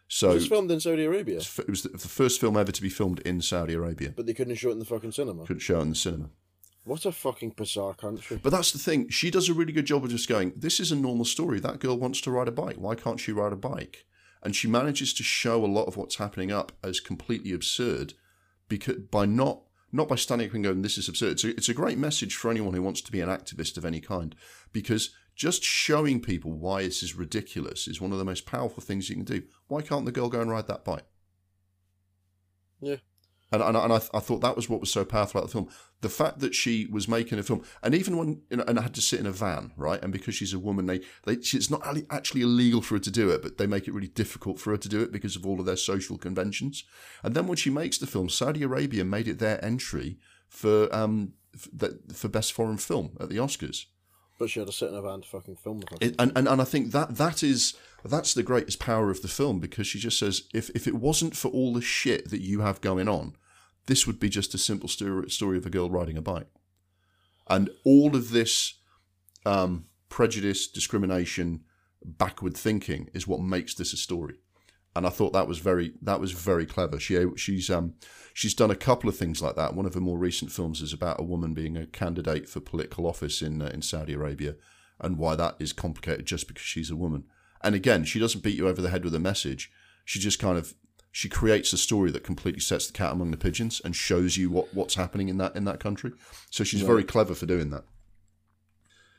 [0.08, 2.88] So It was filmed in Saudi Arabia, it was the, first film ever to be
[2.88, 4.14] filmed in Saudi Arabia.
[4.16, 5.44] but they couldn't show it in the fucking cinema.
[5.44, 6.30] Couldn't show it in the cinema.
[6.84, 8.40] What a fucking bizarre country.
[8.42, 9.10] But that's the thing.
[9.10, 11.60] She does a really good job of just going, this is a normal story.
[11.60, 12.76] That girl wants to ride a bike.
[12.76, 14.06] Why can't she ride a bike?
[14.42, 18.14] And she manages to show a lot of what's happening up as completely absurd
[18.68, 21.32] because by not not by standing up and going, this is absurd.
[21.32, 23.84] It's a, it's a great message for anyone who wants to be an activist of
[23.84, 24.34] any kind
[24.72, 29.08] because just showing people why this is ridiculous is one of the most powerful things
[29.08, 29.42] you can do.
[29.68, 31.04] Why can't the girl go and ride that bike?
[32.80, 32.96] Yeah.
[33.52, 35.68] And, and, and I, I thought that was what was so powerful about the film.
[36.00, 38.82] The fact that she was making a film, and even when, you know, and I
[38.82, 40.02] had to sit in a van, right?
[40.02, 43.30] And because she's a woman, they, they it's not actually illegal for her to do
[43.30, 45.60] it, but they make it really difficult for her to do it because of all
[45.60, 46.84] of their social conventions.
[47.22, 51.34] And then when she makes the film, Saudi Arabia made it their entry for um
[52.12, 53.86] for best foreign film at the Oscars.
[54.38, 56.32] But she had to sit in a van to fucking film the fucking It, and,
[56.34, 57.74] and and I think that that is
[58.04, 61.36] that's the greatest power of the film because she just says if if it wasn't
[61.36, 63.36] for all the shit that you have going on,
[63.86, 66.48] this would be just a simple story of a girl riding a bike,
[67.48, 68.78] and all of this
[69.44, 71.64] um, prejudice, discrimination,
[72.04, 74.34] backward thinking is what makes this a story.
[74.94, 77.00] And I thought that was very that was very clever.
[77.00, 77.94] She she's um
[78.34, 79.74] she's done a couple of things like that.
[79.74, 83.06] One of her more recent films is about a woman being a candidate for political
[83.06, 84.56] office in uh, in Saudi Arabia,
[85.00, 87.24] and why that is complicated just because she's a woman.
[87.62, 89.72] And again, she doesn't beat you over the head with a message.
[90.04, 90.74] She just kind of
[91.12, 94.50] she creates a story that completely sets the cat among the pigeons and shows you
[94.50, 96.10] what, what's happening in that in that country.
[96.50, 97.84] So she's very clever for doing that.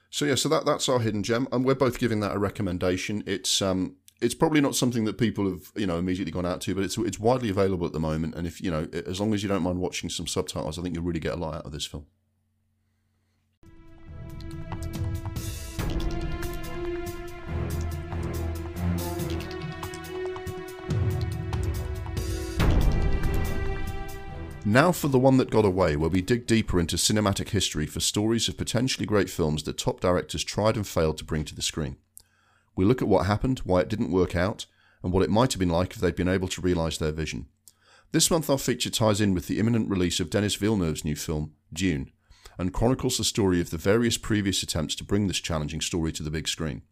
[0.09, 3.23] So yeah, so that that's our hidden gem, and we're both giving that a recommendation.
[3.27, 6.73] It's um it's probably not something that people have you know immediately gone out to,
[6.73, 8.33] but it's it's widely available at the moment.
[8.35, 10.95] And if you know, as long as you don't mind watching some subtitles, I think
[10.95, 12.07] you'll really get a lot out of this film.
[24.65, 27.99] Now for the one that got away, where we dig deeper into cinematic history for
[27.99, 31.61] stories of potentially great films that top directors tried and failed to bring to the
[31.61, 31.97] screen.
[32.73, 34.65] We look at what happened, why it didn't work out,
[35.03, 37.47] and what it might have been like if they'd been able to realise their vision.
[38.13, 41.51] This month, our feature ties in with the imminent release of Denis Villeneuve's new film,
[41.73, 42.13] Dune,
[42.57, 46.23] and chronicles the story of the various previous attempts to bring this challenging story to
[46.23, 46.83] the big screen.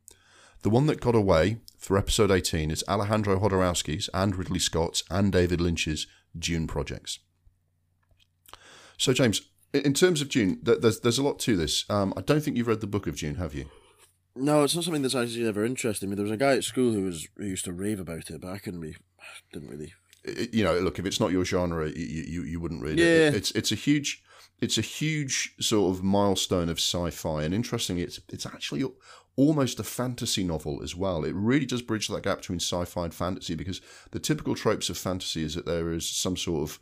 [0.63, 5.31] The one that got away for episode 18 is Alejandro Jodorowsky's and Ridley Scott's and
[5.31, 6.05] David Lynch's
[6.37, 7.19] Dune projects.
[9.01, 9.41] So, James,
[9.73, 11.85] in terms of Dune, th- there's there's a lot to this.
[11.89, 13.65] Um, I don't think you've read the book of Dune, have you?
[14.35, 16.15] No, it's not something that's actually ever interested me.
[16.15, 18.51] There was a guy at school who was who used to rave about it, but
[18.51, 18.95] I couldn't be,
[19.51, 19.93] didn't really.
[20.27, 23.29] I- you know, look, if it's not your genre, you you, you wouldn't read Yeah.
[23.29, 23.33] it.
[23.33, 24.21] It's it's a huge
[24.59, 28.85] it's a huge sort of milestone of sci-fi, and interestingly, it's it's actually
[29.35, 31.23] almost a fantasy novel as well.
[31.25, 33.81] It really does bridge that gap between sci-fi and fantasy because
[34.11, 36.79] the typical tropes of fantasy is that there is some sort of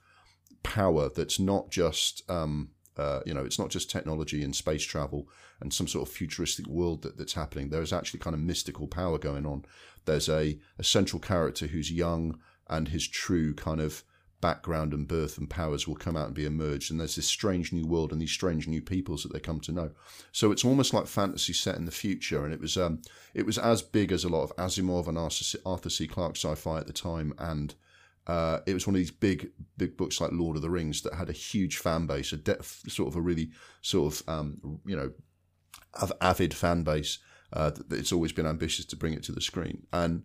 [0.63, 5.27] power that's not just um, uh, you know it's not just technology and space travel
[5.61, 7.69] and some sort of futuristic world that, that's happening.
[7.69, 9.65] There is actually kind of mystical power going on.
[10.05, 12.39] There's a, a central character who's young
[12.69, 14.03] and his true kind of
[14.41, 16.91] background and birth and powers will come out and be emerged.
[16.91, 19.71] And there's this strange new world and these strange new peoples that they come to
[19.71, 19.91] know.
[20.31, 22.45] So it's almost like fantasy set in the future.
[22.45, 23.01] And it was um,
[23.33, 26.07] it was as big as a lot of Asimov and Arthur C-.
[26.07, 27.75] Clarke sci-fi at the time and
[28.27, 31.15] uh, it was one of these big, big books like Lord of the Rings that
[31.15, 33.49] had a huge fan base, a de- sort of a really
[33.81, 35.11] sort of um, you know
[36.01, 37.19] av- avid fan base.
[37.51, 39.87] Uh, it's always been ambitious to bring it to the screen.
[39.91, 40.23] And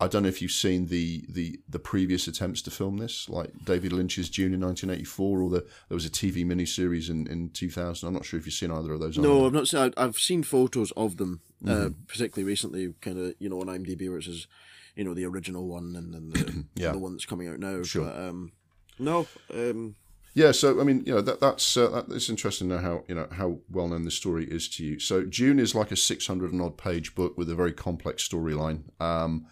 [0.00, 3.52] I don't know if you've seen the the the previous attempts to film this, like
[3.64, 8.06] David Lynch's Dune in 1984, or the there was a TV miniseries in in 2000.
[8.06, 9.16] I'm not sure if you've seen either of those.
[9.16, 9.46] No.
[9.46, 9.94] I've not seen.
[9.96, 12.92] I've, seen photos of them, uh, particularly recently.
[13.00, 14.48] Kind of, you know, on IMDb where it says,
[14.96, 16.92] you know, the original one and then the, Yeah.
[16.92, 17.82] the one that's coming out now.
[17.82, 18.04] Sure.
[18.04, 18.52] But, um,
[18.98, 19.96] no, um,
[20.34, 23.04] Yeah, so I mean, you know, that that's uh, that, it's interesting to know how
[23.08, 24.98] you know how well known this story is to you.
[24.98, 28.26] So Dune is like a six hundred and odd page book with a very complex
[28.28, 28.82] storyline.
[29.00, 29.46] Um,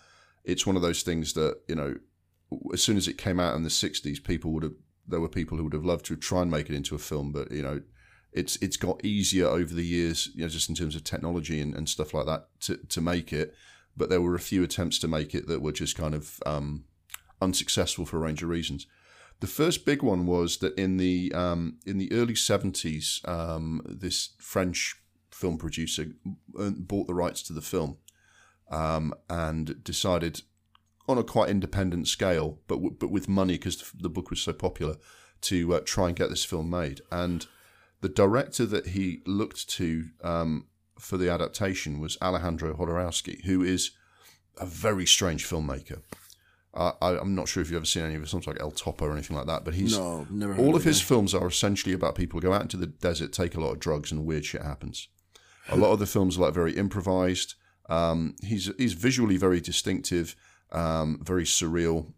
[0.44, 1.94] it's one of those things that you know,
[2.73, 4.74] as soon as it came out in the sixties, people would have
[5.06, 7.32] there were people who would have loved to try and make it into a film,
[7.32, 7.81] but you know,
[8.32, 11.74] it's it's got easier over the years, you know, just in terms of technology and,
[11.74, 13.55] and stuff like that to to make it.
[13.97, 16.85] But there were a few attempts to make it that were just kind of um,
[17.40, 18.86] unsuccessful for a range of reasons.
[19.40, 24.31] The first big one was that in the um, in the early seventies, um, this
[24.39, 24.97] French
[25.31, 26.06] film producer
[26.55, 27.97] bought the rights to the film
[28.70, 30.43] um, and decided
[31.09, 34.52] on a quite independent scale, but w- but with money because the book was so
[34.52, 34.97] popular
[35.40, 37.01] to uh, try and get this film made.
[37.10, 37.47] And
[38.01, 40.66] the director that he looked to um,
[41.03, 43.91] for the adaptation was Alejandro Jodorowsky, who is
[44.59, 46.01] a very strange filmmaker.
[46.73, 48.70] Uh, I, I'm not sure if you've ever seen any of his films like El
[48.70, 50.57] Topo or anything like that, but he's No, never.
[50.57, 53.57] All of his films are essentially about people who go out into the desert, take
[53.57, 55.09] a lot of drugs, and weird shit happens.
[55.69, 57.55] A lot of the films are like very improvised.
[57.89, 60.35] Um, he's he's visually very distinctive,
[60.70, 62.12] um, very surreal.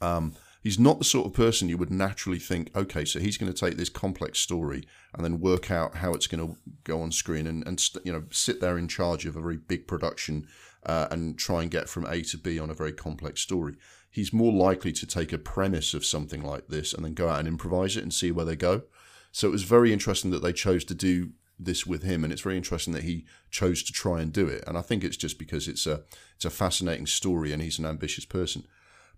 [0.00, 0.34] Um,
[0.66, 2.72] he's not the sort of person you would naturally think.
[2.74, 4.82] Okay, so he's going to take this complex story
[5.14, 8.24] and then work out how it's going to go on screen and and you know
[8.32, 10.48] sit there in charge of a very big production
[10.84, 13.76] uh, and try and get from A to B on a very complex story.
[14.10, 17.38] He's more likely to take a premise of something like this and then go out
[17.38, 18.82] and improvise it and see where they go.
[19.30, 21.30] So it was very interesting that they chose to do
[21.60, 24.64] this with him, and it's very interesting that he chose to try and do it.
[24.66, 26.02] And I think it's just because it's a
[26.34, 28.66] it's a fascinating story, and he's an ambitious person.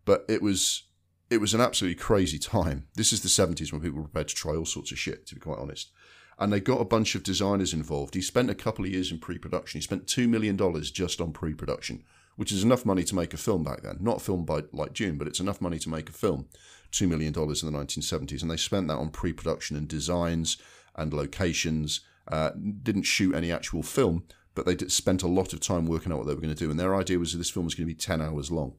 [0.04, 0.87] But it was
[1.30, 2.86] it was an absolutely crazy time.
[2.94, 5.34] This is the seventies when people were prepared to try all sorts of shit, to
[5.34, 5.90] be quite honest.
[6.38, 8.14] And they got a bunch of designers involved.
[8.14, 9.78] He spent a couple of years in pre-production.
[9.78, 12.04] He spent two million dollars just on pre-production,
[12.36, 13.98] which is enough money to make a film back then.
[14.00, 16.46] Not a film by like Dune, but it's enough money to make a film.
[16.92, 20.56] Two million dollars in the nineteen seventies, and they spent that on pre-production and designs
[20.94, 22.00] and locations.
[22.28, 22.50] Uh,
[22.82, 24.22] didn't shoot any actual film,
[24.54, 26.70] but they spent a lot of time working out what they were going to do.
[26.70, 28.74] And their idea was that this film was going to be ten hours long.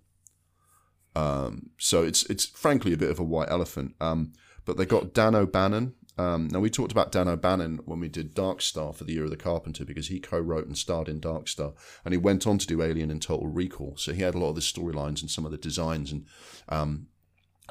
[1.16, 3.96] Um, so it's it's frankly a bit of a white elephant.
[4.00, 4.34] Um,
[4.66, 5.96] but they got Dan O'Bannon.
[6.18, 9.24] Um, now we talked about Dan O'Bannon when we did Dark Star for the Year
[9.24, 11.74] of the Carpenter because he co-wrote and starred in Dark Star,
[12.04, 13.96] and he went on to do Alien and Total Recall.
[13.98, 16.26] So he had a lot of the storylines and some of the designs and
[16.68, 17.08] um,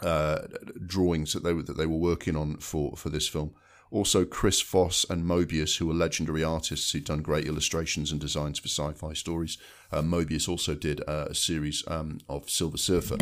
[0.03, 0.47] uh,
[0.87, 3.55] drawings that they were that they were working on for for this film.
[3.91, 8.59] Also, Chris Foss and Mobius, who are legendary artists who've done great illustrations and designs
[8.59, 9.57] for sci-fi stories.
[9.91, 13.17] Uh, Mobius also did uh, a series um, of Silver Surfer.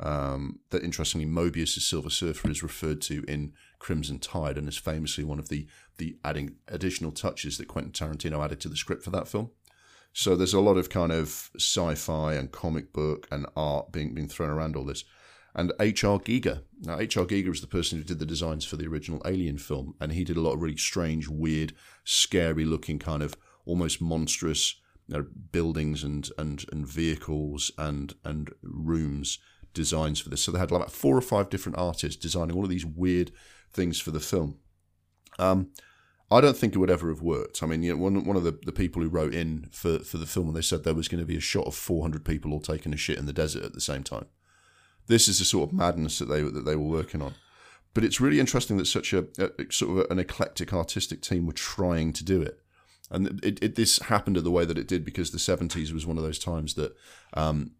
[0.00, 5.24] Um, that interestingly, Mobius' Silver Surfer is referred to in Crimson Tide and is famously
[5.24, 5.66] one of the
[5.98, 9.50] the adding additional touches that Quentin Tarantino added to the script for that film.
[10.12, 14.28] So there's a lot of kind of sci-fi and comic book and art being being
[14.28, 15.04] thrown around all this.
[15.54, 16.18] And H.R.
[16.18, 16.62] Giger.
[16.80, 17.26] Now, H.R.
[17.26, 20.24] Giger is the person who did the designs for the original Alien film, and he
[20.24, 21.74] did a lot of really strange, weird,
[22.04, 24.76] scary-looking, kind of almost monstrous
[25.08, 29.38] you know, buildings and and and vehicles and and rooms
[29.74, 30.42] designs for this.
[30.42, 33.30] So they had like four or five different artists designing all of these weird
[33.72, 34.58] things for the film.
[35.38, 35.70] Um,
[36.30, 37.62] I don't think it would ever have worked.
[37.62, 40.18] I mean, you know, one one of the, the people who wrote in for, for
[40.18, 42.52] the film, and they said there was going to be a shot of 400 people
[42.52, 44.26] all taking a shit in the desert at the same time.
[45.06, 47.34] This is the sort of madness that they that they were working on.
[47.94, 51.52] But it's really interesting that such a, a sort of an eclectic artistic team were
[51.52, 52.58] trying to do it.
[53.10, 56.06] And it, it, this happened in the way that it did because the 70s was
[56.06, 56.96] one of those times that
[57.34, 57.72] um,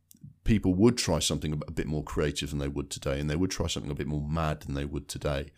[0.44, 3.50] people would try something a bit more creative than they would today, and they would
[3.50, 5.50] try something a bit more mad than they would today.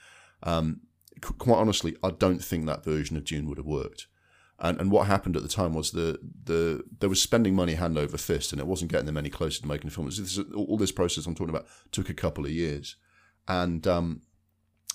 [0.44, 0.82] Um,
[1.20, 4.06] qu- quite honestly, I don't think that version of Dune would have worked.
[4.58, 7.98] And and what happened at the time was the the they were spending money hand
[7.98, 10.06] over fist, and it wasn't getting them any closer to making a film.
[10.06, 12.96] This, all this process I'm talking about took a couple of years,
[13.48, 14.22] and um,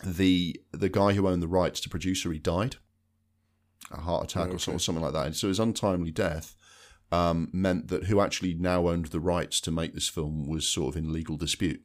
[0.04, 2.78] the the guy who owned the rights to producer he died,
[3.92, 4.56] a heart attack Okay.
[4.56, 5.26] or sort of something like that.
[5.26, 6.56] And so his untimely death
[7.12, 10.96] um, meant that who actually now owned the rights to make this film was sort
[10.96, 11.82] of in legal dispute.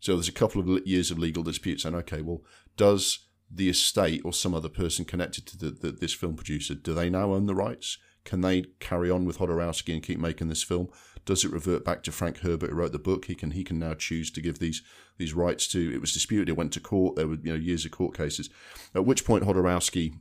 [0.00, 2.42] So there's a couple of years of legal disputes, and okay, well,
[2.76, 6.94] does the estate or some other person connected to the, the, this film producer do
[6.94, 7.98] they now own the rights?
[8.24, 10.88] Can they carry on with Jodorowsky and keep making this film?
[11.26, 13.26] Does it revert back to Frank Herbert who wrote the book?
[13.26, 14.82] He can he can now choose to give these
[15.18, 15.94] these rights to.
[15.94, 16.48] It was disputed.
[16.48, 17.16] It went to court.
[17.16, 18.50] There were you know years of court cases.
[18.94, 20.14] At which point Jodorowsky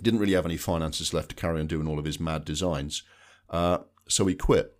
[0.00, 3.02] didn't really have any finances left to carry on doing all of his mad designs,
[3.50, 4.78] uh, so he quit.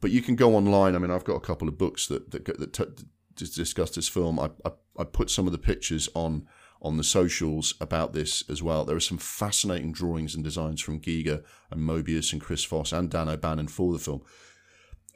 [0.00, 0.94] But you can go online.
[0.94, 3.04] I mean, I've got a couple of books that that, that t-
[3.34, 4.38] discuss this film.
[4.38, 6.46] I, I I put some of the pictures on
[6.80, 8.84] on the socials about this as well.
[8.84, 13.10] There are some fascinating drawings and designs from Giger and Mobius and Chris Foss and
[13.10, 14.22] Dan O'Bannon for the film.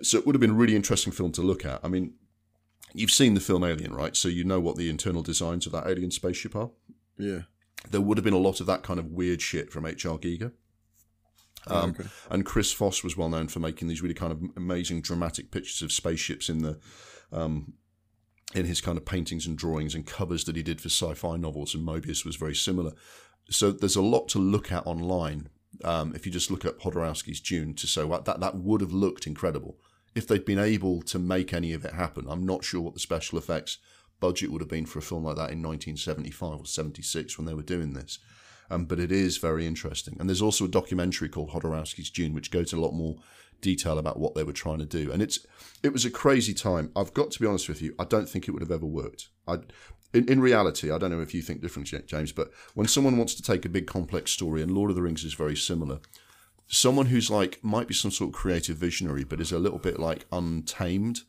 [0.02, 1.80] So it would have been a really interesting film to look at.
[1.84, 2.14] I mean,
[2.92, 4.16] you've seen the film Alien, right?
[4.16, 6.70] So you know what the internal designs of that alien spaceship are.
[7.16, 7.42] Yeah.
[7.90, 10.18] There would have been a lot of that kind of weird shit from H.R.
[10.18, 10.52] Giger.
[11.68, 12.08] Um, okay.
[12.30, 15.82] And Chris Foss was well known for making these really kind of amazing dramatic pictures
[15.82, 16.80] of spaceships in the
[17.30, 17.74] um,
[18.54, 21.74] in his kind of paintings and drawings and covers that he did for sci-fi novels.
[21.74, 22.92] And Mobius was very similar.
[23.50, 25.48] So there's a lot to look at online.
[25.84, 28.92] Um, if you just look at Jodorowsky's Dune to say well, that that would have
[28.92, 29.78] looked incredible
[30.14, 32.26] if they'd been able to make any of it happen.
[32.28, 33.78] I'm not sure what the special effects
[34.20, 37.54] budget would have been for a film like that in 1975 or 76 when they
[37.54, 38.18] were doing this.
[38.70, 40.16] Um, but it is very interesting.
[40.18, 43.16] And there's also a documentary called Jodorowsky's Dune, which goes a lot more
[43.62, 45.10] detail about what they were trying to do.
[45.10, 45.38] And it's
[45.82, 46.92] it was a crazy time.
[46.94, 47.94] I've got to be honest with you.
[47.98, 49.28] I don't think it would have ever worked.
[49.48, 49.58] I,
[50.12, 53.34] in, in reality, I don't know if you think differently, James, but when someone wants
[53.36, 56.00] to take a big complex story, and Lord of the Rings is very similar,
[56.68, 59.98] someone who's like might be some sort of creative visionary, but is a little bit
[59.98, 61.22] like untamed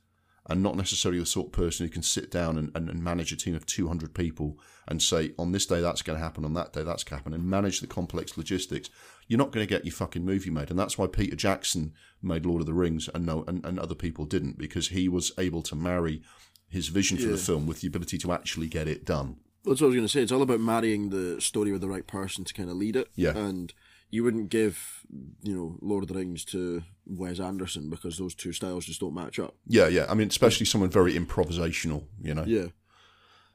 [0.50, 3.32] and not necessarily the sort of person who can sit down and, and, and, manage
[3.32, 6.54] a team of 200 people and say, on this day that's going to happen, on
[6.54, 8.90] that day that's going to happen, and manage the complex logistics,
[9.34, 10.70] you're not going to get your fucking movie made.
[10.70, 11.92] And that's why Peter Jackson
[12.22, 15.32] made Lord of the Rings and no and, and other people didn't, because he was
[15.40, 16.22] able to marry
[16.70, 17.32] his vision for Yeah.
[17.32, 19.38] the film with the ability to actually get it done.
[19.66, 20.22] That's what I was going to say.
[20.22, 23.08] It's all about marrying the story with the right person to kind of lead it.
[23.16, 23.36] Yeah.
[23.36, 23.74] And
[24.12, 25.02] you wouldn't give,
[25.42, 29.16] you know, Lord of the Rings to Wes Anderson because those two styles just don't
[29.16, 29.56] match up.
[29.66, 30.06] Yeah, yeah.
[30.10, 32.44] I mean, especially someone very improvisational, you know.
[32.46, 32.68] Yeah.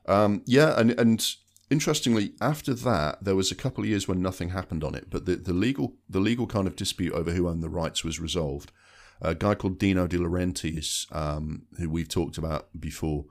[0.06, 1.24] Um, yeah, and and
[1.70, 5.26] interestingly, after that, there was a couple of years when nothing happened on it, but
[5.26, 8.72] the, the legal the legal kind of dispute over who owned the rights was resolved.
[9.20, 13.24] A guy called Dino De Laurentiis, um, who we've talked about before,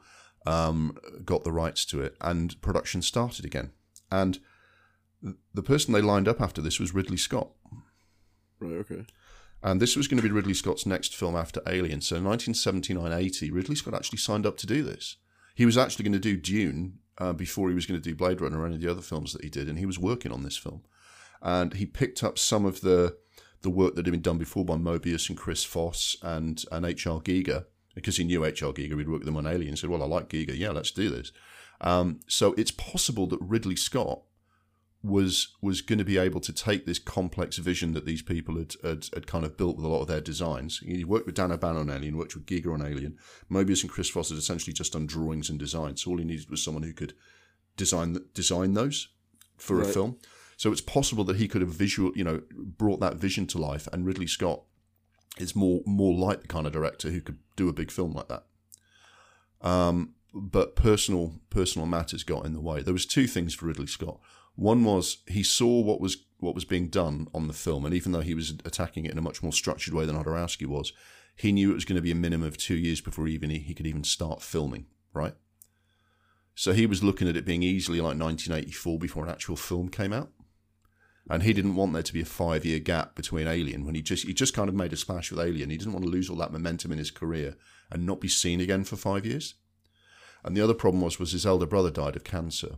[0.45, 3.71] um, got the rights to it, and production started again.
[4.11, 4.39] And
[5.53, 7.49] the person they lined up after this was Ridley Scott.
[8.59, 9.05] Right, okay.
[9.63, 12.01] And this was going to be Ridley Scott's next film after Alien.
[12.01, 15.17] So 1979 80, Ridley Scott actually signed up to do this.
[15.55, 18.41] He was actually going to do Dune uh, before he was going to do Blade
[18.41, 19.67] Runner or any of the other films that he did.
[19.67, 20.81] And he was working on this film.
[21.41, 23.17] And he picked up some of the
[23.63, 27.19] the work that had been done before by Mobius and Chris Foss and, and H.R.
[27.21, 27.65] Giger,
[27.95, 28.71] because he knew H.R.
[28.71, 29.75] Giger, he'd worked with them on Alien.
[29.75, 30.57] Said, Well, I like Giger.
[30.57, 31.31] Yeah, let's do this.
[31.81, 34.21] Um, so it's possible that Ridley Scott
[35.07, 38.73] was was going to be able to take this complex vision that these people had,
[38.83, 40.79] had, had kind of built with a lot of their designs.
[40.79, 43.17] He worked with Dan O'Bannon on Alien, worked with Giger on Alien.
[43.49, 46.03] Mobius and Chris Foss had essentially just done drawings and designs.
[46.03, 47.13] So all he needed was someone who could
[47.75, 49.09] design design those
[49.57, 50.17] for a film.
[50.57, 53.87] So it's possible that he could have visual, you know, brought that vision to life.
[53.93, 54.63] And Ridley Scott
[55.37, 58.27] is more more like the kind of director who could do a big film like
[58.27, 58.43] that.
[59.61, 62.81] Um, but personal personal matters got in the way.
[62.81, 64.19] There was two things for Ridley Scott.
[64.57, 68.11] One was he saw what was what was being done on the film, and even
[68.11, 70.93] though he was attacking it in a much more structured way than Jodorowsky was,
[71.35, 73.59] he knew it was going to be a minimum of two years before even he,
[73.59, 74.87] he could even start filming.
[75.13, 75.35] Right.
[76.55, 80.11] So he was looking at it being easily like 1984 before an actual film came
[80.11, 80.31] out,
[81.29, 84.01] and he didn't want there to be a five year gap between Alien when he
[84.01, 85.69] just he just kind of made a splash with Alien.
[85.69, 87.55] He didn't want to lose all that momentum in his career
[87.91, 89.53] and not be seen again for five years.
[90.43, 92.77] And the other problem was was his elder brother died of cancer,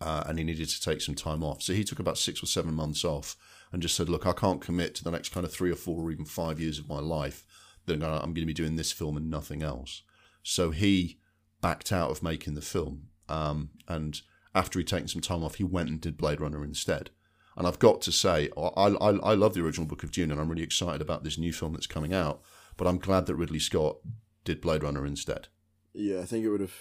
[0.00, 1.62] uh, and he needed to take some time off.
[1.62, 3.36] So he took about six or seven months off
[3.72, 6.02] and just said, "Look, I can't commit to the next kind of three or four
[6.02, 7.44] or even five years of my life
[7.86, 10.02] that I'm going to be doing this film and nothing else."
[10.42, 11.18] So he
[11.60, 14.20] backed out of making the film, um, and
[14.54, 17.10] after he'd taken some time off, he went and did Blade Runner instead.
[17.56, 20.40] And I've got to say, I, I, I love the original Book of Dune, and
[20.40, 22.42] I'm really excited about this new film that's coming out.
[22.76, 23.98] But I'm glad that Ridley Scott
[24.44, 25.48] did Blade Runner instead.
[25.92, 26.74] Yeah, I think it would have.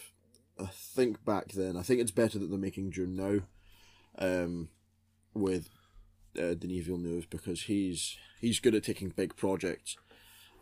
[0.60, 3.42] I think back then, I think it's better that they're making Dune now,
[4.18, 4.70] um,
[5.34, 5.70] with
[6.38, 9.98] uh, Denis Villeneuve because he's he's good at taking big projects,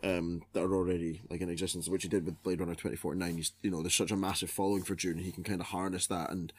[0.04, 3.18] um, that are already like in existence, which he did with Blade Runner twenty forty
[3.18, 3.36] nine.
[3.36, 6.06] He's you know there's such a massive following for Dune, he can kind of harness
[6.06, 6.52] that and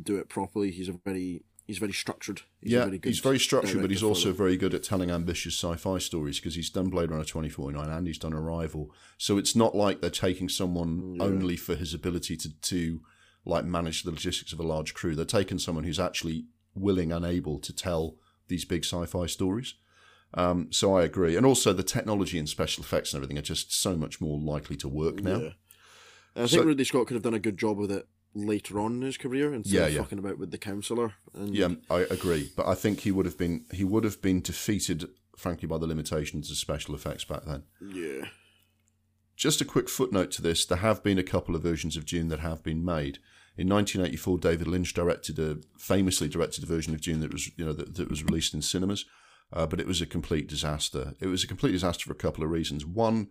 [0.00, 0.70] do it properly.
[0.70, 2.42] He's a very he's very structured.
[2.60, 5.54] He's yeah, very good he's very structured, but he's also very good at telling ambitious
[5.54, 8.90] sci-fi stories because he's done Blade Runner 2049 and he's done Arrival.
[9.18, 13.02] So it's not like they're taking someone only for his ability to, to
[13.44, 15.14] like manage the logistics of a large crew.
[15.14, 18.16] They're taking someone who's actually willing and able to tell
[18.48, 19.74] these big sci-fi stories.
[20.34, 23.72] Um, so I agree, and also the technology and special effects and everything are just
[23.72, 25.38] so much more likely to work now.
[25.40, 25.50] Yeah.
[26.36, 28.94] I So- think Ridley Scott could have done a good job with it later on
[28.96, 30.00] in his career instead Yeah, of yeah.
[30.02, 31.14] fucking about with the counselor.
[31.34, 34.40] And Yeah, I agree, but I think he would have been he would have been
[34.40, 37.64] defeated, frankly, by the limitations of special effects back then.
[37.80, 38.26] yeah,
[39.36, 42.28] Just a quick footnote to this: there have been a couple of versions of Dune
[42.28, 43.18] that have been made.
[43.56, 47.64] In 1984, David Lynch directed a famously directed a version of Dune that was you
[47.64, 49.04] know that, that was released in cinemas,
[49.52, 51.14] uh, but it was a complete disaster.
[51.20, 52.86] It was a complete disaster for a couple of reasons.
[52.86, 53.28] One,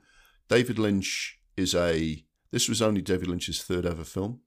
[0.49, 4.41] David Lynch is a this was only David Lynch's third ever film.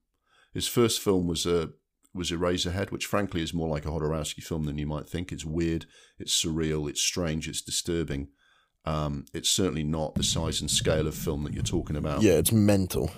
[0.53, 1.71] His first film was a
[2.13, 5.31] was Eraserhead, which frankly is more like a Jodorowsky film than you might think.
[5.31, 5.87] It's weird,
[6.19, 8.29] it's surreal, it's strange, it's disturbing.
[8.85, 12.23] Um, it's certainly not the size and scale of film that you're talking about.
[12.23, 13.11] Yeah, it's mental.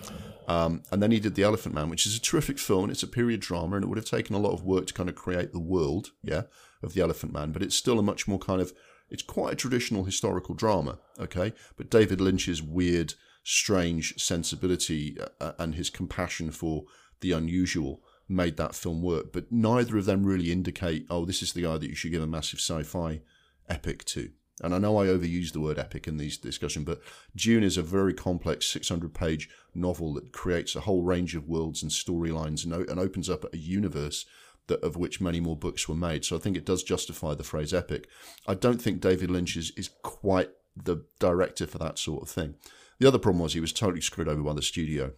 [0.49, 2.91] Um, and then he did The Elephant Man, which is a terrific film.
[2.91, 5.09] It's a period drama, and it would have taken a lot of work to kind
[5.09, 6.43] of create the world, yeah,
[6.83, 7.53] of The Elephant Man.
[7.53, 8.73] But it's still a much more kind of,
[9.09, 11.53] it's quite a traditional historical drama, okay.
[11.77, 13.15] But David Lynch's weird,
[13.45, 16.85] strange sensibility uh, and his compassion for
[17.23, 19.33] the unusual made that film work.
[19.33, 22.23] But neither of them really indicate, oh, this is the guy that you should give
[22.23, 23.21] a massive sci-fi
[23.69, 24.31] epic to.
[24.63, 27.01] and I know I overuse the word epic in these discussion, but
[27.35, 31.83] Dune is a very complex 600 page novel that creates a whole range of worlds
[31.83, 34.27] and storylines and, and opens up a universe
[34.69, 36.25] that of which many more books were made.
[36.25, 38.09] So I think it does justify the phrase epic.
[38.47, 42.55] I don't think David Lynch is, is quite the director for that sort of thing.
[42.99, 45.13] The other problem was he was totally screwed over by the studio.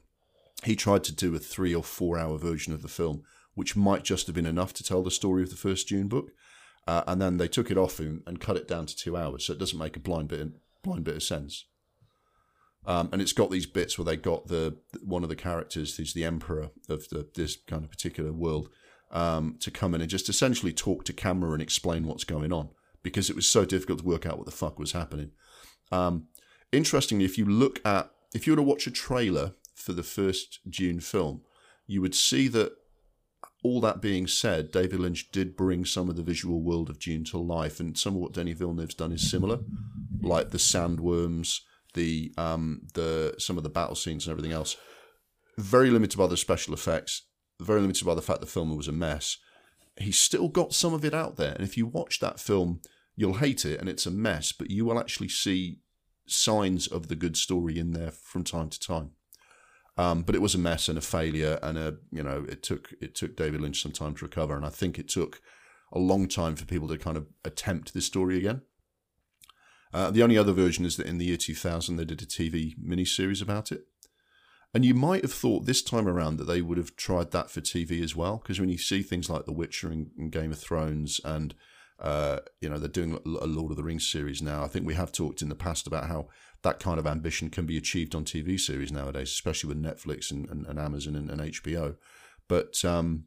[0.65, 3.23] He tried to do a three or four hour version of the film,
[3.55, 6.33] which might just have been enough to tell the story of the first Dune book.
[6.87, 9.47] Uh, and then they took it off him and cut it down to two hours,
[9.47, 10.49] so it doesn't make a blind bit
[10.83, 11.65] blind bit of sense.
[12.87, 16.13] Um, and it's got these bits where they got the one of the characters, who's
[16.13, 18.69] the emperor of the, this kind of particular world,
[19.11, 22.69] um, to come in and just essentially talk to camera and explain what's going on
[23.03, 25.31] because it was so difficult to work out what the fuck was happening.
[25.91, 26.27] Um,
[26.73, 30.61] interestingly, if you look at if you were to watch a trailer for the first
[30.69, 31.43] Dune film,
[31.87, 32.73] you would see that
[33.63, 37.25] all that being said, David Lynch did bring some of the visual world of Dune
[37.25, 39.59] to life, and some of what Denis Villeneuve's done is similar,
[40.21, 41.61] like the sandworms,
[41.95, 44.77] the um, the some of the battle scenes and everything else.
[45.57, 47.23] Very limited by the special effects,
[47.61, 49.39] very limited by the fact the film was a mess.
[49.97, 52.81] He's still got some of it out there, and if you watch that film,
[53.17, 55.79] you'll hate it, and it's a mess, but you will actually see
[56.27, 59.13] signs of the good story in there from time to time.
[59.97, 62.93] Um, but it was a mess and a failure, and a you know it took
[63.01, 65.41] it took David Lynch some time to recover, and I think it took
[65.93, 68.63] a long time for people to kind of attempt this story again.
[69.93, 72.75] Uh, the only other version is that in the year 2000 they did a TV
[72.77, 73.87] miniseries about it,
[74.73, 77.61] and you might have thought this time around that they would have tried that for
[77.61, 80.59] TV as well, because when you see things like The Witcher and, and Game of
[80.59, 81.55] Thrones and
[82.01, 84.65] uh, you know, they're doing a Lord of the Rings series now.
[84.65, 86.29] I think we have talked in the past about how
[86.65, 90.49] that kind of ambition can be achieved on TV series nowadays, especially with Netflix and,
[90.49, 91.97] and, and Amazon and, and, HBO.
[92.49, 93.27] But um,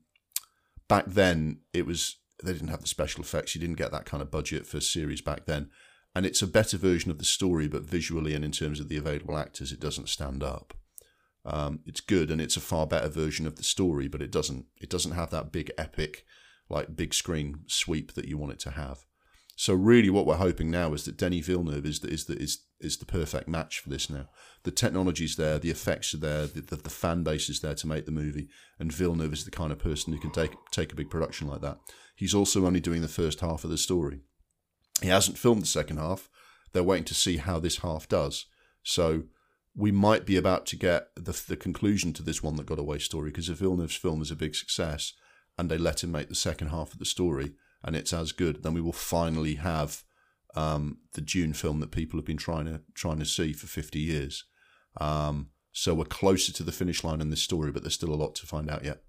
[0.87, 3.55] back then, it was they didn't have the special effects.
[3.55, 5.69] You didn't get that kind of budget for series back then.
[6.15, 8.97] And it's a better version of the story, but visually and in terms of the
[8.97, 10.73] available actors, it doesn't stand up.
[11.45, 14.65] Um, it's good and it's a far better version of the story, but it doesn't
[14.81, 16.25] it doesn't have that big epic
[16.69, 19.05] like big screen sweep that you want it to have.
[19.59, 22.59] So really, what we're hoping now is that Denis Villeneuve is the, is the, is
[22.79, 24.29] is the perfect match for this now.
[24.61, 27.87] The technology's there, the effects are there, the, the, the, fan base is there to
[27.87, 30.95] make the movie, and Villeneuve is the kind of person who can take take a
[30.95, 31.79] big production like that.
[32.15, 34.19] He's also only doing the first half of the story.
[35.01, 36.29] He hasn't filmed the second half.
[36.71, 38.45] They're waiting to see how this half does.
[38.83, 39.23] So
[39.75, 42.99] we might be about to get the, the conclusion to this one that got away
[42.99, 45.13] story because if Villeneuve's film is a big success,
[45.57, 48.63] and they let him make the second half of the story and it's as good,
[48.63, 50.03] then we will finally have
[50.55, 53.99] um, the Dune film that people have been trying to trying to see for fifty
[53.99, 54.45] years.
[54.99, 58.15] Um, so we're closer to the finish line in this story, but there's still a
[58.15, 59.03] lot to find out yet.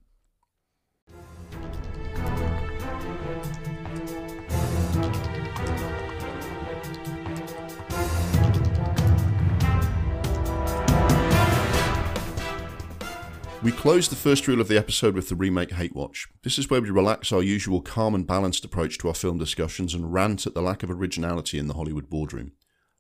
[13.61, 16.29] We close the first reel of the episode with the remake Hate Watch.
[16.45, 19.95] This is where we relax our usual calm and balanced approach to our film discussions
[19.95, 22.53] and rant at the lack of originality in the Hollywood boardroom.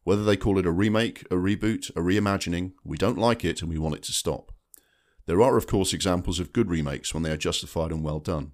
[0.03, 3.71] Whether they call it a remake, a reboot, a reimagining, we don't like it and
[3.71, 4.51] we want it to stop.
[5.27, 8.51] There are, of course, examples of good remakes when they are justified and well done.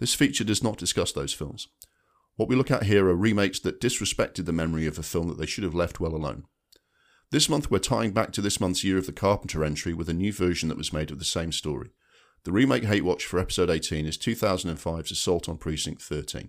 [0.00, 1.68] This feature does not discuss those films.
[2.34, 5.38] What we look at here are remakes that disrespected the memory of a film that
[5.38, 6.46] they should have left well alone.
[7.36, 10.14] This month, we're tying back to this month's Year of the Carpenter entry with a
[10.14, 11.90] new version that was made of the same story.
[12.44, 16.48] The remake Hate Watch for episode 18 is 2005's Assault on Precinct 13.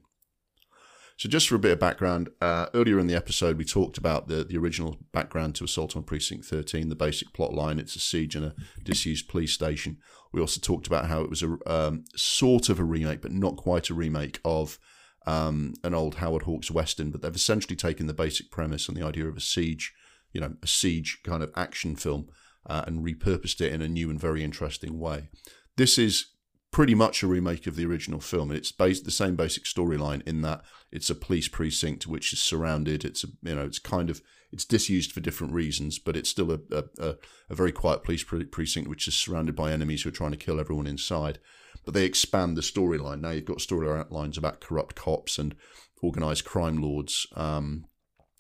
[1.17, 4.29] So, just for a bit of background, uh, earlier in the episode, we talked about
[4.29, 7.79] the, the original background to Assault on Precinct 13, the basic plot line.
[7.79, 9.97] It's a siege in a disused police station.
[10.31, 13.57] We also talked about how it was a um, sort of a remake, but not
[13.57, 14.79] quite a remake of
[15.25, 19.05] um, an old Howard Hawks Western, but they've essentially taken the basic premise and the
[19.05, 19.93] idea of a siege
[20.37, 22.27] you know, a siege kind of action film
[22.67, 25.29] uh, and repurposed it in a new and very interesting way.
[25.77, 26.27] This is
[26.69, 28.51] pretty much a remake of the original film.
[28.51, 30.61] It's based the same basic storyline in that
[30.91, 33.03] it's a police precinct which is surrounded.
[33.03, 36.51] It's a, you know it's kind of it's disused for different reasons, but it's still
[36.51, 36.59] a
[36.99, 37.15] a,
[37.49, 40.59] a very quiet police precinct which is surrounded by enemies who are trying to kill
[40.59, 41.39] everyone inside.
[41.83, 43.21] But they expand the storyline.
[43.21, 45.55] Now you've got storylines about corrupt cops and
[46.03, 47.85] organized crime lords um,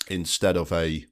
[0.09, 1.07] instead of a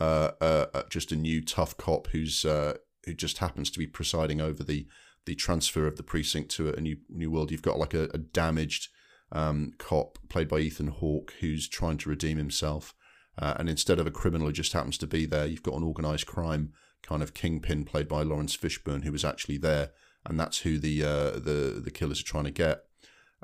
[0.00, 2.74] uh, uh, uh, just a new tough cop who's uh,
[3.04, 4.86] who just happens to be presiding over the
[5.26, 7.50] the transfer of the precinct to a new new world.
[7.50, 8.88] You've got like a, a damaged
[9.32, 12.94] um, cop played by Ethan Hawke who's trying to redeem himself,
[13.38, 15.84] uh, and instead of a criminal who just happens to be there, you've got an
[15.84, 16.72] organised crime
[17.02, 19.90] kind of kingpin played by Laurence Fishburne who was actually there,
[20.24, 22.84] and that's who the uh, the the killers are trying to get.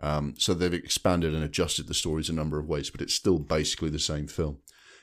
[0.03, 3.39] Um, so they've expanded and adjusted the stories a number of ways, but it's still
[3.39, 4.59] basically the same film.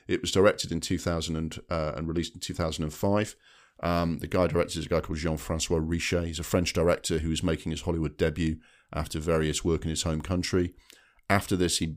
[0.06, 3.36] It was directed in 2000 and, uh, and released in 2005.
[3.80, 6.26] Um, the guy directed is a guy called Jean Francois Richet.
[6.26, 8.58] He's a French director who is making his Hollywood debut
[8.92, 10.74] after various work in his home country.
[11.28, 11.96] After this, he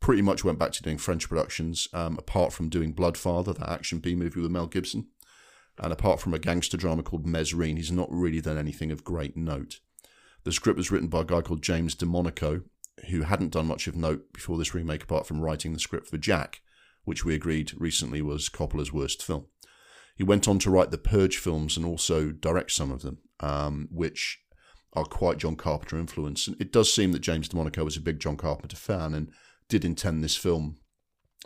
[0.00, 4.00] pretty much went back to doing French productions, um, apart from doing Bloodfather, that action
[4.00, 5.06] B movie with Mel Gibson.
[5.78, 9.36] And apart from a gangster drama called Mesrine, he's not really done anything of great
[9.36, 9.80] note.
[10.44, 12.64] The script was written by a guy called James DeMonaco,
[13.10, 16.18] who hadn't done much of note before this remake, apart from writing the script for
[16.18, 16.60] Jack,
[17.04, 19.46] which we agreed recently was Coppola's worst film.
[20.16, 23.88] He went on to write the Purge films and also direct some of them, um,
[23.90, 24.40] which
[24.92, 26.46] are quite John Carpenter influenced.
[26.48, 29.30] And it does seem that James DeMonaco was a big John Carpenter fan and
[29.68, 30.76] did intend this film,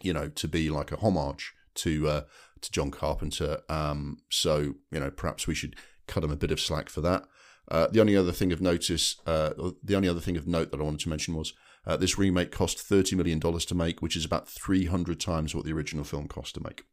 [0.02, 2.20] you know, to be like a homage to uh,
[2.60, 3.60] to John Carpenter.
[3.68, 5.76] Um, so you know, perhaps we should
[6.06, 7.24] cut him a bit of slack for that.
[7.70, 9.50] Uh, the only other thing of notice, uh,
[9.82, 11.52] the only other thing of note that I wanted to mention was
[11.88, 15.54] uh, this remake cost thirty million dollars to make, which is about three hundred times
[15.54, 16.84] what the original film cost to make.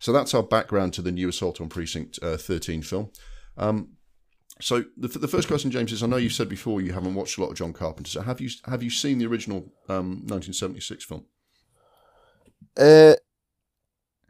[0.00, 3.10] So that's our background to the new Assault on Precinct uh, 13 film.
[3.56, 3.90] Um,
[4.60, 7.38] so the, the first question, James, is I know you said before you haven't watched
[7.38, 8.10] a lot of John Carpenter.
[8.10, 11.26] So have you have you seen the original um, 1976 film?
[12.76, 13.14] Uh,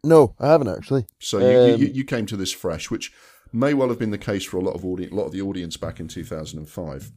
[0.05, 1.07] no, I haven't actually.
[1.19, 3.13] So you, Um, you, you came to this fresh, which
[3.53, 5.43] may well have been the case for a lot of audience, a lot of the
[5.43, 7.11] audience back in 2005.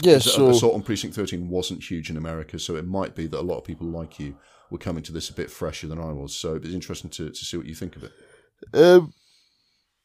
[0.00, 3.26] Yeah, Assault so Assault on Precinct 13 wasn't huge in America, so it might be
[3.26, 4.36] that a lot of people like you
[4.70, 6.34] were coming to this a bit fresher than I was.
[6.34, 8.12] So it's interesting to, to see what you think of it.
[8.74, 9.12] um,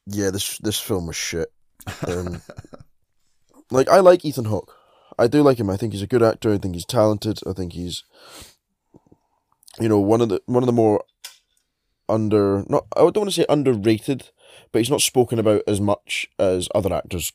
[0.06, 1.52] yeah, this this film was shit.
[2.06, 2.42] Um,
[3.72, 4.74] like I like Ethan Hawke.
[5.18, 5.70] I do like him.
[5.70, 6.54] I think he's a good actor.
[6.54, 7.40] I think he's talented.
[7.48, 8.04] I think he's,
[9.80, 11.04] you know, one of the one of the more
[12.10, 14.30] under not I don't want to say underrated,
[14.72, 17.32] but he's not spoken about as much as other actors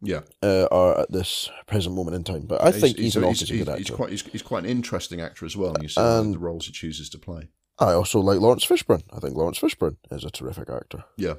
[0.00, 2.42] Yeah, uh, are at this present moment in time.
[2.46, 3.78] But I think he's is a good actor.
[3.78, 5.74] he's quite he's, he's quite an interesting actor as well.
[5.74, 7.48] And you see And- the roles he chooses to play.
[7.80, 9.02] I also like Laurence Fishburne.
[9.12, 11.04] I think Laurence Fishburne is a terrific actor.
[11.16, 11.34] Yeah,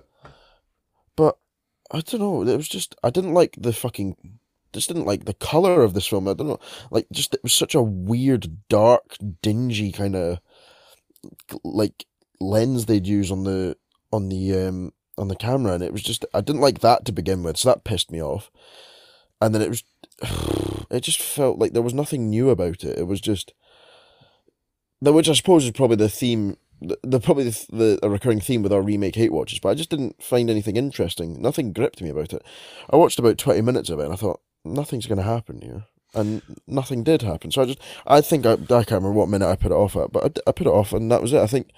[1.18, 1.38] But
[1.92, 2.42] I don't know.
[2.48, 4.40] It was just I didn't like the fucking.
[4.72, 6.28] Just didn't like the color of this film.
[6.28, 6.60] I don't know.
[6.92, 10.40] Like, just it was such a weird, dark, dingy kind of
[11.64, 12.06] like
[12.40, 13.76] lens they'd use on the
[14.14, 17.12] on the um on the camera, and it was just I didn't like that to
[17.12, 18.50] begin with, so that pissed me off.
[19.42, 19.84] And then it was,
[20.90, 22.98] it just felt like there was nothing new about it.
[22.98, 23.54] It was just,
[25.00, 28.64] which I suppose is probably the theme the, the probably the, the a recurring theme
[28.64, 31.42] with our remake hate watches, but I just didn't find anything interesting.
[31.42, 32.44] Nothing gripped me about it.
[32.90, 35.86] I watched about twenty minutes of it, and I thought nothing's going to happen here,
[36.14, 37.52] and nothing did happen.
[37.52, 39.96] So I just, I think I, I can't remember what minute I put it off
[39.96, 41.42] at, but I put it off, and that was it.
[41.42, 41.72] I think,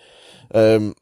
[0.53, 0.95] um,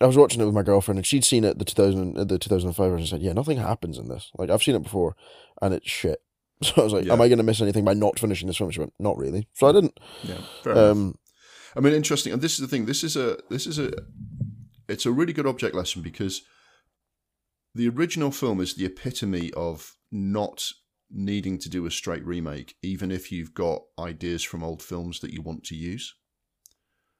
[0.00, 2.38] I was watching it with my girlfriend, and she'd seen it the two thousand the
[2.38, 3.00] two thousand five version.
[3.02, 4.30] and Said, "Yeah, nothing happens in this.
[4.36, 5.16] Like I've seen it before,
[5.62, 6.20] and it's shit."
[6.62, 7.12] So I was like, Yeah.
[7.12, 9.46] "Am I going to miss anything by not finishing this film?" She went, "Not really."
[9.54, 9.98] So I didn't.
[10.22, 10.38] yeah.
[10.72, 11.18] Um,
[11.76, 12.32] I mean, interesting.
[12.32, 12.86] And this is the thing.
[12.86, 13.92] This is a this is a
[14.88, 16.42] it's a really good object lesson because
[17.74, 20.70] the original film is the epitome of not
[21.10, 25.32] needing to do a straight remake, even if you've got ideas from old films that
[25.32, 26.14] you want to use.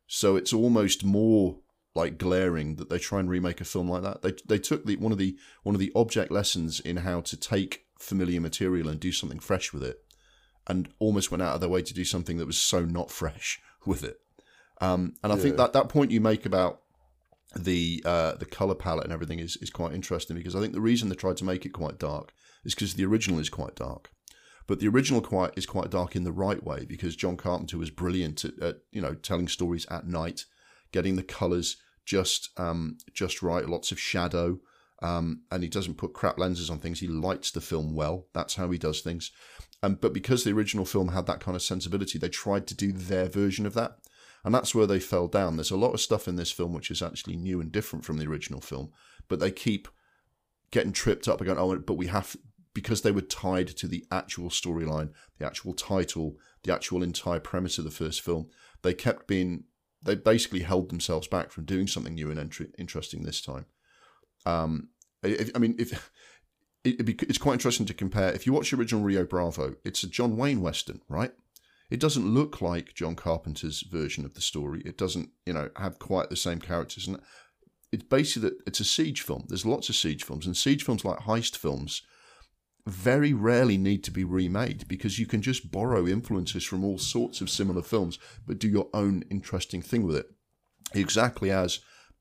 [0.07, 1.59] So it's almost more
[1.97, 4.23] like glaring that they try and remake a film like that.
[4.23, 7.37] They they took the one of the one of the object lessons in how to
[7.37, 10.05] take familiar material and do something fresh with it,
[10.67, 13.61] and almost went out of their way to do something that was so not fresh
[13.87, 14.21] with it.
[14.81, 16.83] Um, and I think that that point you make about
[17.55, 20.81] the uh, the color palette and everything is, is quite interesting because I think the
[20.81, 24.11] reason they tried to make it quite dark is because the original is quite dark,
[24.67, 27.91] but the original quite is quite dark in the right way because John Carpenter was
[27.91, 30.45] brilliant at, at you know telling stories at night,
[30.93, 34.59] getting the colors just um, just right, lots of shadow,
[35.03, 37.01] um, and he doesn't put crap lenses on things.
[37.01, 38.29] He lights the film well.
[38.33, 39.31] That's how he does things.
[39.83, 42.93] Um, but because the original film had that kind of sensibility, they tried to do
[42.93, 43.99] their version of that.
[44.45, 45.57] And that's where they fell down.
[45.57, 48.17] There's a lot of stuff in this film which is actually new and different from
[48.17, 48.93] the original film,
[49.29, 49.89] but they keep
[50.71, 51.57] getting tripped up again.
[51.59, 52.37] Oh, but we have
[52.73, 57.79] because they were tied to the actual storyline, the actual title, the actual entire premise
[57.79, 58.49] of the first film.
[58.83, 59.65] They kept being
[60.07, 63.67] they basically held themselves back from doing something new and entry, interesting this time.
[64.45, 64.89] Um,
[65.23, 66.11] if, I mean, if
[66.85, 68.33] be, it's quite interesting to compare.
[68.33, 71.33] If you watch the original Rio Bravo, it's a John Wayne western, right?
[71.91, 74.83] It doesn't look like John Carpenter's version of the story.
[74.85, 77.07] It doesn't, you know, have quite the same characters.
[77.07, 77.21] And
[77.93, 79.45] it's basically that it's a siege film.
[79.49, 82.03] There's lots of siege films, and siege films like heist films
[82.87, 87.41] very rarely need to be remade because you can just borrow influences from all sorts
[87.41, 90.27] of similar films, but do your own interesting thing with it.
[90.95, 91.81] Exactly as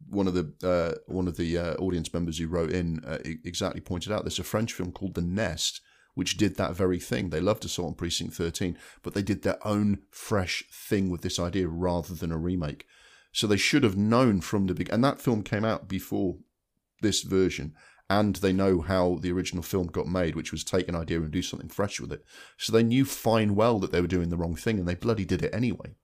[0.09, 3.79] one of the uh, one of the uh, audience members who wrote in uh, exactly
[3.79, 4.23] pointed out.
[4.23, 5.81] There's a French film called The Nest,
[6.15, 7.29] which did that very thing.
[7.29, 11.39] They loved Assault on Precinct 13, but they did their own fresh thing with this
[11.39, 12.85] idea rather than a remake.
[13.31, 14.95] So they should have known from the beginning.
[14.95, 16.37] And that film came out before
[17.01, 17.73] this version.
[18.07, 21.31] And they know how the original film got made, which was take an idea and
[21.31, 22.23] do something fresh with it.
[22.57, 25.25] So they knew fine well that they were doing the wrong thing, and they bloody
[25.25, 25.95] did it anyway.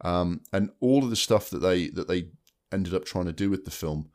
[0.00, 2.30] Um, and all of the stuff that they that they
[2.72, 4.10] ended up trying to do with the film,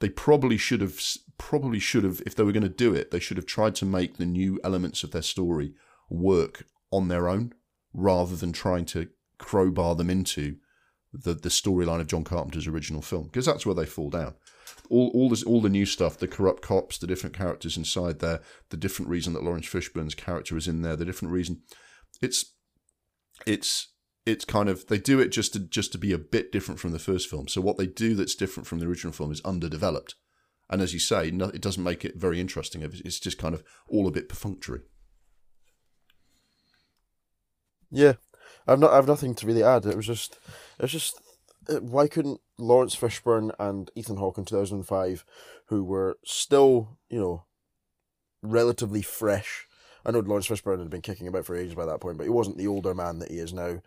[0.00, 1.00] they probably should have
[1.38, 3.86] probably should have if they were going to do it, they should have tried to
[3.86, 5.72] make the new elements of their story
[6.10, 7.54] work on their own
[7.94, 9.08] rather than trying to
[9.38, 10.56] crowbar them into
[11.12, 14.34] the the storyline of John Carpenter's original film because that's where they fall down.
[14.92, 18.40] All all this all the new stuff, the corrupt cops, the different characters inside there,
[18.68, 21.62] the different reason that Laurence Fishburne's character is in there, the different reason.
[22.20, 22.52] It's
[23.46, 23.88] it's
[24.26, 26.92] it's kind of they do it just to just to be a bit different from
[26.92, 27.48] the first film.
[27.48, 30.14] So what they do that's different from the original film is underdeveloped,
[30.68, 32.82] and as you say, no, it doesn't make it very interesting.
[32.82, 34.80] It's just kind of all a bit perfunctory.
[37.90, 38.14] Yeah,
[38.66, 39.86] I've not I've nothing to really add.
[39.86, 40.34] It was just
[40.78, 41.18] it was just
[41.68, 45.24] why couldn't Laurence Fishburne and Ethan Hawke in two thousand and five,
[45.66, 47.44] who were still you know
[48.42, 49.66] relatively fresh.
[50.04, 52.30] I know Laurence Fishburne had been kicking about for ages by that point, but he
[52.30, 53.80] wasn't the older man that he is now.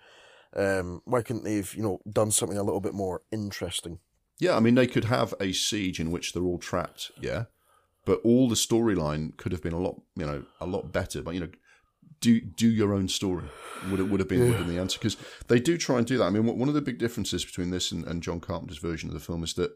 [0.55, 3.99] Um, why couldn't they've you know done something a little bit more interesting?
[4.39, 7.11] Yeah, I mean they could have a siege in which they're all trapped.
[7.21, 7.45] Yeah,
[8.05, 11.21] but all the storyline could have been a lot you know a lot better.
[11.21, 11.49] But you know
[12.21, 13.45] do do your own story
[13.89, 14.45] would it would have been, yeah.
[14.45, 15.17] would have been the answer because
[15.47, 16.25] they do try and do that.
[16.25, 19.13] I mean, one of the big differences between this and, and John Carpenter's version of
[19.13, 19.71] the film is that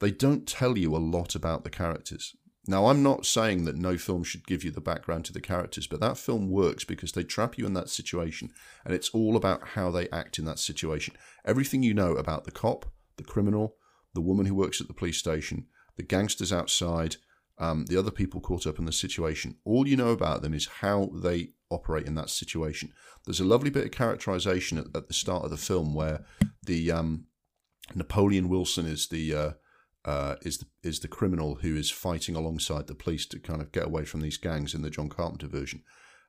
[0.00, 2.34] they don't tell you a lot about the characters.
[2.66, 5.86] Now, I'm not saying that no film should give you the background to the characters,
[5.86, 8.50] but that film works because they trap you in that situation,
[8.84, 11.14] and it's all about how they act in that situation.
[11.46, 12.84] Everything you know about the cop,
[13.16, 13.76] the criminal,
[14.12, 15.66] the woman who works at the police station,
[15.96, 17.16] the gangsters outside,
[17.56, 19.56] um, the other people caught up in the situation.
[19.64, 22.92] All you know about them is how they operate in that situation.
[23.24, 26.24] There's a lovely bit of characterization at, at the start of the film where
[26.64, 27.26] the um,
[27.94, 29.50] Napoleon Wilson is the uh,
[30.04, 33.72] uh, is the is the criminal who is fighting alongside the police to kind of
[33.72, 35.82] get away from these gangs in the John Carpenter version.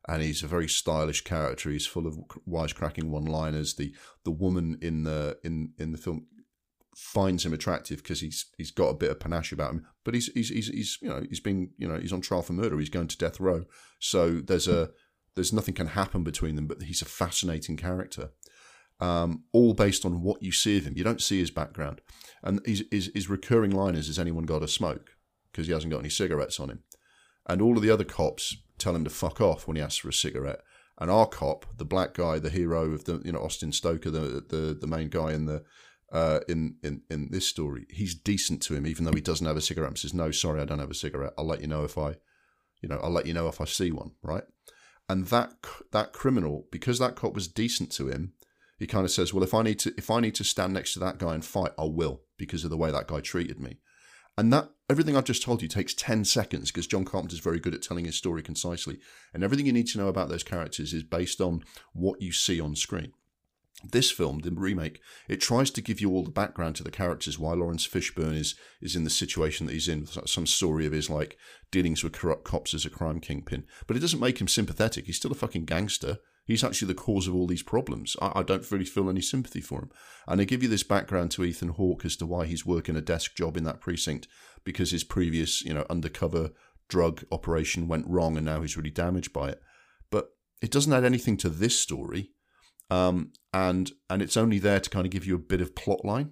[0.07, 1.69] And he's a very stylish character.
[1.69, 2.17] He's full of
[2.47, 3.75] wisecracking one-liners.
[3.75, 3.93] The
[4.23, 6.27] the woman in the in in the film
[6.95, 9.87] finds him attractive because he's he's got a bit of panache about him.
[10.03, 12.53] But he's he's he's, he's you know he's been you know he's on trial for
[12.53, 12.79] murder.
[12.79, 13.65] He's going to death row.
[13.99, 14.89] So there's a
[15.35, 16.67] there's nothing can happen between them.
[16.67, 18.31] But he's a fascinating character.
[18.99, 20.97] Um, all based on what you see of him.
[20.97, 22.01] You don't see his background,
[22.43, 25.11] and his his, his recurring line is, "Has anyone got a smoke?"
[25.51, 26.83] Because he hasn't got any cigarettes on him,
[27.47, 30.09] and all of the other cops tell him to fuck off when he asks for
[30.09, 30.61] a cigarette.
[30.97, 34.43] And our cop, the black guy, the hero of the you know Austin Stoker, the
[34.47, 35.63] the the main guy in the
[36.11, 39.57] uh, in, in in this story, he's decent to him, even though he doesn't have
[39.57, 39.91] a cigarette.
[39.91, 41.33] He says, "No, sorry, I don't have a cigarette.
[41.37, 42.15] I'll let you know if I,
[42.81, 44.43] you know, I'll let you know if I see one." Right?
[45.09, 45.53] And that
[45.91, 48.33] that criminal, because that cop was decent to him,
[48.77, 50.93] he kind of says, "Well, if I need to, if I need to stand next
[50.93, 53.79] to that guy and fight, I will, because of the way that guy treated me."
[54.37, 57.73] And that everything I've just told you takes ten seconds because John Carpenter's very good
[57.73, 58.99] at telling his story concisely,
[59.33, 62.61] and everything you need to know about those characters is based on what you see
[62.61, 63.11] on screen.
[63.83, 64.99] This film, the remake,
[65.29, 68.55] it tries to give you all the background to the characters, why Laurence Fishburne is
[68.81, 71.37] is in the situation that he's in, some story of his like
[71.71, 73.65] dealings with corrupt cops as a crime kingpin.
[73.87, 75.05] But it doesn't make him sympathetic.
[75.05, 76.17] He's still a fucking gangster.
[76.43, 78.17] He's actually the cause of all these problems.
[78.21, 79.91] I, I don't really feel any sympathy for him.
[80.27, 83.01] And they give you this background to Ethan Hawke as to why he's working a
[83.01, 84.27] desk job in that precinct
[84.65, 86.49] because his previous, you know, undercover
[86.89, 89.61] drug operation went wrong and now he's really damaged by it.
[90.09, 90.31] But
[90.61, 92.31] it doesn't add anything to this story
[92.89, 96.03] um, and and it's only there to kind of give you a bit of plot
[96.03, 96.31] line.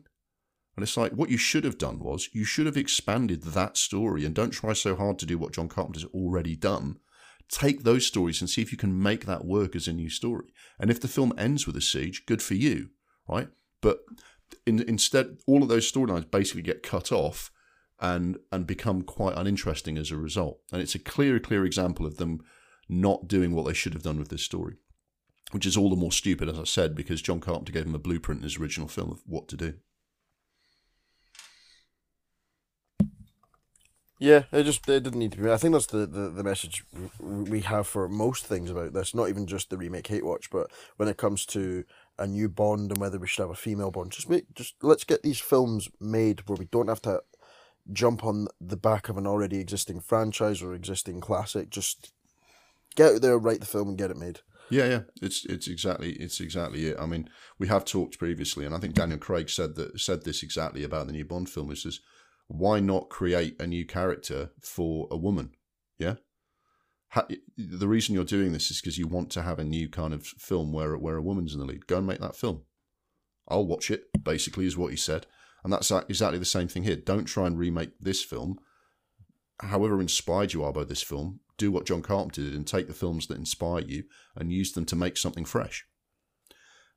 [0.76, 4.26] And it's like what you should have done was you should have expanded that story
[4.26, 6.98] and don't try so hard to do what John Carpenter's already done.
[7.50, 10.54] Take those stories and see if you can make that work as a new story.
[10.80, 12.90] And if the film ends with a siege, good for you,
[13.28, 13.48] right?
[13.82, 14.02] But
[14.68, 17.52] in, instead, all of those storylines basically get cut off
[18.00, 20.60] and and become quite uninteresting as a result.
[20.72, 22.42] And it's a clear, clear example of them
[22.88, 24.76] not doing what they should have done with this story
[25.52, 28.00] which is all the more stupid, as I said, because John Carpenter gave him a
[28.00, 29.74] blueprint in his original film of what to do.
[34.20, 35.52] Yeah, it just it didn't need to be.
[35.52, 36.84] I think that's the, the, the message
[37.20, 39.14] we have for most things about this.
[39.14, 41.84] Not even just the remake Hate Watch, but when it comes to
[42.18, 45.04] a new Bond and whether we should have a female Bond, just make just let's
[45.04, 47.22] get these films made where we don't have to
[47.94, 51.70] jump on the back of an already existing franchise or existing classic.
[51.70, 52.12] Just
[52.96, 54.40] get out there, write the film, and get it made.
[54.70, 56.98] Yeah, yeah, it's it's exactly it's exactly it.
[57.00, 60.44] I mean, we have talked previously, and I think Daniel Craig said that said this
[60.44, 61.72] exactly about the new Bond film.
[61.72, 62.00] Is says,
[62.48, 65.52] why not create a new character for a woman?
[65.98, 66.16] Yeah,
[67.10, 67.28] ha-
[67.58, 70.26] the reason you're doing this is because you want to have a new kind of
[70.26, 71.88] film where where a woman's in the lead.
[71.88, 72.64] Go and make that film.
[73.48, 74.06] I'll watch it.
[74.22, 75.28] Basically, is what he said,
[75.64, 76.98] and that's exactly the same thing here.
[76.98, 78.60] Don't try and remake this film.
[79.62, 82.94] However inspired you are by this film, do what John Carpenter did and take the
[82.94, 84.04] films that inspire you
[84.36, 85.86] and use them to make something fresh.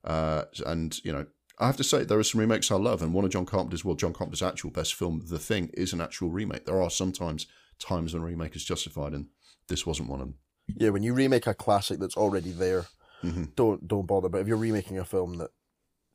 [0.05, 1.27] Uh, and you know,
[1.59, 3.85] I have to say there are some remakes I love, and one of John Carpenter's,
[3.85, 6.65] well, John Carpenter's actual best film, The Thing, is an actual remake.
[6.65, 7.47] There are sometimes
[7.79, 9.27] times when a remake is justified, and
[9.69, 10.37] this wasn't one of them.
[10.69, 12.87] Yeah, when you remake a classic that's already there,
[13.23, 13.45] Mm-hmm.
[13.55, 14.31] don't don't bother.
[14.31, 15.51] But if you're remaking a film that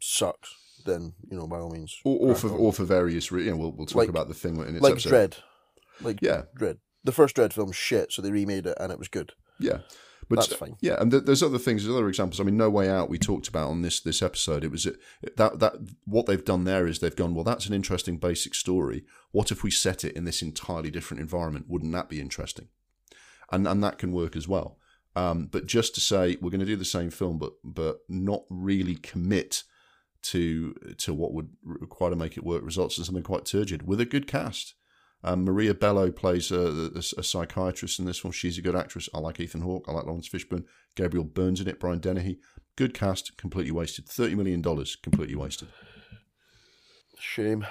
[0.02, 0.56] sucks,
[0.88, 1.96] then you know by all means.
[2.04, 2.54] Or, or for on.
[2.60, 4.82] or for various, re- you know, we'll we'll talk Like- about the thing in its
[4.82, 5.12] like episode.
[5.12, 6.80] Dredd, like Yeah, Dredd.
[7.06, 9.32] The first Dredd film shit, so they remade it and it was good.
[9.60, 9.80] yeah,
[10.28, 10.76] but That's fine.
[10.82, 12.40] Yeah, and th- there's other things, there's other examples.
[12.40, 14.64] I mean, No Way Out we talked about on this this episode.
[14.64, 14.88] It was
[15.38, 15.74] that that
[16.06, 17.44] what they've done there is they've gone well.
[17.44, 19.06] That's an interesting basic story.
[19.32, 21.68] What if we set it in this entirely different environment?
[21.70, 22.70] Wouldn't that be interesting?
[23.52, 24.80] And and that can work as well.
[25.16, 28.46] Um, but just to say we're going to do the same film, but but not
[28.50, 29.64] really commit
[30.24, 34.02] to to what would require to make it work results in something quite turgid with
[34.02, 34.74] a good cast.
[35.26, 38.32] Um, Maria Bello plays a, a, a psychiatrist in this one.
[38.32, 39.10] She's a good actress.
[39.12, 39.86] I like Ethan Hawke.
[39.88, 40.66] I like Laurence Fishburne.
[40.96, 41.80] Gabriel Byrne's in it.
[41.80, 42.38] Brian Dennehy.
[42.76, 43.36] Good cast.
[43.36, 44.08] Completely wasted.
[44.08, 44.96] Thirty million dollars.
[44.96, 45.70] Completely wasted.
[47.18, 47.66] Shame.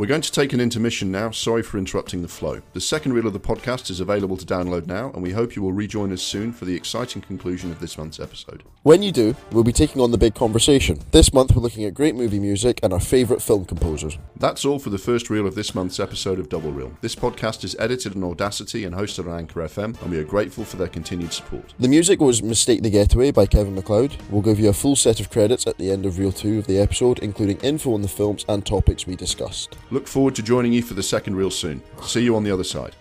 [0.00, 1.30] We're going to take an intermission now.
[1.30, 2.62] Sorry for interrupting the flow.
[2.72, 5.60] The second reel of the podcast is available to download now, and we hope you
[5.60, 8.62] will rejoin us soon for the exciting conclusion of this month's episode.
[8.82, 11.00] When you do, we'll be taking on the big conversation.
[11.10, 14.16] This month, we're looking at great movie music and our favourite film composers.
[14.38, 16.96] That's all for the first reel of this month's episode of Double Reel.
[17.02, 20.64] This podcast is edited on Audacity and hosted on Anchor FM, and we are grateful
[20.64, 21.74] for their continued support.
[21.78, 24.16] The music was Mistake the Getaway by Kevin MacLeod.
[24.30, 26.66] We'll give you a full set of credits at the end of Reel 2 of
[26.66, 29.76] the episode, including info on the films and topics we discussed.
[29.92, 31.82] Look forward to joining you for the second reel soon.
[32.02, 32.94] See you on the other side.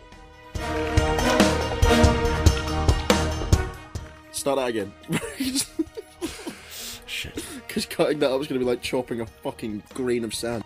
[4.31, 4.91] Start that again.
[7.05, 7.43] Shit.
[7.69, 10.63] Because cutting that up was going to be like chopping a fucking grain of sand.